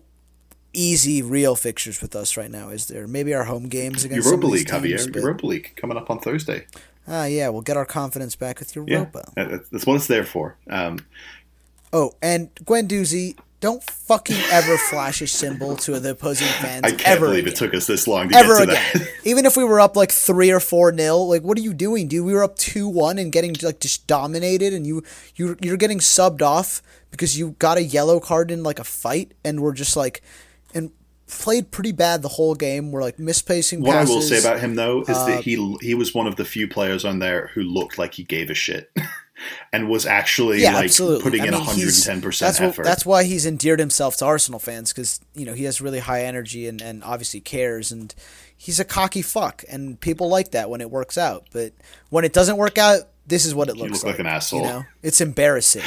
easy 0.73 1.21
real 1.21 1.55
fixtures 1.55 2.01
with 2.01 2.15
us 2.15 2.35
right 2.35 2.49
now, 2.51 2.69
is 2.69 2.87
there? 2.87 3.07
Maybe 3.07 3.33
our 3.33 3.43
home 3.45 3.67
games 3.69 4.03
against 4.03 4.25
Europa 4.25 4.41
some 4.43 4.49
of 4.51 4.53
these 4.57 4.71
League, 4.73 4.83
teams, 4.83 5.07
Javier. 5.07 5.13
but- 5.13 5.19
Europa 5.21 5.45
League 5.47 5.73
coming 5.75 5.97
up 5.97 6.09
on 6.09 6.19
Thursday. 6.19 6.65
Ah, 7.07 7.25
yeah, 7.25 7.49
we'll 7.49 7.61
get 7.61 7.75
our 7.77 7.85
confidence 7.85 8.35
back 8.35 8.59
with 8.59 8.75
Yeah, 8.75 8.83
Europa. 8.87 9.31
that- 9.35 9.69
that's, 9.71 9.85
what 9.85 9.95
it's 9.95 10.07
there 10.07 10.25
for. 10.25 10.57
Um, 10.69 10.99
Oh, 11.95 12.13
and 12.23 12.49
Guendouzi, 12.55 13.37
don't 13.59 13.83
fucking 13.83 14.35
ever 14.51 14.77
flash 14.77 15.21
a 15.21 15.27
symbol 15.27 15.75
to 15.77 15.99
the 15.99 16.09
opposing 16.11 16.47
fans. 16.61 16.81
I 16.83 16.91
can't 16.91 17.19
believe 17.19 17.43
again. 17.43 17.53
it 17.53 17.55
took 17.55 17.73
us 17.75 17.85
this 17.85 18.07
long 18.07 18.29
to 18.29 18.35
ever 18.35 18.65
get 18.65 18.65
to 18.65 18.71
again. 18.71 18.91
that. 18.95 19.07
Even 19.29 19.45
if 19.45 19.55
we 19.55 19.63
were 19.63 19.79
up 19.79 19.95
like 19.95 20.11
three 20.11 20.49
or 20.49 20.59
four 20.59 20.91
nil, 20.91 21.29
like 21.29 21.43
what 21.43 21.55
are 21.57 21.61
you 21.61 21.73
doing, 21.73 22.07
dude? 22.07 22.25
We 22.25 22.33
were 22.33 22.43
up 22.43 22.55
two 22.57 22.87
one 22.87 23.19
and 23.19 23.31
getting 23.31 23.55
like 23.61 23.79
just 23.79 24.07
dominated, 24.07 24.73
and 24.73 24.87
you 24.87 25.03
you 25.35 25.55
you're 25.61 25.77
getting 25.77 25.99
subbed 25.99 26.41
off 26.41 26.81
because 27.11 27.37
you 27.37 27.51
got 27.59 27.77
a 27.77 27.83
yellow 27.83 28.19
card 28.19 28.49
in 28.49 28.63
like 28.63 28.79
a 28.79 28.83
fight, 28.83 29.33
and 29.45 29.61
we're 29.61 29.73
just 29.73 29.95
like 29.95 30.21
played 31.27 31.71
pretty 31.71 31.91
bad 31.91 32.21
the 32.21 32.27
whole 32.29 32.55
game. 32.55 32.91
We're 32.91 33.01
like 33.01 33.19
misplacing 33.19 33.81
what 33.81 33.93
passes. 33.93 34.09
I 34.09 34.13
will 34.13 34.21
say 34.21 34.39
about 34.39 34.59
him 34.59 34.75
though 34.75 35.01
is 35.01 35.09
Uh, 35.09 35.25
that 35.27 35.43
he 35.43 35.77
he 35.81 35.93
was 35.93 36.13
one 36.13 36.27
of 36.27 36.35
the 36.35 36.45
few 36.45 36.67
players 36.67 37.05
on 37.05 37.19
there 37.19 37.51
who 37.53 37.61
looked 37.61 37.97
like 37.97 38.13
he 38.15 38.23
gave 38.23 38.49
a 38.49 38.53
shit. 38.53 38.91
And 39.73 39.89
was 39.89 40.05
actually 40.05 40.61
yeah, 40.61 40.75
like 40.75 40.85
absolutely. 40.85 41.23
putting 41.23 41.41
I 41.41 41.45
in 41.45 41.51
mean, 41.51 41.59
110 41.61 42.21
percent 42.21 42.47
That's 42.47 42.59
what, 42.61 42.69
effort. 42.69 42.83
that's 42.83 43.05
why 43.05 43.23
he's 43.23 43.45
endeared 43.47 43.79
himself 43.79 44.15
to 44.17 44.25
Arsenal 44.25 44.59
fans 44.59 44.93
because 44.93 45.19
you 45.33 45.43
know 45.45 45.53
he 45.53 45.63
has 45.65 45.81
really 45.81 45.99
high 45.99 46.23
energy 46.23 46.67
and, 46.67 46.79
and 46.81 47.03
obviously 47.03 47.41
cares 47.41 47.91
and 47.91 48.13
he's 48.55 48.79
a 48.79 48.85
cocky 48.85 49.23
fuck 49.23 49.63
and 49.67 49.99
people 49.99 50.29
like 50.29 50.51
that 50.51 50.69
when 50.69 50.79
it 50.81 50.91
works 50.91 51.17
out. 51.17 51.47
But 51.51 51.73
when 52.09 52.23
it 52.23 52.31
doesn't 52.31 52.57
work 52.57 52.77
out, 52.77 53.01
this 53.27 53.45
is 53.45 53.53
what 53.55 53.67
it 53.69 53.75
looks 53.75 54.03
look 54.03 54.13
like 54.13 54.19
an 54.19 54.27
asshole. 54.27 54.61
You 54.61 54.67
know, 54.67 54.83
it's 55.01 55.19
embarrassing. 55.19 55.83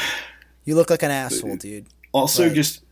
You 0.64 0.75
look 0.75 0.90
like 0.90 1.05
an 1.05 1.12
asshole, 1.12 1.57
dude. 1.57 1.87
Also 2.16 2.46
Right. 2.46 2.55
just 2.55 2.83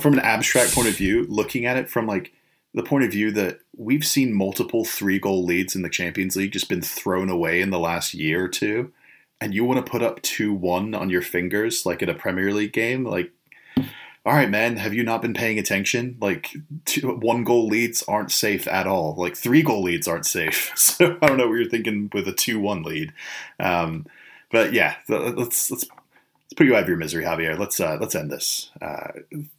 from 0.00 0.14
an 0.14 0.18
abstract 0.20 0.74
point 0.74 0.88
of 0.88 0.96
view 0.96 1.24
looking 1.28 1.64
at 1.66 1.76
it 1.76 1.88
from 1.88 2.06
like 2.06 2.32
the 2.74 2.82
point 2.82 3.04
of 3.04 3.10
view 3.10 3.30
that 3.32 3.60
we've 3.76 4.04
seen 4.04 4.32
multiple 4.34 4.84
three 4.84 5.18
goal 5.18 5.44
leads 5.44 5.74
in 5.74 5.82
the 5.82 5.88
champions 5.88 6.36
league 6.36 6.52
just 6.52 6.68
been 6.68 6.82
thrown 6.82 7.30
away 7.30 7.60
in 7.60 7.70
the 7.70 7.78
last 7.78 8.12
year 8.12 8.44
or 8.44 8.48
two 8.48 8.92
and 9.40 9.54
you 9.54 9.64
want 9.64 9.84
to 9.84 9.90
put 9.90 10.02
up 10.02 10.20
2-1 10.22 10.98
on 10.98 11.08
your 11.10 11.22
fingers 11.22 11.86
like 11.86 12.02
in 12.02 12.08
a 12.08 12.14
premier 12.14 12.52
league 12.52 12.72
game 12.72 13.04
like 13.04 13.30
all 14.26 14.34
right 14.34 14.50
man 14.50 14.76
have 14.76 14.92
you 14.92 15.04
not 15.04 15.22
been 15.22 15.34
paying 15.34 15.56
attention? 15.58 16.16
Like 16.20 16.52
two, 16.84 17.14
one 17.16 17.44
goal 17.44 17.68
leads 17.68 18.02
aren't 18.08 18.32
safe 18.32 18.66
at 18.66 18.86
all. 18.88 19.14
Like 19.16 19.36
three 19.36 19.62
goal 19.62 19.84
leads 19.84 20.08
aren't 20.08 20.26
safe. 20.26 20.72
So 20.76 21.16
i 21.22 21.26
don't 21.28 21.36
know 21.36 21.46
what 21.46 21.54
you're 21.54 21.70
thinking 21.70 22.10
with 22.12 22.26
a 22.26 22.32
2-1 22.32 22.84
lead. 22.84 23.12
Um, 23.60 24.06
but 24.50 24.72
yeah 24.72 24.96
let's 25.08 25.70
let's 25.70 25.84
let's 26.46 26.54
put 26.54 26.66
you 26.66 26.76
out 26.76 26.82
of 26.82 26.88
your 26.88 26.96
misery, 26.96 27.24
Javier. 27.24 27.58
Let's 27.58 27.80
uh, 27.80 27.98
let's 28.00 28.14
end 28.14 28.30
this. 28.30 28.70
Uh, 28.80 29.08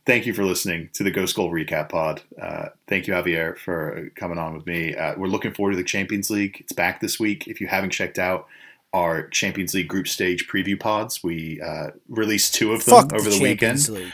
thank 0.06 0.26
you 0.26 0.34
for 0.34 0.46
listening 0.46 0.90
to 0.94 1.04
the 1.04 1.12
Ghost 1.12 1.36
Goal 1.36 1.52
Recap 1.52 1.90
Pod. 1.90 2.22
Uh, 2.42 2.70
thank 2.88 3.08
you, 3.08 3.14
Javier, 3.14 3.58
for 3.58 4.10
coming 4.16 4.38
on 4.38 4.56
with 4.56 4.66
me. 4.66 4.96
Uh, 4.96 5.16
we're 5.18 5.28
looking 5.28 5.54
forward 5.54 5.72
to 5.72 5.78
the 5.78 5.84
Champions 5.84 6.30
League. 6.30 6.62
It's 6.62 6.72
back 6.72 7.02
this 7.02 7.20
week. 7.20 7.48
If 7.48 7.60
you 7.60 7.68
haven't 7.68 7.90
checked 7.90 8.18
out 8.18 8.48
our 8.94 9.28
Champions 9.28 9.74
League 9.74 9.90
group 9.90 10.08
stage 10.08 10.48
preview 10.48 10.80
pods, 10.80 11.22
we 11.22 11.60
uh, 11.62 11.92
released 12.08 12.54
two 12.54 12.72
of 12.72 12.86
them 12.86 12.96
Fuck 12.96 13.14
over 13.14 13.30
the, 13.30 13.38
the, 13.38 13.44
weekend. 13.44 13.90
League. 13.90 14.14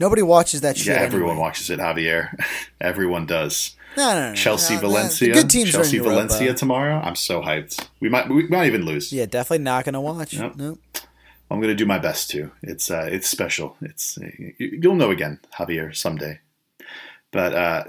Nobody 0.00 0.22
watches 0.22 0.62
that 0.62 0.78
shit. 0.78 0.96
Yeah, 0.96 1.02
everyone 1.02 1.32
anyway. 1.32 1.42
watches 1.42 1.68
it, 1.68 1.78
Javier. 1.78 2.34
everyone 2.80 3.26
does. 3.26 3.76
No, 3.98 4.12
no, 4.14 4.28
no, 4.30 4.34
Chelsea 4.34 4.76
Valencia. 4.76 5.32
Good 5.32 5.50
teams 5.50 5.70
Chelsea 5.70 5.98
Valencia 5.98 6.52
tomorrow. 6.54 7.00
I'm 7.04 7.14
so 7.14 7.42
hyped. 7.42 7.86
We 8.00 8.08
might 8.08 8.28
we 8.28 8.48
might 8.48 8.66
even 8.66 8.84
lose. 8.84 9.12
Yeah, 9.12 9.26
definitely 9.26 9.62
not 9.62 9.84
gonna 9.84 10.00
watch. 10.00 10.34
Yep. 10.34 10.56
Nope. 10.56 10.80
I'm 11.50 11.60
gonna 11.60 11.74
do 11.74 11.86
my 11.86 11.98
best 11.98 12.30
to. 12.30 12.50
It's 12.62 12.90
uh, 12.90 13.08
it's 13.10 13.28
special. 13.28 13.76
It's 13.80 14.16
you- 14.18 14.54
you'll 14.82 14.94
know 14.96 15.10
again, 15.10 15.38
Javier, 15.56 15.94
someday. 15.94 16.40
But 17.30 17.54
uh, 17.54 17.84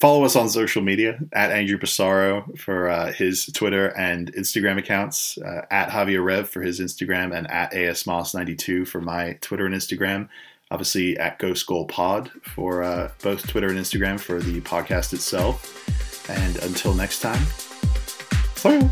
follow 0.00 0.24
us 0.24 0.36
on 0.36 0.48
social 0.48 0.82
media 0.82 1.18
at 1.32 1.50
Andrew 1.50 1.78
Pissarro 1.78 2.58
for 2.58 2.88
uh, 2.88 3.12
his 3.12 3.46
Twitter 3.46 3.88
and 3.96 4.32
Instagram 4.34 4.78
accounts, 4.78 5.36
uh, 5.38 5.66
at 5.70 5.90
Javier 5.90 6.24
Rev 6.24 6.48
for 6.48 6.62
his 6.62 6.80
Instagram, 6.80 7.36
and 7.36 7.48
at 7.50 7.72
ASMoss92 7.72 8.86
for 8.88 9.00
my 9.00 9.34
Twitter 9.40 9.66
and 9.66 9.74
Instagram. 9.74 10.28
Obviously, 10.72 11.18
at 11.18 11.38
Ghost 11.40 11.66
Goal 11.66 11.86
Pod 11.86 12.30
for 12.44 12.82
uh, 12.84 13.10
both 13.22 13.46
Twitter 13.48 13.68
and 13.68 13.78
Instagram 13.78 14.18
for 14.20 14.38
the 14.38 14.60
podcast 14.60 15.12
itself. 15.12 15.76
And 16.30 16.56
until 16.58 16.94
next 16.94 17.20
time, 17.20 17.42
farewell. 18.54 18.90